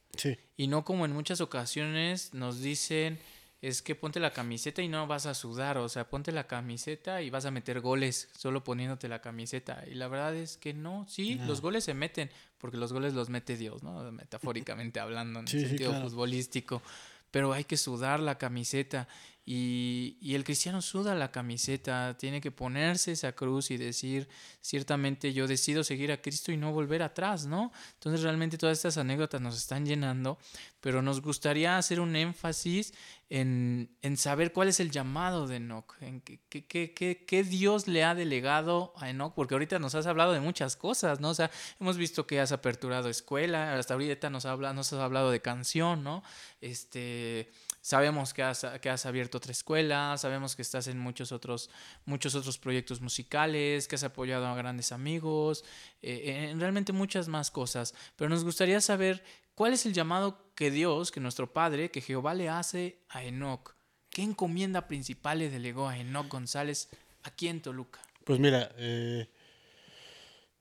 Y 0.56 0.66
no 0.68 0.84
como 0.84 1.04
en 1.04 1.12
muchas 1.12 1.40
ocasiones 1.40 2.34
nos 2.34 2.60
dicen, 2.60 3.18
es 3.62 3.80
que 3.80 3.94
ponte 3.94 4.18
la 4.18 4.32
camiseta 4.32 4.82
y 4.82 4.88
no 4.88 5.06
vas 5.06 5.26
a 5.26 5.34
sudar, 5.34 5.78
o 5.78 5.88
sea, 5.88 6.10
ponte 6.10 6.32
la 6.32 6.48
camiseta 6.48 7.22
y 7.22 7.30
vas 7.30 7.44
a 7.46 7.52
meter 7.52 7.80
goles 7.80 8.28
solo 8.36 8.64
poniéndote 8.64 9.08
la 9.08 9.20
camiseta. 9.20 9.84
Y 9.88 9.94
la 9.94 10.08
verdad 10.08 10.34
es 10.34 10.56
que 10.56 10.74
no, 10.74 11.06
sí, 11.08 11.36
los 11.46 11.60
goles 11.60 11.84
se 11.84 11.94
meten, 11.94 12.28
porque 12.58 12.76
los 12.76 12.92
goles 12.92 13.14
los 13.14 13.28
mete 13.28 13.56
Dios, 13.56 13.84
¿no? 13.84 14.10
Metafóricamente 14.10 14.98
hablando, 15.00 15.40
en 15.40 15.46
sentido 15.46 15.94
futbolístico. 16.02 16.82
Pero 17.30 17.52
hay 17.52 17.64
que 17.64 17.76
sudar 17.76 18.20
la 18.20 18.36
camiseta 18.36 19.08
y, 19.44 20.18
y, 20.20 20.36
el 20.36 20.44
cristiano 20.44 20.80
suda 20.80 21.16
la 21.16 21.32
camiseta, 21.32 22.16
tiene 22.16 22.40
que 22.40 22.52
ponerse 22.52 23.10
esa 23.10 23.32
cruz 23.32 23.72
y 23.72 23.76
decir, 23.76 24.28
ciertamente 24.60 25.32
yo 25.32 25.48
decido 25.48 25.82
seguir 25.82 26.12
a 26.12 26.22
Cristo 26.22 26.52
y 26.52 26.56
no 26.56 26.72
volver 26.72 27.02
atrás, 27.02 27.46
¿no? 27.46 27.72
Entonces 27.94 28.22
realmente 28.22 28.56
todas 28.56 28.78
estas 28.78 28.98
anécdotas 28.98 29.40
nos 29.40 29.56
están 29.56 29.84
llenando, 29.84 30.38
pero 30.82 31.00
nos 31.00 31.22
gustaría 31.22 31.78
hacer 31.78 32.00
un 32.00 32.16
énfasis 32.16 32.92
en, 33.30 33.96
en 34.02 34.16
saber 34.16 34.52
cuál 34.52 34.66
es 34.68 34.80
el 34.80 34.90
llamado 34.90 35.46
de 35.46 35.56
Enoch, 35.56 35.94
en 36.00 36.20
qué, 36.20 36.40
qué, 36.48 36.92
qué, 36.92 37.24
qué, 37.24 37.44
Dios 37.44 37.86
le 37.86 38.04
ha 38.04 38.14
delegado 38.14 38.92
a 38.96 39.08
Enoch, 39.08 39.32
porque 39.34 39.54
ahorita 39.54 39.78
nos 39.78 39.94
has 39.94 40.06
hablado 40.06 40.32
de 40.32 40.40
muchas 40.40 40.76
cosas, 40.76 41.20
¿no? 41.20 41.30
O 41.30 41.34
sea, 41.34 41.50
hemos 41.80 41.96
visto 41.96 42.26
que 42.26 42.40
has 42.40 42.50
aperturado 42.50 43.08
escuela, 43.08 43.78
hasta 43.78 43.94
ahorita 43.94 44.28
nos, 44.28 44.44
habla, 44.44 44.74
nos 44.74 44.92
has 44.92 44.98
hablado 44.98 45.30
de 45.30 45.40
canción, 45.40 46.02
¿no? 46.02 46.24
Este 46.60 47.48
Sabemos 47.82 48.32
que 48.32 48.44
has, 48.44 48.64
que 48.80 48.90
has 48.90 49.06
abierto 49.06 49.38
otra 49.38 49.50
escuela, 49.50 50.16
sabemos 50.16 50.54
que 50.54 50.62
estás 50.62 50.86
en 50.86 51.00
muchos 51.00 51.32
otros, 51.32 51.68
muchos 52.04 52.36
otros 52.36 52.56
proyectos 52.56 53.00
musicales, 53.00 53.88
que 53.88 53.96
has 53.96 54.04
apoyado 54.04 54.46
a 54.46 54.54
grandes 54.54 54.92
amigos, 54.92 55.64
eh, 56.00 56.48
en 56.50 56.60
realmente 56.60 56.92
muchas 56.92 57.26
más 57.26 57.50
cosas. 57.50 57.92
Pero 58.14 58.30
nos 58.30 58.44
gustaría 58.44 58.80
saber 58.80 59.24
cuál 59.54 59.72
es 59.72 59.86
el 59.86 59.92
llamado 59.92 60.52
que 60.54 60.70
Dios, 60.70 61.10
que 61.10 61.20
nuestro 61.20 61.52
Padre, 61.52 61.90
que 61.90 62.00
Jehová 62.00 62.34
le 62.34 62.48
hace 62.48 63.00
a 63.08 63.24
Enoch. 63.24 63.74
¿Qué 64.10 64.22
encomienda 64.22 64.88
principal 64.88 65.38
le 65.38 65.50
delegó 65.50 65.88
a 65.88 65.98
Enoch 65.98 66.28
González 66.28 66.90
aquí 67.22 67.48
en 67.48 67.62
Toluca? 67.62 68.00
Pues 68.24 68.38
mira, 68.38 68.70
eh, 68.76 69.28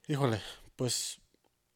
híjole, 0.07 0.41
pues 0.75 1.19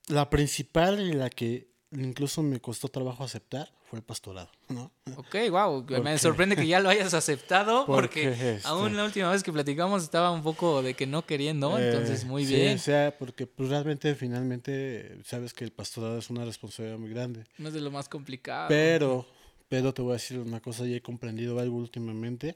la 0.07 0.29
principal 0.29 1.01
y 1.01 1.13
la 1.13 1.29
que 1.29 1.69
incluso 1.91 2.41
me 2.43 2.61
costó 2.61 2.87
trabajo 2.87 3.23
aceptar 3.23 3.74
fue 3.89 3.99
el 3.99 4.05
pastorado, 4.05 4.49
¿no? 4.69 4.91
Ok, 5.15 5.35
wow, 5.49 5.85
me 6.01 6.17
sorprende 6.17 6.55
que 6.55 6.67
ya 6.67 6.79
lo 6.79 6.89
hayas 6.89 7.13
aceptado 7.13 7.85
porque, 7.87 8.29
este 8.29 8.67
aún 8.67 8.97
la 8.97 9.05
última 9.05 9.29
vez 9.29 9.43
que 9.43 9.51
platicamos 9.51 10.03
estaba 10.03 10.31
un 10.31 10.41
poco 10.41 10.81
de 10.81 10.95
que 10.95 11.05
no 11.05 11.25
queriendo, 11.25 11.77
eh, 11.77 11.89
entonces 11.89 12.25
muy 12.25 12.45
bien. 12.45 12.75
o 12.75 12.79
sea, 12.79 13.15
porque 13.17 13.45
pues 13.45 13.69
realmente 13.69 14.15
finalmente 14.15 15.19
sabes 15.23 15.53
que 15.53 15.63
el 15.63 15.71
pastorado 15.71 16.17
es 16.17 16.29
una 16.29 16.45
responsabilidad 16.45 16.97
muy 16.97 17.09
grande. 17.09 17.43
No 17.57 17.67
es 17.67 17.73
de 17.73 17.81
lo 17.81 17.91
más 17.91 18.09
complicado. 18.09 18.67
Pero, 18.69 19.25
pero 19.69 19.93
te 19.93 20.01
voy 20.01 20.11
a 20.11 20.13
decir 20.13 20.39
una 20.39 20.59
cosa, 20.59 20.85
ya 20.85 20.95
he 20.95 21.01
comprendido 21.01 21.59
algo 21.59 21.77
últimamente. 21.77 22.55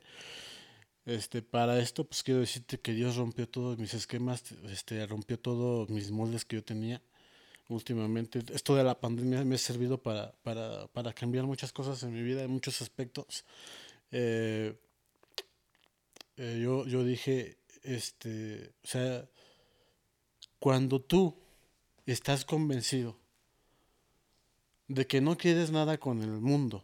Este, 1.06 1.42
para 1.42 1.80
esto, 1.80 2.04
pues 2.04 2.24
quiero 2.24 2.40
decirte 2.40 2.80
que 2.80 2.94
Dios 2.94 3.16
rompió 3.16 3.48
todos 3.48 3.78
mis 3.78 3.94
esquemas, 3.94 4.44
este, 4.70 5.06
rompió 5.08 5.40
todos 5.40 5.90
mis 5.90 6.12
moldes 6.12 6.46
que 6.46 6.58
yo 6.58 6.64
tenía 6.64 7.02
últimamente. 7.70 8.44
Esto 8.54 8.76
de 8.76 8.84
la 8.84 9.00
pandemia 9.00 9.44
me 9.46 9.56
ha 9.56 9.58
servido 9.58 10.02
para, 10.02 10.34
para, 10.44 10.88
para 10.88 11.14
cambiar 11.14 11.46
muchas 11.46 11.72
cosas 11.72 12.04
en 12.04 12.14
mi 12.14 12.22
vida, 12.22 12.44
en 12.44 12.52
muchos 12.52 12.82
aspectos. 12.82 13.46
Eh, 14.12 14.78
eh, 16.38 16.60
yo, 16.62 16.86
yo 16.86 17.04
dije, 17.04 17.58
este, 17.84 18.74
o 18.84 18.88
sea, 18.88 19.30
cuando 20.60 21.00
tú 21.00 21.36
estás 22.06 22.44
convencido 22.44 23.18
de 24.88 25.08
que 25.08 25.22
no 25.22 25.38
quieres 25.38 25.72
nada 25.72 25.98
con 25.98 26.22
el 26.22 26.32
mundo, 26.32 26.84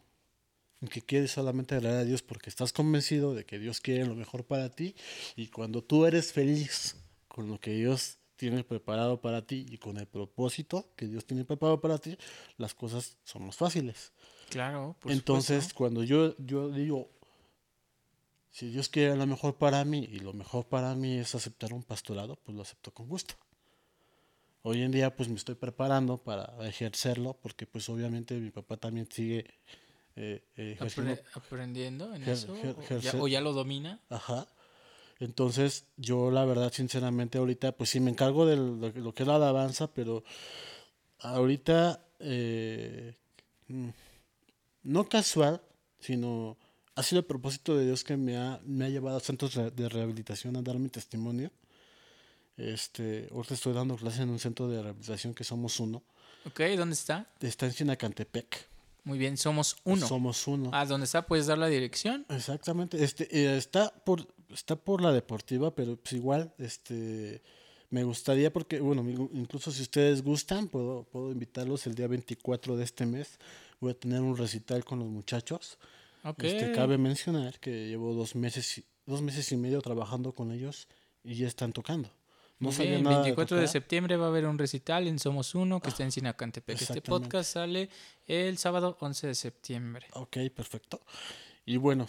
que 0.88 1.02
quieres 1.02 1.32
solamente 1.32 1.76
agradar 1.76 2.02
a 2.02 2.06
Dios 2.06 2.22
porque 2.22 2.50
estás 2.50 2.74
convencido 2.74 3.34
de 3.34 3.46
que 3.46 3.60
Dios 3.60 3.82
quiere 3.82 4.06
lo 4.06 4.16
mejor 4.16 4.46
para 4.46 4.70
ti 4.70 4.96
y 5.36 5.48
cuando 5.48 5.84
tú 5.84 6.06
eres 6.06 6.34
feliz 6.34 6.96
con 7.28 7.50
lo 7.50 7.60
que 7.60 7.72
Dios 7.72 8.18
tiene 8.36 8.64
preparado 8.64 9.22
para 9.22 9.46
ti 9.46 9.66
y 9.70 9.78
con 9.78 9.98
el 9.98 10.08
propósito 10.08 10.90
que 10.96 11.08
Dios 11.08 11.26
tiene 11.26 11.46
preparado 11.46 11.82
para 11.82 11.98
ti, 11.98 12.18
las 12.58 12.74
cosas 12.74 13.18
son 13.24 13.46
más 13.46 13.56
fáciles. 13.56 14.12
Claro. 14.50 14.96
Por 15.00 15.12
Entonces, 15.12 15.74
cuando 15.74 16.04
yo, 16.04 16.36
yo 16.38 16.70
digo, 16.70 17.10
si 18.52 18.70
Dios 18.70 18.90
quiere 18.90 19.16
lo 19.16 19.26
mejor 19.26 19.56
para 19.56 19.84
mí 19.86 20.08
y 20.12 20.20
lo 20.20 20.34
mejor 20.34 20.66
para 20.66 20.96
mí 20.96 21.18
es 21.18 21.36
aceptar 21.36 21.74
un 21.74 21.84
pastorado, 21.84 22.38
pues 22.44 22.56
lo 22.56 22.62
acepto 22.62 22.94
con 22.94 23.08
gusto. 23.08 23.36
Hoy 24.62 24.82
en 24.82 24.92
día 24.92 25.16
pues 25.16 25.30
me 25.30 25.36
estoy 25.36 25.56
preparando 25.56 26.18
para 26.18 26.56
ejercerlo 26.68 27.38
porque 27.42 27.68
pues 27.68 27.88
obviamente 27.90 28.34
mi 28.40 28.50
papá 28.50 28.78
también 28.78 29.08
sigue 29.12 29.46
eh, 30.16 30.44
eh 30.56 30.78
aprendiendo 31.34 32.16
en 32.16 32.24
eso 32.24 32.56
o 33.20 33.28
ya 33.28 33.42
lo 33.42 33.54
domina. 33.54 34.00
Ajá. 34.10 34.48
Entonces, 35.20 35.86
yo 35.98 36.30
la 36.32 36.46
verdad, 36.46 36.72
sinceramente, 36.74 37.38
ahorita, 37.38 37.72
pues 37.72 37.90
sí 37.90 38.00
me 38.00 38.12
encargo 38.12 38.46
de 38.46 38.58
lo, 38.58 39.14
que 39.14 39.24
es 39.24 39.28
la 39.28 39.36
alabanza, 39.36 39.88
pero 39.94 40.24
ahorita, 41.20 42.06
eh, 42.20 43.16
mm, 43.68 43.90
no 44.84 45.08
casual, 45.08 45.62
sino 46.00 46.58
ha 46.96 47.04
sido 47.04 47.20
el 47.20 47.26
propósito 47.26 47.76
de 47.78 47.86
Dios 47.86 48.04
que 48.04 48.18
me 48.18 48.38
ha, 48.38 48.60
me 48.66 48.86
ha 48.86 48.90
llevado 48.90 49.18
a 49.18 49.22
centros 49.22 49.56
de 49.56 49.90
rehabilitación 49.90 50.56
a 50.58 50.62
dar 50.62 50.80
mi 50.80 50.90
testimonio. 50.90 51.52
Este, 52.58 53.28
ahorita 53.32 53.54
estoy 53.54 53.74
dando 53.74 53.96
clases 53.98 54.22
en 54.22 54.30
un 54.30 54.40
centro 54.40 54.68
de 54.68 54.82
rehabilitación 54.82 55.34
que 55.34 55.44
somos 55.44 55.80
uno. 55.80 56.04
Ok, 56.46 56.62
¿dónde 56.78 56.94
está? 56.94 57.28
Está 57.42 57.66
en 57.66 57.74
Sinacantepec. 57.74 58.70
Muy 59.04 59.18
bien, 59.18 59.38
somos 59.38 59.78
uno. 59.84 60.08
Somos 60.08 60.48
uno. 60.48 60.72
Ah, 60.74 60.86
¿dónde 60.86 61.06
está? 61.06 61.26
¿Puedes 61.28 61.48
dar 61.48 61.58
la 61.58 61.68
dirección? 61.68 62.26
Exactamente. 62.30 63.04
Este, 63.04 63.28
eh, 63.32 63.58
está 63.58 63.94
por 64.04 64.28
está 64.56 64.76
por 64.76 65.02
la 65.02 65.12
deportiva, 65.12 65.74
pero 65.76 65.98
pues 65.98 66.14
igual, 66.14 66.54
este, 66.58 67.42
me 67.90 68.04
gustaría 68.04 68.52
porque, 68.52 68.80
bueno, 68.80 69.08
incluso 69.34 69.72
si 69.72 69.82
ustedes 69.82 70.24
gustan, 70.24 70.68
puedo, 70.68 71.04
puedo 71.04 71.32
invitarlos 71.32 71.86
el 71.88 71.96
día 71.96 72.08
24 72.08 72.76
de 72.78 72.84
este 72.84 73.06
mes. 73.06 73.40
Voy 73.80 73.92
a 73.92 73.94
tener 73.94 74.22
un 74.22 74.36
recital 74.38 74.84
con 74.84 75.00
los 75.00 75.08
muchachos. 75.08 75.78
Este, 76.40 76.72
cabe 76.72 76.98
mencionar 76.98 77.60
que 77.60 77.88
llevo 77.88 78.14
dos 78.14 78.36
meses, 78.36 78.82
dos 79.06 79.22
meses 79.22 79.52
y 79.52 79.58
medio 79.58 79.82
trabajando 79.82 80.32
con 80.32 80.52
ellos 80.52 80.88
y 81.24 81.36
ya 81.36 81.48
están 81.48 81.72
tocando. 81.72 82.10
No 82.58 82.72
el 82.72 83.04
24 83.04 83.58
de, 83.58 83.68
septiembre 83.68 84.16
va 84.16 84.26
a 84.26 84.30
haber 84.30 84.46
un 84.46 84.58
recital 84.58 85.08
en 85.08 85.20
Somos 85.20 85.54
Uno 85.56 85.82
que 85.82 85.90
está 85.90 86.04
en 86.04 86.12
Sinacantepec. 86.12 86.82
Este 86.82 87.02
podcast 87.02 87.52
sale 87.52 87.90
el 88.28 88.58
sábado 88.58 88.98
11 89.00 89.28
de 89.28 89.36
septiembre. 89.36 90.08
Ok, 90.14 90.38
perfecto. 90.56 91.02
Y 91.66 91.78
bueno, 91.78 92.08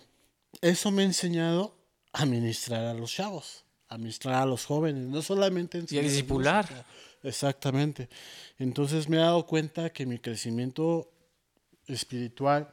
eso 0.60 0.92
me 0.92 1.02
ha 1.02 1.04
enseñado 1.04 1.74
administrar 2.16 2.84
a 2.84 2.94
los 2.94 3.12
chavos, 3.12 3.64
administrar 3.88 4.34
a 4.42 4.46
los 4.46 4.64
jóvenes, 4.64 5.06
no 5.06 5.22
solamente 5.22 5.78
en 5.78 5.86
y 5.88 5.98
a 5.98 6.02
discipular. 6.02 6.66
Exactamente. 7.22 8.08
Entonces 8.58 9.08
me 9.08 9.16
he 9.16 9.20
dado 9.20 9.46
cuenta 9.46 9.90
que 9.90 10.06
mi 10.06 10.18
crecimiento 10.18 11.10
espiritual, 11.86 12.70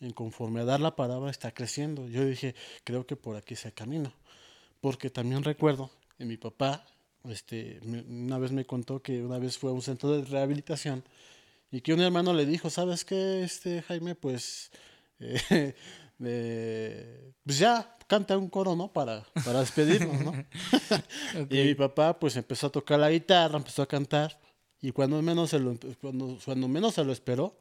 en 0.00 0.12
conforme 0.12 0.60
a 0.60 0.64
dar 0.64 0.80
la 0.80 0.94
palabra, 0.94 1.30
está 1.30 1.52
creciendo. 1.52 2.08
Yo 2.08 2.24
dije, 2.24 2.54
creo 2.84 3.06
que 3.06 3.16
por 3.16 3.36
aquí 3.36 3.56
se 3.56 3.72
camino. 3.72 4.12
Porque 4.80 5.10
también 5.10 5.42
recuerdo 5.42 5.90
que 6.16 6.24
mi 6.24 6.36
papá, 6.36 6.86
este, 7.24 7.80
una 7.82 8.38
vez 8.38 8.52
me 8.52 8.64
contó 8.64 9.02
que 9.02 9.22
una 9.22 9.38
vez 9.38 9.58
fue 9.58 9.70
a 9.70 9.74
un 9.74 9.82
centro 9.82 10.12
de 10.12 10.24
rehabilitación 10.24 11.04
y 11.70 11.80
que 11.80 11.92
un 11.92 12.00
hermano 12.00 12.32
le 12.32 12.46
dijo, 12.46 12.70
¿sabes 12.70 13.04
qué, 13.04 13.42
este, 13.42 13.82
Jaime? 13.82 14.14
Pues, 14.14 14.70
eh, 15.18 15.74
pues 16.18 17.58
ya, 17.58 17.96
canta 18.06 18.36
un 18.36 18.48
coro, 18.48 18.74
¿no? 18.74 18.92
Para, 18.92 19.24
para 19.44 19.60
despedirnos, 19.60 20.20
¿no? 20.20 20.32
y 21.50 21.64
mi 21.64 21.74
papá, 21.74 22.18
pues, 22.18 22.36
empezó 22.36 22.66
a 22.66 22.70
tocar 22.70 22.98
la 22.98 23.10
guitarra, 23.10 23.58
empezó 23.58 23.82
a 23.82 23.86
cantar 23.86 24.38
y 24.80 24.92
cuando 24.92 25.20
menos 25.22 25.50
se 25.50 25.58
lo, 25.58 25.76
cuando, 26.00 26.38
cuando 26.44 26.68
menos 26.68 26.94
se 26.94 27.04
lo 27.04 27.12
esperó, 27.12 27.56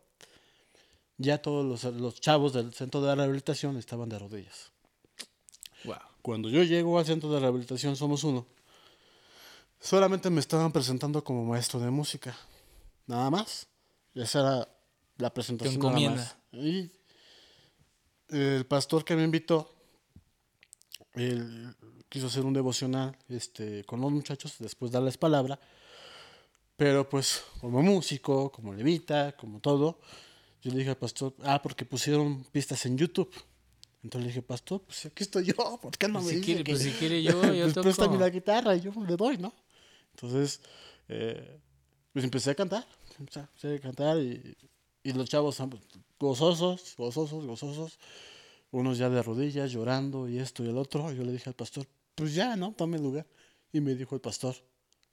ya 1.18 1.42
todos 1.42 1.66
los, 1.66 1.96
los 1.96 2.22
chavos 2.22 2.54
del 2.54 2.74
centro 2.74 3.02
de 3.02 3.16
rehabilitación 3.16 3.78
estaban 3.78 4.10
de 4.10 4.20
rodillas. 4.20 4.72
Wow. 5.84 5.96
Cuando 6.22 6.50
yo 6.50 6.64
llego 6.64 7.00
al 7.00 7.06
centro 7.06 7.32
de 7.32 7.40
rehabilitación, 7.40 7.96
somos 7.96 8.24
uno. 8.24 8.46
Solamente 9.80 10.30
me 10.30 10.40
estaban 10.40 10.72
presentando 10.72 11.24
como 11.24 11.46
maestro 11.46 11.80
de 11.80 11.90
música. 11.90 12.36
Nada 13.08 13.30
más. 13.30 13.68
Esa 14.14 14.40
era 14.40 14.70
la 15.18 15.34
presentación. 15.34 15.80
Nada 15.80 16.10
más. 16.12 16.36
Y 16.52 16.92
el 18.30 18.66
pastor 18.66 19.04
que 19.06 19.16
me 19.16 19.24
invitó, 19.24 19.74
él 21.14 21.76
quiso 22.10 22.28
hacer 22.28 22.46
un 22.46 22.54
devocional 22.54 23.18
este, 23.30 23.84
con 23.86 24.02
los 24.02 24.12
muchachos, 24.12 24.56
después 24.60 24.92
darles 24.92 25.18
palabra. 25.18 25.60
Pero 26.76 27.10
pues 27.10 27.44
como 27.60 27.82
músico, 27.82 28.52
como 28.52 28.74
levita, 28.74 29.36
como 29.36 29.60
todo, 29.60 30.00
yo 30.62 30.72
le 30.72 30.78
dije 30.78 30.92
al 30.92 30.98
pastor, 30.98 31.34
ah, 31.44 31.62
porque 31.62 31.86
pusieron 31.86 32.44
pistas 32.46 32.86
en 32.86 32.98
YouTube. 32.98 33.34
Entonces 34.04 34.28
le 34.28 34.28
dije, 34.28 34.42
pastor, 34.42 34.82
pues 34.82 35.06
aquí 35.08 35.24
estoy 35.24 35.46
yo, 35.46 35.54
¿por 35.82 35.98
qué 35.98 36.08
no 36.08 36.22
pues 36.22 36.26
me 36.26 36.40
dice 36.40 36.64
que... 36.64 36.72
Pues 36.72 36.84
si 36.84 36.92
quiere 36.92 37.22
yo, 37.24 37.42
yo 37.42 37.42
pues, 37.64 37.74
toco. 37.74 37.84
Préstame 37.84 38.18
la 38.18 38.30
guitarra 38.30 38.76
y 38.76 38.82
yo 38.82 38.92
le 39.06 39.18
doy, 39.18 39.38
¿no? 39.38 39.54
Entonces, 40.14 40.62
eh, 41.08 41.60
pues 42.14 42.24
empecé 42.24 42.52
a 42.52 42.56
cantar, 42.56 42.88
empecé 43.20 43.76
a 43.76 43.80
cantar 43.80 44.18
y, 44.20 44.56
y 45.08 45.14
los 45.14 45.30
chavos 45.30 45.58
gozosos, 46.20 46.96
gozosos, 46.98 47.46
gozosos, 47.46 47.98
unos 48.72 48.98
ya 48.98 49.10
de 49.10 49.24
rodillas, 49.24 49.72
llorando 49.72 50.28
y 50.28 50.38
esto 50.38 50.66
y 50.66 50.68
el 50.68 50.78
otro. 50.78 51.14
Yo 51.14 51.24
le 51.24 51.32
dije 51.32 51.50
al 51.50 51.56
pastor, 51.56 51.88
pues 52.14 52.36
ya, 52.36 52.58
¿no? 52.58 52.74
Tome 52.74 53.00
lugar. 53.00 53.26
Y 53.72 53.80
me 53.80 53.96
dijo 53.96 54.16
el 54.16 54.22
pastor, 54.22 54.56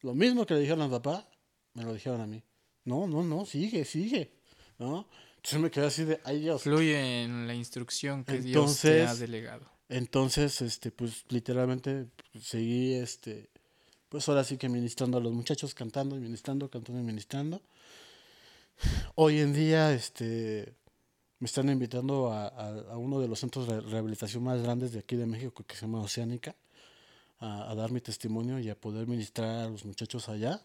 lo 0.00 0.12
mismo 0.12 0.44
que 0.46 0.54
le 0.54 0.60
dijeron 0.60 0.82
al 0.82 0.90
papá, 0.90 1.28
me 1.74 1.84
lo 1.84 1.94
dijeron 1.94 2.20
a 2.20 2.26
mí. 2.26 2.42
No, 2.84 3.06
no, 3.06 3.22
no, 3.22 3.46
sigue, 3.46 3.84
sigue, 3.84 4.32
¿no? 4.80 5.06
Entonces 5.36 5.60
me 5.60 5.70
quedé 5.70 5.86
así 5.86 6.02
de, 6.02 6.20
ay 6.24 6.40
Dios. 6.40 6.62
Fluye 6.62 7.22
en 7.22 7.46
la 7.46 7.54
instrucción 7.54 8.24
que 8.24 8.40
Dios 8.40 8.80
te 8.80 9.02
ha 9.02 9.14
delegado. 9.14 9.70
Entonces, 9.88 10.60
este, 10.60 10.90
pues 10.90 11.24
literalmente 11.28 12.06
pues, 12.32 12.46
seguí, 12.46 12.94
este, 12.94 13.48
pues 14.08 14.28
ahora 14.28 14.42
sí 14.42 14.56
que 14.56 14.68
ministrando 14.68 15.18
a 15.18 15.20
los 15.20 15.32
muchachos, 15.32 15.72
cantando 15.72 16.16
y 16.16 16.18
ministrando, 16.18 16.68
cantando 16.68 17.00
y 17.00 17.04
ministrando. 17.04 17.62
Hoy 19.14 19.40
en 19.40 19.52
día, 19.52 19.92
este, 19.92 20.74
me 21.38 21.46
están 21.46 21.68
invitando 21.68 22.32
a, 22.32 22.48
a, 22.48 22.98
uno 22.98 23.20
de 23.20 23.28
los 23.28 23.40
centros 23.40 23.66
de 23.68 23.80
rehabilitación 23.80 24.42
más 24.42 24.62
grandes 24.62 24.92
de 24.92 25.00
aquí 25.00 25.16
de 25.16 25.26
México, 25.26 25.64
que 25.66 25.76
se 25.76 25.82
llama 25.82 26.00
Oceánica, 26.00 26.54
a, 27.38 27.70
a 27.70 27.74
dar 27.74 27.90
mi 27.92 28.00
testimonio 28.00 28.58
y 28.58 28.70
a 28.70 28.74
poder 28.74 29.06
ministrar 29.06 29.66
a 29.66 29.68
los 29.68 29.84
muchachos 29.84 30.28
allá. 30.28 30.60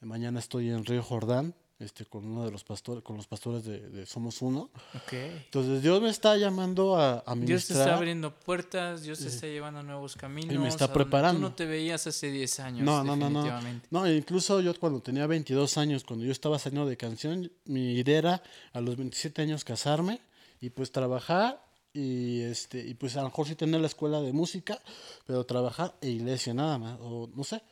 Mañana 0.00 0.38
estoy 0.38 0.70
en 0.70 0.84
Río 0.84 1.02
Jordán, 1.02 1.54
este, 1.78 2.04
con 2.06 2.24
uno 2.24 2.44
de 2.44 2.50
los 2.50 2.62
pastores, 2.62 3.02
con 3.02 3.16
los 3.16 3.26
pastores 3.26 3.64
de, 3.64 4.06
Somos 4.06 4.40
Uno. 4.42 4.70
Entonces 5.10 5.82
Dios 5.82 6.00
me 6.00 6.08
está 6.08 6.36
llamando 6.36 6.96
a, 6.96 7.24
a 7.26 7.34
ministrar. 7.34 7.46
Dios 7.46 7.66
te 7.66 7.72
está 7.74 7.96
abriendo 7.96 8.34
puertas, 8.34 9.02
Dios 9.02 9.18
te 9.18 9.28
está 9.28 9.46
llevando 9.46 9.80
a 9.80 9.82
nuevos 9.82 10.16
caminos. 10.16 10.54
Y 10.54 10.58
me 10.58 10.68
está 10.68 10.92
preparando. 10.92 11.40
Tú 11.40 11.42
no 11.42 11.54
te 11.54 11.66
veías 11.66 12.06
hace 12.06 12.30
10 12.30 12.60
años. 12.60 12.84
No, 12.84 13.02
no, 13.02 13.16
no, 13.16 13.28
no. 13.28 13.44
No, 13.90 14.10
incluso 14.10 14.60
yo 14.60 14.78
cuando 14.78 15.00
tenía 15.00 15.26
22 15.26 15.76
años, 15.78 16.04
cuando 16.04 16.24
yo 16.24 16.32
estaba 16.32 16.58
saliendo 16.58 16.88
de 16.88 16.96
canción, 16.96 17.50
mi 17.64 17.94
idea 17.94 18.18
era 18.18 18.42
a 18.72 18.80
los 18.80 18.96
27 18.96 19.42
años 19.42 19.64
casarme 19.64 20.20
y 20.60 20.70
pues 20.70 20.92
trabajar 20.92 21.60
y 21.92 22.40
este 22.42 22.84
y 22.84 22.94
pues 22.94 23.16
a 23.16 23.20
lo 23.20 23.26
mejor 23.26 23.46
sí 23.46 23.54
tener 23.54 23.80
la 23.80 23.86
escuela 23.86 24.20
de 24.20 24.32
música, 24.32 24.80
pero 25.26 25.44
trabajar 25.44 25.94
e 26.00 26.10
iglesia 26.10 26.54
nada 26.54 26.78
más 26.78 26.98
o 27.00 27.28
no 27.34 27.44
sé 27.44 27.62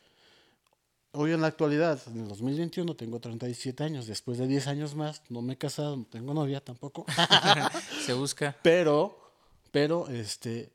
hoy 1.12 1.32
en 1.32 1.40
la 1.40 1.46
actualidad, 1.48 2.00
en 2.08 2.20
el 2.20 2.28
2021, 2.28 2.96
tengo 2.96 3.20
37 3.20 3.84
años. 3.84 4.06
Después 4.06 4.38
de 4.38 4.46
10 4.46 4.66
años 4.68 4.94
más, 4.94 5.22
no 5.28 5.42
me 5.42 5.54
he 5.54 5.58
casado, 5.58 5.96
no 5.96 6.04
tengo 6.04 6.34
novia 6.34 6.60
tampoco. 6.60 7.06
Se 8.04 8.14
busca. 8.14 8.56
Pero, 8.62 9.18
pero, 9.70 10.08
este, 10.08 10.72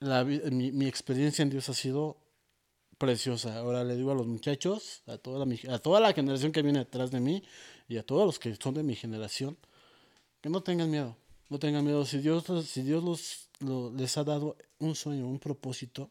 la, 0.00 0.24
mi, 0.24 0.72
mi, 0.72 0.86
experiencia 0.86 1.42
en 1.42 1.50
Dios 1.50 1.68
ha 1.68 1.74
sido 1.74 2.16
preciosa. 2.96 3.58
Ahora 3.58 3.84
le 3.84 3.96
digo 3.96 4.12
a 4.12 4.14
los 4.14 4.26
muchachos, 4.26 5.02
a 5.06 5.18
toda, 5.18 5.44
la, 5.44 5.74
a 5.74 5.78
toda 5.78 6.00
la 6.00 6.12
generación 6.12 6.52
que 6.52 6.62
viene 6.62 6.80
detrás 6.80 7.10
de 7.10 7.20
mí 7.20 7.42
y 7.88 7.96
a 7.96 8.04
todos 8.04 8.26
los 8.26 8.38
que 8.38 8.54
son 8.56 8.74
de 8.74 8.82
mi 8.82 8.94
generación, 8.94 9.56
que 10.40 10.48
no 10.48 10.62
tengan 10.62 10.90
miedo. 10.90 11.16
No 11.48 11.58
tengan 11.58 11.84
miedo. 11.84 12.04
Si 12.04 12.18
Dios, 12.18 12.44
si 12.66 12.82
Dios 12.82 13.02
los, 13.02 13.92
les 13.94 14.18
ha 14.18 14.24
dado 14.24 14.56
un 14.78 14.94
sueño, 14.94 15.26
un 15.26 15.38
propósito, 15.38 16.10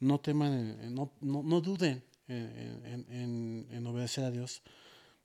no 0.00 0.18
teman, 0.20 0.94
no, 0.94 1.12
no, 1.20 1.42
no 1.42 1.60
duden 1.60 2.02
en, 2.28 3.66
en, 3.70 3.86
obedecer 3.86 4.24
a 4.24 4.30
Dios. 4.30 4.62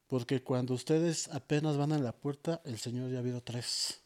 Porque 0.08 0.44
cuando 0.44 0.74
ustedes 0.74 1.28
apenas 1.30 1.78
van 1.78 1.92
a 1.92 2.00
la 2.00 2.12
puerta, 2.12 2.62
el 2.66 2.78
Señor 2.78 3.12
ya 3.12 3.20
abrió 3.20 3.42
tres. 3.42 4.00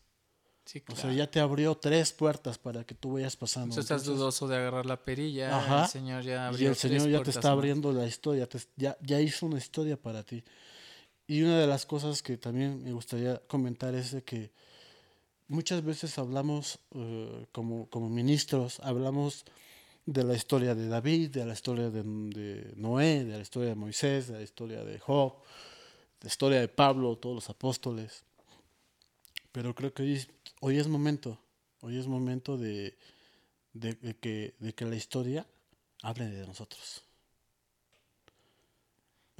O 0.89 0.95
sea, 0.95 1.13
ya 1.13 1.31
te 1.31 1.39
abrió 1.39 1.75
tres 1.75 2.11
puertas 2.11 2.57
para 2.57 2.83
que 2.83 2.93
tú 2.93 3.13
vayas 3.13 3.37
pasando. 3.37 3.73
Tú 3.73 3.81
estás 3.81 4.03
dudoso 4.03 4.47
de 4.47 4.57
agarrar 4.57 4.85
la 4.85 4.97
perilla. 4.97 5.83
El 5.83 5.89
Señor 5.89 6.23
ya 6.23 6.47
abrió 6.47 6.65
Y 6.65 6.67
el 6.67 6.75
Señor 6.75 7.07
ya 7.09 7.23
te 7.23 7.29
está 7.29 7.51
abriendo 7.51 7.93
la 7.93 8.05
historia, 8.05 8.47
ya, 8.75 8.97
ya 9.01 9.21
hizo 9.21 9.45
una 9.45 9.57
historia 9.57 9.95
para 9.95 10.23
ti. 10.23 10.43
Y 11.25 11.41
una 11.41 11.59
de 11.59 11.67
las 11.67 11.85
cosas 11.85 12.21
que 12.21 12.37
también 12.37 12.83
me 12.83 12.91
gustaría 12.91 13.37
comentar 13.47 13.95
es 13.95 14.11
de 14.11 14.23
que 14.23 14.51
muchas 15.47 15.83
veces 15.83 16.17
hablamos 16.17 16.79
eh, 16.91 17.45
como, 17.51 17.89
como 17.89 18.09
ministros, 18.09 18.79
hablamos 18.81 19.45
de 20.07 20.23
la 20.23 20.33
historia 20.33 20.73
de 20.73 20.87
David, 20.87 21.31
de 21.31 21.45
la 21.45 21.53
historia 21.53 21.89
de, 21.89 22.01
Noé, 22.77 23.25
de 23.25 23.35
la 23.35 23.41
historia 23.41 23.69
de 23.69 23.75
Moisés, 23.75 24.29
de 24.29 24.37
la 24.37 24.41
historia 24.41 24.83
de 24.85 24.97
Job, 24.99 25.33
de 26.21 26.23
la 26.23 26.27
historia 26.29 26.61
de 26.61 26.69
Pablo, 26.69 27.17
todos 27.17 27.35
los 27.35 27.49
apóstoles. 27.49 28.23
Pero 29.51 29.75
creo 29.75 29.93
que 29.93 30.03
hoy, 30.03 30.25
hoy 30.61 30.79
es 30.79 30.87
momento, 30.87 31.37
hoy 31.81 31.97
es 31.97 32.07
momento 32.07 32.57
de, 32.57 32.97
que, 34.21 34.55
de 34.57 34.73
que 34.73 34.85
la 34.85 34.95
historia 34.95 35.45
hable 36.01 36.29
de 36.29 36.47
nosotros. 36.47 37.03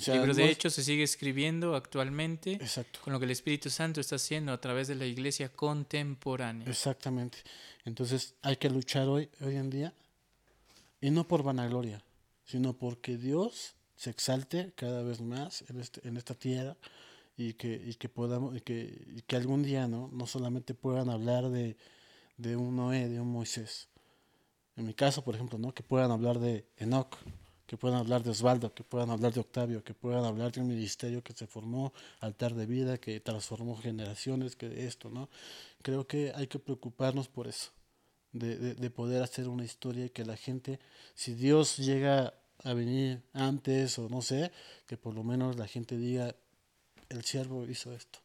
O 0.06 0.12
libro 0.12 0.34
de 0.34 0.52
Hechos 0.52 0.74
se 0.74 0.84
sigue 0.84 1.04
escribiendo 1.04 1.76
actualmente 1.76 2.54
Exacto. 2.54 3.00
con 3.04 3.14
lo 3.14 3.20
que 3.20 3.26
el 3.26 3.32
Espíritu 3.32 3.70
Santo 3.70 4.02
está 4.02 4.18
haciendo 4.18 4.52
a 4.52 4.60
través 4.60 4.90
de 4.90 4.96
la 4.96 5.06
iglesia 5.06 5.50
contemporánea. 5.50 6.68
Exactamente. 6.70 7.40
Entonces 7.86 8.36
hay 8.42 8.58
que 8.58 8.70
luchar 8.70 9.08
hoy, 9.08 9.30
hoy 9.40 9.56
en 9.56 9.70
día 9.70 9.94
y 11.02 11.12
no 11.12 11.28
por 11.28 11.44
vanagloria, 11.44 12.04
sino 12.46 12.74
porque 12.74 13.18
Dios 13.18 13.76
se 13.96 14.10
exalte 14.10 14.72
cada 14.76 15.02
vez 15.04 15.22
más 15.22 15.64
en, 15.70 15.80
este, 15.80 16.08
en 16.08 16.18
esta 16.18 16.34
tierra 16.34 16.78
y 17.36 17.54
que, 17.54 17.82
y 17.86 17.96
que 17.96 18.10
podamos, 18.10 18.56
y 18.56 18.62
que, 18.62 19.06
y 19.16 19.22
que 19.22 19.36
algún 19.36 19.64
día 19.64 19.88
¿no? 19.88 20.10
no 20.14 20.28
solamente 20.28 20.74
puedan 20.74 21.10
hablar 21.10 21.50
de, 21.50 21.78
de 22.38 22.56
un 22.56 22.76
Noé, 22.76 23.10
de 23.10 23.20
un 23.20 23.32
Moisés. 23.32 23.90
En 24.76 24.86
mi 24.86 24.94
caso, 24.94 25.24
por 25.24 25.36
ejemplo, 25.36 25.58
¿no? 25.58 25.74
que 25.74 25.84
puedan 25.84 26.12
hablar 26.12 26.40
de 26.40 26.66
Enoch, 26.78 27.16
que 27.66 27.78
puedan 27.78 28.00
hablar 28.00 28.24
de 28.24 28.30
Osvaldo, 28.30 28.74
que 28.74 28.84
puedan 28.84 29.10
hablar 29.10 29.34
de 29.34 29.42
Octavio, 29.42 29.84
que 29.84 29.94
puedan 29.94 30.24
hablar 30.24 30.52
de 30.52 30.62
un 30.62 30.68
ministerio 30.68 31.24
que 31.24 31.34
se 31.34 31.48
formó, 31.48 31.94
altar 32.22 32.54
de 32.54 32.66
vida, 32.66 32.98
que 32.98 33.20
transformó 33.20 33.76
generaciones, 33.76 34.56
que 34.56 34.86
esto, 34.86 35.10
¿no? 35.10 35.30
Creo 35.82 36.08
que 36.08 36.32
hay 36.34 36.48
que 36.48 36.60
preocuparnos 36.60 37.28
por 37.28 37.48
eso 37.48 37.72
de, 38.34 38.76
de, 38.76 38.90
poder 38.90 39.24
hacer 39.24 39.48
una 39.48 39.64
historia 39.64 40.10
que 40.10 40.26
la 40.26 40.38
gente, 40.38 40.80
si 41.16 41.34
Dios 41.34 41.78
llega 41.78 42.34
a 42.64 42.74
venir 42.74 43.22
antes 43.34 43.98
o 44.00 44.10
no 44.10 44.22
sé, 44.22 44.52
que 44.86 44.98
por 44.98 45.14
lo 45.14 45.24
menos 45.24 45.58
la 45.58 45.68
gente 45.68 45.98
diga, 45.98 46.36
el 47.10 47.24
siervo 47.24 47.66
hizo 47.66 47.94
esto. 47.94 48.20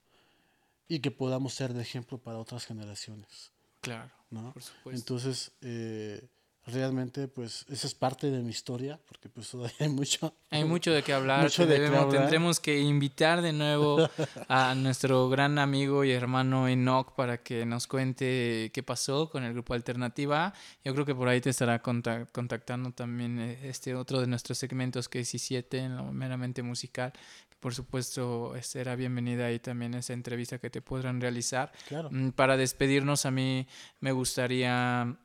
Y 0.88 1.00
que 1.00 1.10
podamos 1.10 1.54
ser 1.54 1.72
de 1.72 1.82
ejemplo 1.82 2.18
para 2.18 2.38
otras 2.38 2.66
generaciones. 2.66 3.52
Claro, 3.80 4.10
¿no? 4.30 4.52
por 4.52 4.62
supuesto. 4.62 5.00
Entonces, 5.00 5.52
eh, 5.62 6.28
realmente 6.66 7.26
pues 7.28 7.66
esa 7.68 7.86
es 7.86 7.94
parte 7.94 8.30
de 8.30 8.40
mi 8.40 8.50
historia 8.50 9.00
porque 9.08 9.28
pues 9.28 9.50
todavía 9.50 9.74
hay 9.80 9.88
mucho. 9.88 10.34
Hay 10.50 10.64
mucho 10.64 10.92
de 10.92 11.02
qué 11.02 11.12
hablar, 11.12 11.50
tendremos 11.50 12.60
que 12.60 12.80
invitar 12.80 13.42
de 13.42 13.52
nuevo 13.52 14.08
a 14.48 14.74
nuestro 14.74 15.28
gran 15.28 15.58
amigo 15.58 16.04
y 16.04 16.12
hermano 16.12 16.68
Enoch 16.68 17.14
para 17.14 17.38
que 17.42 17.66
nos 17.66 17.86
cuente 17.86 18.70
qué 18.72 18.82
pasó 18.82 19.30
con 19.30 19.44
el 19.44 19.52
grupo 19.52 19.74
Alternativa. 19.74 20.52
Yo 20.84 20.92
creo 20.94 21.06
que 21.06 21.14
por 21.14 21.28
ahí 21.28 21.40
te 21.40 21.50
estará 21.50 21.82
contactando 21.82 22.92
también 22.92 23.40
eh, 23.40 23.58
este 23.64 23.94
otro 23.94 24.20
de 24.20 24.26
nuestros 24.26 24.58
segmentos 24.58 25.08
que 25.08 25.20
es 25.20 25.34
I7 25.34 25.78
en 25.78 25.96
lo 25.96 26.12
meramente 26.12 26.62
musical 26.62 27.12
por 27.62 27.76
supuesto 27.76 28.54
será 28.60 28.96
bienvenida 28.96 29.46
ahí 29.46 29.60
también 29.60 29.94
esa 29.94 30.14
entrevista 30.14 30.58
que 30.58 30.68
te 30.68 30.82
podrán 30.82 31.20
realizar. 31.20 31.70
Claro. 31.86 32.08
Mm, 32.10 32.30
para 32.30 32.56
despedirnos 32.56 33.24
a 33.24 33.30
mí 33.30 33.68
me 34.00 34.10
gustaría 34.10 35.16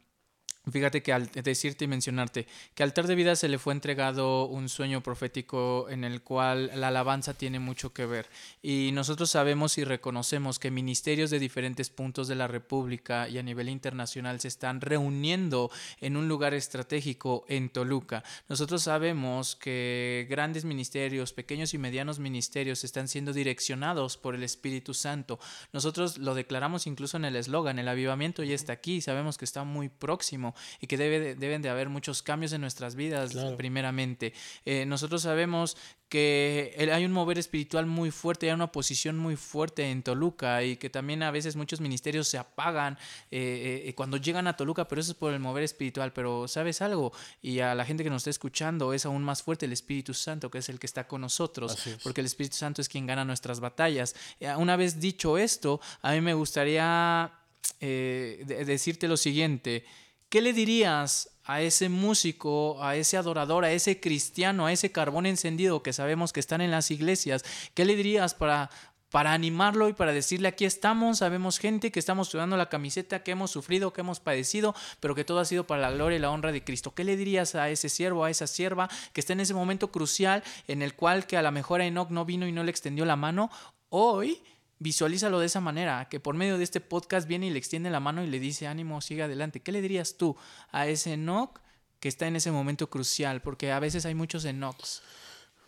Fíjate 0.72 1.02
que 1.02 1.14
al 1.14 1.28
decirte 1.32 1.86
y 1.86 1.88
mencionarte 1.88 2.46
que 2.76 2.84
al 2.84 2.90
Altar 2.90 3.08
de 3.08 3.16
Vida 3.16 3.36
se 3.36 3.48
le 3.48 3.58
fue 3.58 3.74
entregado 3.74 4.46
un 4.46 4.70
sueño 4.70 5.02
profético 5.02 5.88
en 5.90 6.04
el 6.04 6.22
cual 6.22 6.72
la 6.76 6.90
alabanza 6.90 7.34
tiene 7.34 7.60
mucho 7.60 7.94
que 7.94 8.06
ver. 8.06 8.28
Y 8.62 8.92
nosotros 8.94 9.30
sabemos 9.30 9.78
y 9.78 9.84
reconocemos 9.84 10.60
que 10.60 10.72
ministerios 10.72 11.30
de 11.30 11.40
diferentes 11.40 11.90
puntos 11.90 12.28
de 12.28 12.36
la 12.36 12.48
República 12.48 13.30
y 13.30 13.38
a 13.38 13.44
nivel 13.44 13.70
internacional 13.70 14.40
se 14.40 14.48
están 14.48 14.82
reuniendo 14.82 15.72
en 16.02 16.18
un 16.18 16.28
lugar 16.28 16.54
estratégico 16.54 17.46
en 17.48 17.70
Toluca. 17.70 18.24
Nosotros 18.50 18.84
sabemos 18.84 19.56
que 19.56 20.28
grandes 20.30 20.66
ministerios, 20.66 21.34
pequeños 21.34 21.74
y 21.74 21.78
medianos 21.78 22.20
ministerios 22.20 22.84
están 22.84 23.08
siendo 23.08 23.32
direccionados 23.32 24.18
por 24.18 24.36
el 24.36 24.44
Espíritu 24.44 24.94
Santo. 24.94 25.40
Nosotros 25.72 26.18
lo 26.18 26.36
declaramos 26.36 26.88
incluso 26.88 27.18
en 27.18 27.26
el 27.26 27.36
eslogan, 27.36 27.80
el 27.80 27.88
avivamiento 27.88 28.44
ya 28.44 28.56
está 28.56 28.74
aquí, 28.74 29.02
sabemos 29.02 29.38
que 29.38 29.46
está 29.46 29.64
muy 29.64 29.90
próximo 29.90 30.56
y 30.82 30.88
que 30.88 30.98
debe 30.98 31.36
deben 31.36 31.62
de 31.62 31.70
haber 31.70 31.90
muchos 31.90 32.22
cambios 32.22 32.54
en 32.54 32.62
nuestras 32.62 32.96
vidas, 32.96 33.36
primeramente. 33.58 34.34
Eh, 34.66 34.86
nosotros 34.86 35.22
sabemos 35.22 35.78
que 36.10 36.90
hay 36.94 37.04
un 37.04 37.12
mover 37.12 37.38
espiritual 37.38 37.86
muy 37.86 38.12
fuerte, 38.12 38.48
hay 38.48 38.54
una 38.54 38.72
posición 38.72 39.18
muy 39.18 39.36
fuerte 39.36 39.92
en 39.92 40.04
Toluca 40.04 40.64
y 40.64 40.78
que 40.78 40.90
también 40.90 41.22
a 41.22 41.32
veces 41.32 41.58
muchos 41.58 41.82
ministerios 41.82 42.30
se 42.30 42.38
apagan 42.38 42.98
eh, 43.30 43.84
eh, 43.86 43.94
cuando 43.94 44.16
llegan 44.16 44.48
a 44.48 44.56
Toluca, 44.56 44.88
pero 44.88 45.02
eso 45.02 45.12
es 45.12 45.18
por 45.18 45.34
el 45.34 45.40
mover 45.42 45.64
espiritual. 45.64 46.14
Pero 46.14 46.48
sabes 46.48 46.82
algo, 46.82 47.12
y 47.42 47.60
a 47.60 47.76
la 47.76 47.84
gente 47.84 48.04
que 48.04 48.10
nos 48.10 48.22
está 48.22 48.30
escuchando 48.30 48.94
es 48.94 49.06
aún 49.06 49.24
más 49.24 49.44
fuerte 49.44 49.66
el 49.66 49.74
Espíritu 49.74 50.14
Santo, 50.14 50.50
que 50.50 50.60
es 50.60 50.70
el 50.70 50.80
que 50.80 50.88
está 50.88 51.08
con 51.08 51.22
nosotros, 51.22 51.78
porque 52.04 52.22
el 52.22 52.28
Espíritu 52.28 52.56
Santo 52.56 52.82
es 52.82 52.88
quien 52.88 53.06
gana 53.06 53.26
nuestras 53.26 53.60
batallas. 53.60 54.16
Una 54.58 54.78
vez 54.78 55.02
dicho 55.02 55.38
esto, 55.38 55.82
a 56.02 56.14
mí 56.14 56.22
me 56.22 56.34
gustaría 56.34 57.34
decirte 57.80 59.10
lo 59.10 59.18
siguiente. 59.18 59.84
¿Qué 60.30 60.42
le 60.42 60.52
dirías 60.52 61.30
a 61.46 61.62
ese 61.62 61.88
músico, 61.88 62.84
a 62.84 62.98
ese 62.98 63.16
adorador, 63.16 63.64
a 63.64 63.72
ese 63.72 64.02
cristiano, 64.02 64.66
a 64.66 64.74
ese 64.74 64.92
carbón 64.92 65.26
encendido 65.26 65.82
que 65.82 65.94
sabemos 65.94 66.34
que 66.34 66.42
están 66.42 66.60
en 66.60 66.72
las 66.72 66.92
iglesias? 66.92 67.46
¿Qué 67.74 67.86
le 67.86 67.96
dirías 67.96 68.34
para, 68.34 68.70
para 69.10 69.32
animarlo 69.32 69.88
y 69.88 69.94
para 69.94 70.12
decirle 70.12 70.50
aquí 70.50 70.66
estamos, 70.66 71.20
sabemos 71.20 71.60
gente 71.60 71.94
que 71.94 72.00
estamos 72.00 72.28
sudando 72.28 72.58
la 72.58 72.68
camiseta, 72.68 73.24
que 73.24 73.32
hemos 73.32 73.52
sufrido, 73.52 73.94
que 73.94 74.02
hemos 74.02 74.20
padecido, 74.20 74.76
pero 75.00 75.16
que 75.16 75.24
todo 75.24 75.40
ha 75.40 75.46
sido 75.46 75.66
para 75.66 75.82
la 75.82 75.92
gloria 75.92 76.18
y 76.18 76.20
la 76.20 76.30
honra 76.30 76.52
de 76.52 76.64
Cristo. 76.64 76.94
¿Qué 76.94 77.06
le 77.06 77.16
dirías 77.16 77.56
a 77.56 77.70
ese 77.70 77.88
siervo, 77.88 78.26
a 78.26 78.30
esa 78.30 78.48
sierva 78.48 78.90
que 79.14 79.22
está 79.22 79.32
en 79.32 79.40
ese 79.40 79.54
momento 79.54 79.92
crucial 79.92 80.44
en 80.68 80.82
el 80.82 80.94
cual 80.94 81.26
que 81.26 81.38
a 81.38 81.42
lo 81.42 81.54
mejor 81.54 81.80
Enoch 81.80 82.10
no 82.10 82.26
vino 82.26 82.46
y 82.48 82.52
no 82.52 82.66
le 82.66 82.72
extendió 82.72 83.06
la 83.06 83.16
mano? 83.16 83.50
Hoy 83.88 84.42
Visualízalo 84.80 85.40
de 85.40 85.48
esa 85.48 85.60
manera, 85.60 86.08
que 86.08 86.20
por 86.20 86.36
medio 86.36 86.58
de 86.58 86.64
este 86.64 86.82
podcast 86.82 87.28
viene 87.28 87.48
y 87.48 87.50
le 87.50 87.58
extiende 87.58 87.90
la 87.90 88.00
mano 88.00 88.24
y 88.24 88.28
le 88.28 88.40
dice 88.40 88.68
ánimo, 88.68 89.02
siga 89.02 89.26
adelante. 89.26 89.62
¿Qué 89.62 89.72
le 89.72 89.82
dirías 89.82 90.18
tú 90.18 90.38
a 90.72 90.88
ese 90.88 91.14
Enoch 91.14 91.60
que 92.00 92.10
está 92.10 92.28
en 92.28 92.36
ese 92.36 92.52
momento 92.52 92.90
crucial? 92.90 93.42
Porque 93.42 93.72
a 93.72 93.80
veces 93.80 94.06
hay 94.06 94.14
muchos 94.14 94.46
Enochs 94.46 95.02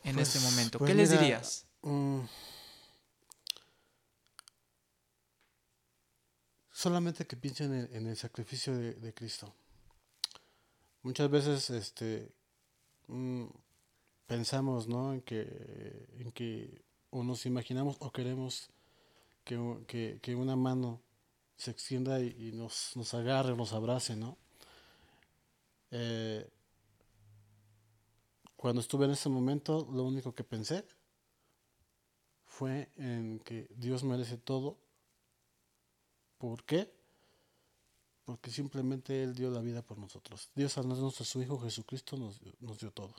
en 0.04 0.16
pues, 0.16 0.36
este 0.36 0.48
momento. 0.48 0.78
Pues 0.78 0.92
¿Qué 0.92 0.96
les 0.96 1.10
dirías? 1.10 1.66
Mm, 1.82 2.20
solamente 6.72 7.26
que 7.26 7.36
piensen 7.36 7.90
en, 7.92 8.08
el 8.08 8.16
sacrificio 8.16 8.78
de, 8.78 9.14
Cristo. 9.14 9.54
Muchas 11.02 11.32
veces 11.32 11.70
este, 11.72 12.32
mm, 13.08 13.46
pensamos 14.28 14.88
¿no? 14.88 15.14
en, 15.14 15.22
que, 15.22 16.08
en 16.20 16.32
que 16.32 16.84
o 17.10 17.24
nos 17.24 17.46
imaginamos 17.46 17.98
o 18.00 18.12
queremos 18.12 18.70
que, 20.22 20.36
una 20.36 20.56
mano 20.56 21.02
se 21.58 21.72
extienda 21.72 22.22
y, 22.22 22.52
nos, 22.54 22.96
nos, 22.96 23.14
agarre, 23.14 23.56
nos 23.56 23.74
abrace, 23.74 24.16
¿no? 24.16 24.38
Eh, 25.92 26.48
cuando 28.56 28.82
estuve 28.82 29.06
en 29.06 29.12
ese 29.12 29.30
momento, 29.30 29.88
lo 29.92 30.04
único 30.04 30.36
que 30.36 30.44
pensé 30.44 30.86
fue 32.46 32.92
en 32.98 33.40
que 33.40 33.68
Dios 33.76 34.04
merece 34.04 34.38
todo. 34.38 34.78
¿Por 36.38 36.64
qué? 36.66 36.94
Porque 38.26 38.52
simplemente 38.52 39.24
Él 39.24 39.34
dio 39.34 39.50
la 39.50 39.62
vida 39.62 39.82
por 39.82 39.98
nosotros. 39.98 40.52
Dios 40.54 40.78
al 40.78 40.88
darnos 40.88 41.20
a 41.22 41.24
su 41.24 41.42
Hijo 41.42 41.60
Jesucristo 41.60 42.18
nos, 42.18 42.40
nos 42.60 42.80
dio 42.80 42.92
todo. 42.92 43.16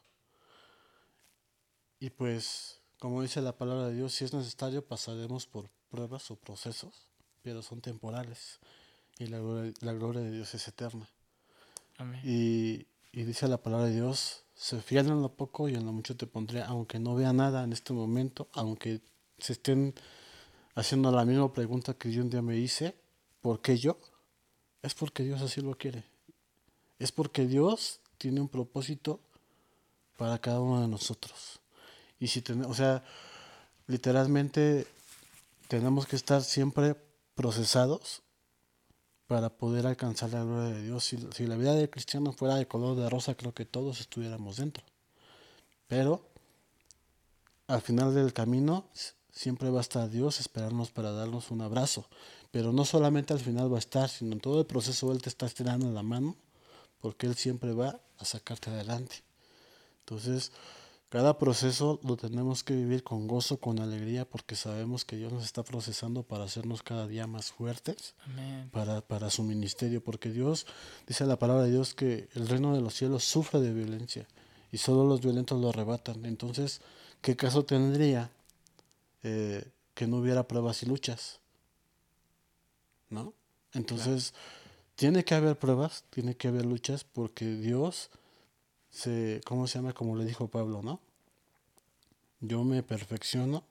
Y 1.99 2.11
pues, 2.11 2.81
como 2.99 3.23
dice 3.23 3.41
la 3.41 3.57
palabra 3.57 3.89
de 3.89 3.97
Dios, 3.97 4.15
si 4.15 4.25
es 4.25 4.33
necesario 4.33 4.87
pasaremos 4.87 5.47
por 5.47 5.71
pruebas 5.91 6.31
o 6.31 6.37
procesos, 6.37 7.07
pero 7.43 7.63
son 7.63 7.81
temporales 7.81 8.59
y 9.19 9.27
la 9.27 9.39
gloria, 9.93 10.23
de 10.23 10.31
Dios 10.31 10.55
es 10.55 10.67
eterna. 10.67 11.07
Y, 12.25 12.87
dice 13.13 13.49
la 13.49 13.59
palabra 13.59 13.87
de 13.87 13.95
Dios, 13.95 14.45
se 14.55 14.81
fían 14.81 15.09
en 15.09 15.21
lo 15.21 15.35
poco 15.35 15.69
y 15.69 15.75
en 15.75 15.85
lo 15.85 15.93
mucho 15.93 16.17
te 16.17 16.27
pondré, 16.27 16.63
aunque 16.63 16.99
no 16.99 17.15
vea 17.15 17.33
nada 17.35 17.65
en 17.65 17.75
este 17.75 17.93
momento, 17.93 18.49
aunque 18.55 19.03
se 19.39 19.53
estén 19.53 19.95
haciendo 20.75 21.13
la 21.13 21.27
misma 21.27 21.53
pregunta 21.53 21.93
que 21.95 22.11
yo 22.11 22.23
un 22.23 22.31
día 22.31 22.41
me 22.41 22.57
hice, 22.57 22.95
¿por 23.43 23.61
qué 23.61 23.77
yo? 23.77 23.99
Es 24.83 24.95
porque 24.95 25.23
Dios 25.23 25.43
así 25.43 25.61
lo 25.61 25.77
quiere. 25.77 26.05
Es 26.99 27.13
porque 27.13 27.47
Dios 27.47 28.01
tiene 28.17 28.41
un 28.41 28.49
propósito 28.49 29.21
para 30.17 30.39
cada 30.39 30.61
uno 30.61 30.81
de 30.81 30.89
nosotros. 30.89 31.61
Y 32.19 32.29
si 32.29 32.41
tenemos, 32.41 32.71
o 32.71 32.75
sea, 32.75 33.05
literalmente 33.87 34.87
tenemos 35.71 36.09
que 36.09 36.17
estar 36.17 36.43
siempre 36.43 36.97
procesados 37.37 38.23
para 39.29 39.51
poder 39.51 39.87
alcanzar 39.87 40.31
la 40.31 40.43
gloria 40.43 40.75
de 40.75 40.83
Dios. 40.83 41.05
Si, 41.05 41.47
la 41.47 41.57
vida 41.57 41.75
del 41.75 41.89
cristiano 41.89 42.33
fuera 42.33 42.57
de 42.57 42.67
color 42.67 42.97
de 42.97 43.09
rosa, 43.09 43.37
creo 43.37 43.55
que 43.55 43.65
todos 43.65 44.01
estuviéramos 44.01 44.57
dentro. 44.57 44.83
Pero 45.87 46.27
al 47.69 47.81
final 47.83 48.17
del 48.17 48.33
camino 48.33 48.85
siempre 49.31 49.71
va 49.71 49.79
a 49.79 49.83
estar 49.83 50.11
Dios 50.11 50.41
esperarnos 50.41 50.91
para 50.91 51.13
darnos 51.13 51.53
un 51.53 51.61
abrazo. 51.61 52.09
Pero 52.51 52.73
no 52.73 52.85
solamente 52.85 53.33
al 53.33 53.39
final 53.39 53.73
va 53.73 53.77
a 53.77 53.79
estar, 53.79 54.09
sino 54.09 54.33
en 54.33 54.41
todo 54.41 54.59
el 54.59 54.67
proceso 54.67 55.13
Él 55.13 55.23
te 55.23 55.29
está 55.29 55.47
estirando 55.47 55.89
la 55.93 56.03
mano, 56.03 56.35
porque 57.01 57.29
Él 57.29 57.37
siempre 57.37 57.73
va 57.75 58.01
a 58.19 58.25
sacarte 58.25 58.71
adelante. 58.71 59.23
Entonces, 60.01 60.51
cada 61.11 61.39
proceso 61.39 61.99
lo 62.05 62.17
tenemos 62.17 62.63
que 62.63 62.73
vivir 62.73 63.03
con 63.03 63.27
gozo, 63.27 63.59
con 63.59 63.81
alegría, 63.81 64.25
porque 64.25 64.55
sabemos 64.55 65.05
que 65.05 65.17
Dios 65.17 65.33
nos 65.33 65.45
está 65.45 65.65
procesando 65.65 66.23
para 66.23 66.45
hacernos 66.45 66.85
cada 66.85 67.09
día 67.09 67.27
más 67.27 67.51
fuertes 67.51 68.15
Para, 68.71 69.01
para 69.01 69.29
su 69.29 69.43
ministerio, 69.43 70.03
porque 70.05 70.31
Dios, 70.31 70.67
dice 71.09 71.27
la 71.27 71.37
palabra 71.37 71.65
de 71.65 71.73
Dios, 71.73 71.95
que 71.95 72.29
el 72.35 72.49
reino 72.49 72.77
de 72.77 72.81
los 72.81 72.95
cielos 72.95 73.25
sufre 73.25 73.61
de 73.61 73.75
violencia 73.75 74.29
y 74.71 74.79
solo 74.79 75.05
los 75.05 75.21
violentos 75.21 75.61
lo 75.61 75.71
arrebatan. 75.71 76.25
Entonces, 76.27 76.81
¿qué 77.21 77.35
caso 77.35 77.65
tendría 77.65 78.31
eh, 79.25 79.69
que 79.95 80.07
no 80.07 80.19
hubiera 80.19 80.47
pruebas 80.47 80.85
y 80.85 80.87
luchas? 80.87 81.41
¿No? 83.09 83.35
Entonces, 83.73 84.33
tiene 84.95 85.25
que 85.25 85.35
haber 85.35 85.59
pruebas, 85.59 86.05
tiene 86.11 86.37
que 86.37 86.47
haber 86.47 86.67
luchas, 86.67 87.03
porque 87.03 87.47
Dios 87.57 88.11
se, 88.91 89.41
¿cómo 89.45 89.67
se 89.67 89.79
llama? 89.79 89.93
Como 89.93 90.17
le 90.17 90.25
dijo 90.25 90.49
Pablo, 90.49 90.83
¿no? 90.83 91.01
Yo 92.41 92.65
me 92.65 92.83
perfecciono 92.83 93.65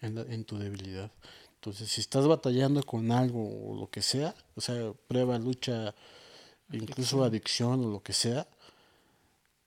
en, 0.00 0.18
en 0.18 0.44
tu 0.44 0.58
debilidad. 0.58 1.10
Entonces, 1.56 1.90
si 1.90 2.00
estás 2.00 2.26
batallando 2.26 2.82
con 2.82 3.10
algo 3.10 3.70
o 3.70 3.74
lo 3.74 3.88
que 3.90 4.02
sea, 4.02 4.34
o 4.54 4.60
sea, 4.60 4.92
prueba, 5.08 5.38
lucha, 5.38 5.94
incluso 6.70 7.24
adicción 7.24 7.84
o 7.84 7.88
lo 7.88 8.02
que 8.02 8.12
sea, 8.12 8.46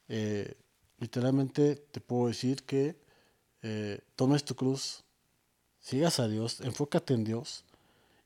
eh, 0.08 0.54
literalmente 1.00 1.76
te 1.76 2.00
puedo 2.00 2.28
decir 2.28 2.64
que 2.64 2.96
eh, 3.62 4.00
tomes 4.16 4.46
tu 4.46 4.56
cruz, 4.56 5.04
sigas 5.80 6.20
a 6.20 6.28
Dios, 6.28 6.62
enfócate 6.62 7.14
en 7.14 7.24
Dios 7.24 7.66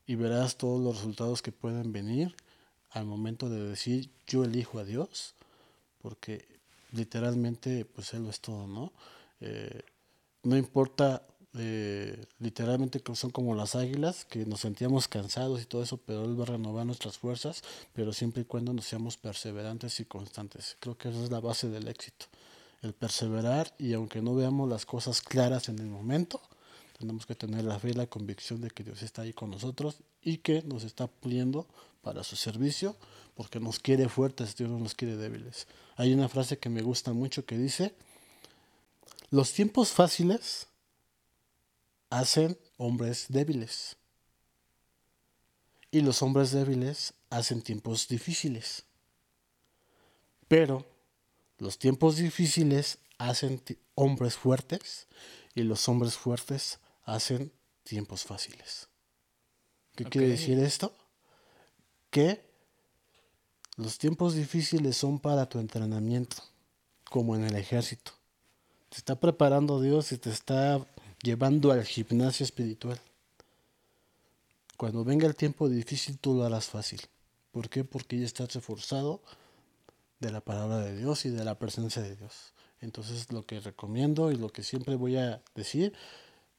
y 0.06 0.16
verás 0.16 0.58
todos 0.58 0.82
los 0.82 0.98
resultados 0.98 1.42
que 1.42 1.52
pueden 1.52 1.92
venir 1.92 2.36
al 2.90 3.06
momento 3.06 3.50
de 3.50 3.62
decir 3.70 4.10
yo 4.28 4.44
elijo 4.44 4.80
a 4.80 4.84
Dios 4.84 5.36
porque 6.02 6.46
literalmente 6.92 7.86
pues 7.86 8.14
Él 8.14 8.24
lo 8.24 8.30
es 8.30 8.40
todo, 8.40 8.68
¿no? 8.68 8.92
Eh, 9.40 9.82
no 10.44 10.58
importa, 10.58 11.26
eh, 11.54 12.26
literalmente 12.40 13.02
son 13.14 13.32
como 13.32 13.56
las 13.56 13.76
águilas, 13.76 14.26
que 14.26 14.46
nos 14.46 14.62
sentíamos 14.62 15.08
cansados 15.08 15.62
y 15.62 15.66
todo 15.66 15.84
eso, 15.84 15.98
pero 15.98 16.26
Él 16.26 16.40
va 16.40 16.44
a 16.44 16.48
renovar 16.48 16.86
nuestras 16.86 17.18
fuerzas, 17.18 17.64
pero 17.94 18.14
siempre 18.14 18.44
y 18.44 18.46
cuando 18.46 18.74
nos 18.74 18.86
seamos 18.86 19.18
perseverantes 19.18 20.00
y 20.00 20.06
constantes. 20.06 20.78
Creo 20.80 20.98
que 20.98 21.10
esa 21.10 21.24
es 21.24 21.32
la 21.32 21.40
base 21.40 21.70
del 21.70 21.88
éxito, 21.88 22.26
el 22.82 22.94
perseverar 22.94 23.74
y 23.78 23.94
aunque 23.94 24.22
no 24.22 24.36
veamos 24.36 24.70
las 24.70 24.86
cosas 24.86 25.22
claras 25.22 25.70
en 25.70 25.80
el 25.80 25.88
momento, 25.88 26.42
tenemos 26.98 27.26
que 27.26 27.36
tener 27.36 27.64
la 27.64 27.80
fe 27.80 27.90
y 27.90 27.94
la 27.94 28.08
convicción 28.08 28.62
de 28.62 28.70
que 28.70 28.84
Dios 28.84 29.02
está 29.02 29.24
ahí 29.24 29.34
con 29.34 29.50
nosotros 29.50 29.98
y 30.22 30.38
que 30.38 30.62
nos 30.62 30.84
está 30.84 31.08
puliendo 31.08 31.68
para 32.02 32.24
su 32.24 32.36
servicio, 32.36 32.96
porque 33.36 33.60
nos 33.60 33.80
quiere 33.80 34.10
fuertes, 34.10 34.56
Dios 34.56 34.70
no 34.70 34.80
nos 34.80 34.96
quiere 34.96 35.18
débiles. 35.18 35.68
Hay 35.96 36.14
una 36.14 36.30
frase 36.30 36.58
que 36.58 36.70
me 36.70 36.82
gusta 36.82 37.14
mucho 37.14 37.46
que 37.46 37.58
dice, 37.58 37.94
los 39.30 39.54
tiempos 39.54 39.90
fáciles 39.92 40.68
hacen 42.10 42.58
hombres 42.78 43.26
débiles 43.30 43.96
y 45.92 46.02
los 46.02 46.22
hombres 46.22 46.52
débiles 46.52 47.14
hacen 47.30 47.62
tiempos 47.62 48.08
difíciles. 48.08 48.84
Pero 50.48 50.86
los 51.58 51.78
tiempos 51.78 52.18
difíciles 52.18 52.98
hacen 53.18 53.62
hombres 53.96 54.36
fuertes 54.36 55.08
y 55.56 55.64
los 55.64 55.88
hombres 55.88 56.16
fuertes 56.16 56.80
hacen 57.04 57.52
tiempos 57.84 58.24
fáciles. 58.24 58.88
¿Qué 59.96 60.06
quiere 60.06 60.28
decir 60.28 60.60
esto? 60.60 60.94
Que 62.10 62.51
los 63.78 63.98
tiempos 63.98 64.36
difíciles 64.36 64.98
son 64.98 65.20
para 65.20 65.48
tu 65.48 65.60
entrenamiento, 65.60 66.38
como 67.10 67.36
en 67.36 67.44
el 67.44 67.56
ejército. 67.56 68.12
Te 68.90 68.98
está 68.98 69.20
preparando 69.20 69.82
Dios 69.82 70.12
y 70.12 70.18
te 70.18 70.30
está 70.30 70.86
llevando 71.24 71.72
al 71.72 71.84
gimnasio 71.86 72.44
espiritual. 72.44 73.00
Cuando 74.78 75.04
venga 75.04 75.28
el 75.28 75.36
tiempo 75.36 75.70
difícil, 75.70 76.18
tú 76.18 76.34
lo 76.34 76.44
harás 76.44 76.66
fácil. 76.66 77.02
¿Por 77.52 77.70
qué? 77.70 77.84
Porque 77.84 78.18
ya 78.20 78.26
estás 78.26 78.54
reforzado 78.54 79.22
de 80.20 80.32
la 80.32 80.42
palabra 80.42 80.80
de 80.80 80.96
Dios 80.98 81.26
y 81.26 81.30
de 81.30 81.44
la 81.44 81.58
presencia 81.58 82.02
de 82.02 82.16
Dios. 82.16 82.54
Entonces 82.82 83.32
lo 83.32 83.46
que 83.46 83.60
recomiendo 83.60 84.32
y 84.32 84.36
lo 84.36 84.50
que 84.50 84.64
siempre 84.64 84.96
voy 84.96 85.18
a 85.18 85.42
decir, 85.56 85.94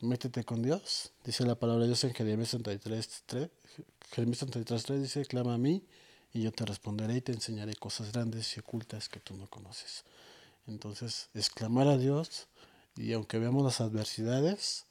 métete 0.01 0.45
con 0.45 0.63
Dios. 0.63 1.13
Dice 1.25 1.45
la 1.45 1.57
palabra 1.57 1.83
de 1.83 1.89
Dios 1.89 2.05
en 2.05 2.15
Jeremías 2.15 2.51
33, 2.51 3.23
3, 3.27 3.51
Jeremías 4.13 4.39
33, 4.39 4.83
3, 4.85 5.03
dice, 5.03 5.25
clama 5.25 5.55
a 5.55 5.59
mí 5.59 5.85
y 6.33 6.43
yo 6.43 6.53
te 6.53 6.65
responderé 6.65 7.17
y 7.17 7.21
te 7.21 7.33
enseñaré 7.33 7.75
cosas 7.75 8.13
grandes 8.13 8.57
y 8.57 8.61
ocultas 8.61 9.09
que 9.09 9.21
tú 9.21 9.35
no 9.37 9.47
conoces. 9.49 10.05
Entonces, 10.67 11.29
exclamar 11.35 11.89
a 11.89 11.99
Dios 11.99 12.49
y 12.97 13.13
aunque 13.13 13.39
veamos 13.39 13.65
las 13.65 13.81
adversidades, 13.81 14.87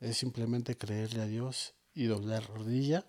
es 0.00 0.16
simplemente 0.16 0.76
creerle 0.76 1.22
a 1.22 1.26
Dios 1.26 1.74
y 1.94 2.04
doblar 2.04 2.46
rodilla, 2.46 3.04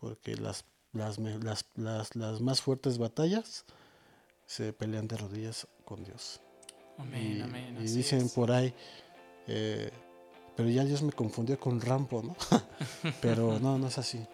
porque 0.00 0.34
las, 0.36 0.64
las, 0.92 1.18
las, 1.18 2.16
las, 2.16 2.40
más 2.40 2.60
fuertes 2.60 2.98
batallas 2.98 3.64
se 4.46 4.72
pelean 4.72 5.06
de 5.06 5.16
rodillas 5.16 5.68
con 5.84 6.02
Dios. 6.04 6.40
Amén, 6.96 7.36
y, 7.36 7.40
amén. 7.40 7.76
Y 7.80 7.88
dicen 7.88 8.28
por 8.30 8.50
ahí, 8.50 8.74
eh, 9.46 9.90
pero 10.56 10.68
ya 10.68 10.84
Dios 10.84 11.02
me 11.02 11.12
confundió 11.12 11.58
con 11.60 11.80
Rampo, 11.80 12.22
¿no? 12.22 12.36
pero 13.22 13.60
no, 13.60 13.78
no 13.78 13.86
es 13.86 13.98
así. 13.98 14.26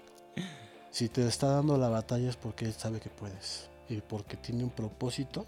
Si 0.95 1.09
te 1.09 1.27
está 1.27 1.49
dando 1.49 1.77
la 1.77 1.89
batalla 1.89 2.31
es 2.31 2.37
porque 2.37 2.67
Él 2.67 2.73
sabe 2.73 3.01
que 3.01 3.11
puedes 3.11 3.69
y 3.89 3.97
porque 3.97 4.37
tiene 4.37 4.63
un 4.63 4.71
propósito 4.71 5.45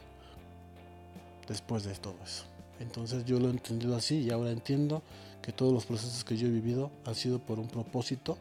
después 1.47 1.84
de 1.84 1.94
todo 1.94 2.16
eso. 2.24 2.42
Entonces 2.80 3.24
yo 3.24 3.38
lo 3.38 3.47
he 3.47 3.51
entendido 3.53 3.94
así 3.94 4.22
y 4.22 4.32
ahora 4.32 4.51
entiendo 4.51 5.05
que 5.42 5.53
todos 5.53 5.72
los 5.72 5.86
procesos 5.86 6.24
que 6.24 6.36
yo 6.36 6.49
he 6.49 6.51
vivido 6.51 6.90
han 7.05 7.14
sido 7.14 7.38
por 7.38 7.61
un 7.61 7.68
propósito 7.68 8.36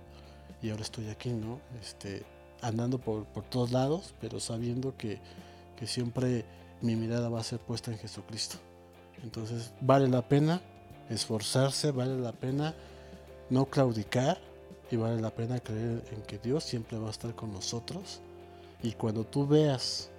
y 0.64 0.72
ahora 0.72 0.82
estoy 0.82 1.10
aquí, 1.10 1.30
¿no? 1.30 1.60
Este, 1.80 2.24
andando 2.64 2.98
por, 2.98 3.26
por 3.26 3.44
todos 3.44 3.72
lados, 3.72 4.16
pero 4.20 4.40
sabiendo 4.40 4.98
que, 4.98 5.20
que 5.78 5.86
siempre 5.86 6.44
mi 6.82 6.96
mirada 6.96 7.30
va 7.30 7.40
a 7.40 7.44
ser 7.44 7.60
puesta 7.60 7.92
en 7.92 8.00
Jesucristo. 8.00 8.58
Entonces 9.22 9.74
vale 9.80 10.08
la 10.08 10.28
pena 10.28 10.60
esforzarse, 11.12 11.92
vale 11.92 12.18
la 12.20 12.32
pena 12.32 12.74
no 13.52 13.68
claudicar 13.68 14.40
y 14.92 14.96
vale 14.96 15.22
la 15.22 15.32
pena 15.32 15.60
creer 15.60 16.04
en 16.12 16.22
que 16.24 16.38
Dios 16.38 16.64
siempre 16.64 16.98
va 16.98 17.08
a 17.08 17.12
estar 17.12 17.34
con 17.36 17.52
nosotros. 17.52 18.22
Y 18.84 18.94
cuando 18.94 19.24
tú 19.24 19.48
veas 19.48 20.10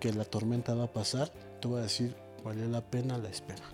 que 0.00 0.12
la 0.12 0.24
tormenta 0.24 0.74
va 0.74 0.84
a 0.84 0.92
pasar, 0.92 1.32
tú 1.60 1.72
vas 1.72 1.80
a 1.80 1.82
decir, 1.84 2.14
vale 2.44 2.68
la 2.68 2.80
pena 2.80 3.18
la 3.18 3.28
espera. 3.28 3.64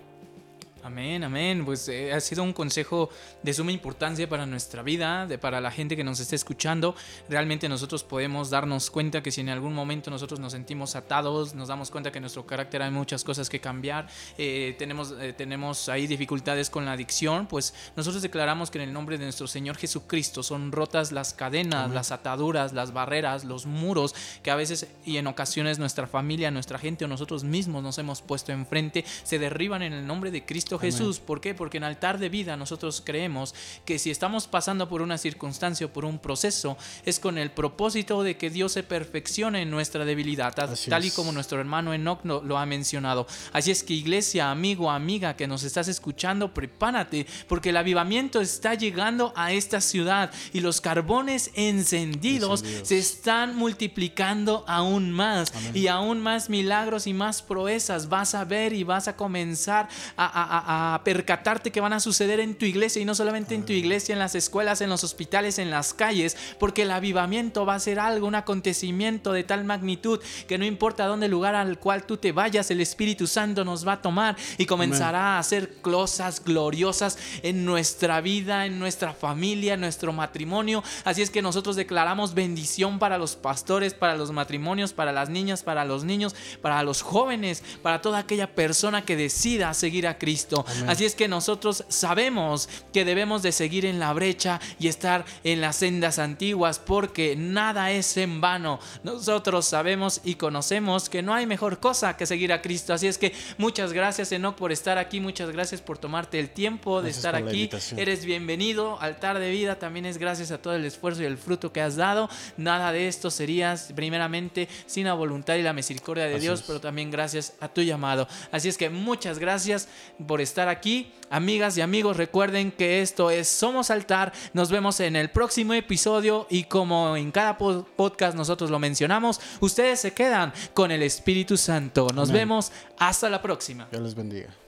Amén, 0.82 1.22
amén. 1.24 1.62
Pues 1.66 1.88
eh, 1.88 2.12
ha 2.12 2.20
sido 2.20 2.42
un 2.42 2.54
consejo 2.54 3.10
de 3.42 3.52
suma 3.52 3.70
importancia 3.70 4.26
para 4.26 4.46
nuestra 4.46 4.82
vida, 4.82 5.26
de, 5.26 5.36
para 5.36 5.60
la 5.60 5.70
gente 5.70 5.94
que 5.94 6.02
nos 6.02 6.20
esté 6.20 6.36
escuchando. 6.36 6.94
Realmente 7.28 7.68
nosotros 7.68 8.02
podemos 8.02 8.48
darnos 8.48 8.90
cuenta 8.90 9.22
que 9.22 9.30
si 9.30 9.42
en 9.42 9.50
algún 9.50 9.74
momento 9.74 10.10
nosotros 10.10 10.40
nos 10.40 10.52
sentimos 10.52 10.96
atados, 10.96 11.54
nos 11.54 11.68
damos 11.68 11.90
cuenta 11.90 12.10
que 12.10 12.16
en 12.18 12.22
nuestro 12.22 12.46
carácter 12.46 12.80
hay 12.80 12.90
muchas 12.90 13.24
cosas 13.24 13.50
que 13.50 13.60
cambiar, 13.60 14.08
eh, 14.38 14.74
tenemos, 14.78 15.14
eh, 15.20 15.34
tenemos 15.34 15.90
ahí 15.90 16.06
dificultades 16.06 16.70
con 16.70 16.86
la 16.86 16.92
adicción, 16.92 17.46
pues 17.46 17.74
nosotros 17.94 18.22
declaramos 18.22 18.70
que 18.70 18.78
en 18.78 18.88
el 18.88 18.92
nombre 18.94 19.18
de 19.18 19.24
nuestro 19.24 19.46
Señor 19.46 19.76
Jesucristo 19.76 20.42
son 20.42 20.72
rotas 20.72 21.12
las 21.12 21.34
cadenas, 21.34 21.90
las 21.90 22.10
ataduras, 22.10 22.72
las 22.72 22.94
barreras, 22.94 23.44
los 23.44 23.66
muros 23.66 24.14
que 24.42 24.50
a 24.50 24.56
veces 24.56 24.86
y 25.04 25.18
en 25.18 25.26
ocasiones 25.26 25.78
nuestra 25.78 26.06
familia, 26.06 26.50
nuestra 26.50 26.78
gente 26.78 27.04
o 27.04 27.08
nosotros 27.08 27.44
mismos 27.44 27.82
nos 27.82 27.98
hemos 27.98 28.22
puesto 28.22 28.50
enfrente, 28.52 29.04
se 29.24 29.38
derriban 29.38 29.82
en 29.82 29.92
el 29.92 30.06
nombre 30.06 30.30
de 30.30 30.44
Cristo 30.46 30.69
Jesús. 30.78 31.20
¿Por 31.20 31.40
qué? 31.40 31.54
Porque 31.54 31.78
en 31.78 31.84
altar 31.84 32.18
de 32.18 32.28
vida 32.28 32.56
nosotros 32.56 33.02
creemos 33.04 33.54
que 33.84 33.98
si 33.98 34.10
estamos 34.10 34.46
pasando 34.46 34.88
por 34.88 35.02
una 35.02 35.18
circunstancia 35.18 35.86
o 35.86 35.92
por 35.92 36.04
un 36.04 36.18
proceso, 36.18 36.76
es 37.04 37.18
con 37.18 37.38
el 37.38 37.50
propósito 37.50 38.22
de 38.22 38.36
que 38.36 38.50
Dios 38.50 38.72
se 38.72 38.82
perfeccione 38.82 39.62
en 39.62 39.70
nuestra 39.70 40.04
debilidad, 40.04 40.54
tal, 40.54 41.04
y 41.04 41.10
como 41.10 41.32
nuestro 41.32 41.60
hermano 41.60 41.92
Enoch 41.94 42.24
lo, 42.24 42.58
ha 42.58 42.66
mencionado. 42.66 43.26
Así 43.52 43.70
es 43.70 43.82
que 43.82 43.94
iglesia, 43.94 44.50
amigo, 44.50 44.90
amiga 44.90 45.36
que 45.36 45.46
nos 45.46 45.62
estás 45.62 45.88
escuchando, 45.88 46.52
prepárate, 46.52 47.26
porque 47.48 47.70
el 47.70 47.76
avivamiento 47.76 48.40
está 48.40 48.74
llegando 48.74 49.32
a 49.36 49.52
esta 49.52 49.80
ciudad 49.80 50.30
y 50.52 50.60
los 50.60 50.80
carbones 50.80 51.50
encendidos, 51.54 52.64
se 52.82 52.98
están 52.98 53.56
multiplicando 53.56 54.64
aún 54.66 55.10
más 55.10 55.52
y 55.74 55.86
aún 55.86 56.20
más 56.20 56.50
milagros 56.50 57.06
y 57.06 57.14
más 57.14 57.42
proezas 57.42 58.08
vas 58.08 58.34
a 58.34 58.44
ver 58.44 58.72
y 58.72 58.84
vas 58.84 59.08
a 59.08 59.16
comenzar 59.16 59.88
a 60.16 60.30
a, 60.30 60.59
percatarte 61.04 61.70
que 61.70 61.80
van 61.80 61.92
a 61.92 62.00
suceder 62.00 62.40
en 62.40 62.54
tu 62.54 62.64
iglesia 62.64 63.00
y 63.00 63.04
no 63.04 63.14
solamente 63.14 63.54
en 63.54 63.64
tu 63.64 63.72
iglesia, 63.72 64.12
en 64.12 64.18
las 64.18 64.34
escuelas, 64.34 64.80
en 64.80 64.90
los 64.90 65.04
hospitales, 65.04 65.58
en 65.58 65.70
las 65.70 65.94
calles, 65.94 66.36
porque 66.58 66.82
el 66.82 66.90
avivamiento 66.90 67.66
va 67.66 67.74
a 67.74 67.80
ser 67.80 67.98
algo, 67.98 68.26
un 68.26 68.34
acontecimiento 68.34 69.32
de 69.32 69.44
tal 69.44 69.64
magnitud 69.64 70.20
que 70.48 70.58
no 70.58 70.64
importa 70.64 71.06
dónde 71.06 71.28
lugar 71.28 71.54
al 71.54 71.78
cual 71.78 72.04
tú 72.04 72.16
te 72.16 72.32
vayas, 72.32 72.70
el 72.70 72.80
Espíritu 72.80 73.26
Santo 73.26 73.64
nos 73.64 73.86
va 73.86 73.94
a 73.94 74.02
tomar 74.02 74.36
y 74.58 74.66
comenzará 74.66 75.36
a 75.36 75.38
hacer 75.38 75.80
cosas 75.80 76.42
gloriosas 76.44 77.18
en 77.42 77.64
nuestra 77.64 78.20
vida, 78.20 78.66
en 78.66 78.78
nuestra 78.78 79.12
familia, 79.12 79.74
en 79.74 79.80
nuestro 79.80 80.12
matrimonio. 80.12 80.82
Así 81.04 81.22
es 81.22 81.30
que 81.30 81.42
nosotros 81.42 81.76
declaramos 81.76 82.34
bendición 82.34 82.98
para 82.98 83.18
los 83.18 83.36
pastores, 83.36 83.94
para 83.94 84.16
los 84.16 84.32
matrimonios, 84.32 84.92
para 84.92 85.12
las 85.12 85.28
niñas, 85.28 85.62
para 85.62 85.84
los 85.84 86.04
niños, 86.04 86.34
para 86.60 86.82
los 86.82 87.02
jóvenes, 87.02 87.62
para 87.82 88.00
toda 88.00 88.18
aquella 88.18 88.54
persona 88.54 89.04
que 89.04 89.16
decida 89.16 89.72
seguir 89.74 90.06
a 90.06 90.18
Cristo. 90.18 90.49
Así 90.86 91.04
es 91.04 91.14
que 91.14 91.28
nosotros 91.28 91.84
sabemos 91.88 92.68
que 92.92 93.04
debemos 93.04 93.42
de 93.42 93.52
seguir 93.52 93.84
en 93.84 93.98
la 93.98 94.12
brecha 94.12 94.60
y 94.78 94.88
estar 94.88 95.24
en 95.44 95.60
las 95.60 95.76
sendas 95.76 96.18
antiguas 96.18 96.78
porque 96.78 97.36
nada 97.36 97.90
es 97.90 98.16
en 98.16 98.40
vano. 98.40 98.80
Nosotros 99.02 99.66
sabemos 99.66 100.20
y 100.24 100.34
conocemos 100.34 101.08
que 101.08 101.22
no 101.22 101.34
hay 101.34 101.46
mejor 101.46 101.80
cosa 101.80 102.16
que 102.16 102.26
seguir 102.26 102.52
a 102.52 102.62
Cristo. 102.62 102.92
Así 102.92 103.06
es 103.06 103.18
que 103.18 103.32
muchas 103.58 103.92
gracias 103.92 104.32
Enoch 104.32 104.56
por 104.56 104.72
estar 104.72 104.98
aquí, 104.98 105.20
muchas 105.20 105.50
gracias 105.50 105.80
por 105.80 105.98
tomarte 105.98 106.38
el 106.38 106.50
tiempo 106.50 107.02
de 107.02 107.10
estar 107.10 107.34
aquí. 107.34 107.70
Eres 107.96 108.24
bienvenido. 108.24 109.00
Altar 109.00 109.38
de 109.38 109.50
vida 109.50 109.78
también 109.78 110.06
es 110.06 110.18
gracias 110.18 110.50
a 110.50 110.58
todo 110.58 110.74
el 110.74 110.84
esfuerzo 110.84 111.22
y 111.22 111.26
el 111.26 111.38
fruto 111.38 111.72
que 111.72 111.80
has 111.80 111.96
dado. 111.96 112.28
Nada 112.56 112.92
de 112.92 113.08
esto 113.08 113.30
sería 113.30 113.76
primeramente 113.94 114.68
sin 114.86 115.06
la 115.06 115.14
voluntad 115.14 115.54
y 115.56 115.62
la 115.62 115.72
misericordia 115.72 116.24
de 116.24 116.38
Dios, 116.38 116.64
pero 116.66 116.80
también 116.80 117.10
gracias 117.10 117.54
a 117.60 117.68
tu 117.68 117.82
llamado. 117.82 118.28
Así 118.50 118.68
es 118.68 118.76
que 118.76 118.90
muchas 118.90 119.38
gracias 119.38 119.88
por 120.26 120.39
estar 120.42 120.68
aquí. 120.68 121.12
Amigas 121.30 121.76
y 121.78 121.80
amigos, 121.80 122.16
recuerden 122.16 122.72
que 122.72 123.02
esto 123.02 123.30
es 123.30 123.48
Somos 123.48 123.90
Altar. 123.90 124.32
Nos 124.52 124.70
vemos 124.70 124.98
en 125.00 125.14
el 125.14 125.30
próximo 125.30 125.74
episodio 125.74 126.46
y 126.50 126.64
como 126.64 127.16
en 127.16 127.30
cada 127.30 127.56
podcast 127.56 128.36
nosotros 128.36 128.70
lo 128.70 128.78
mencionamos, 128.80 129.40
ustedes 129.60 130.00
se 130.00 130.12
quedan 130.12 130.52
con 130.74 130.90
el 130.90 131.02
Espíritu 131.02 131.56
Santo. 131.56 132.08
Nos 132.14 132.32
vemos 132.32 132.72
hasta 132.98 133.30
la 133.30 133.40
próxima. 133.40 133.86
Dios 133.90 134.02
les 134.02 134.14
bendiga. 134.14 134.59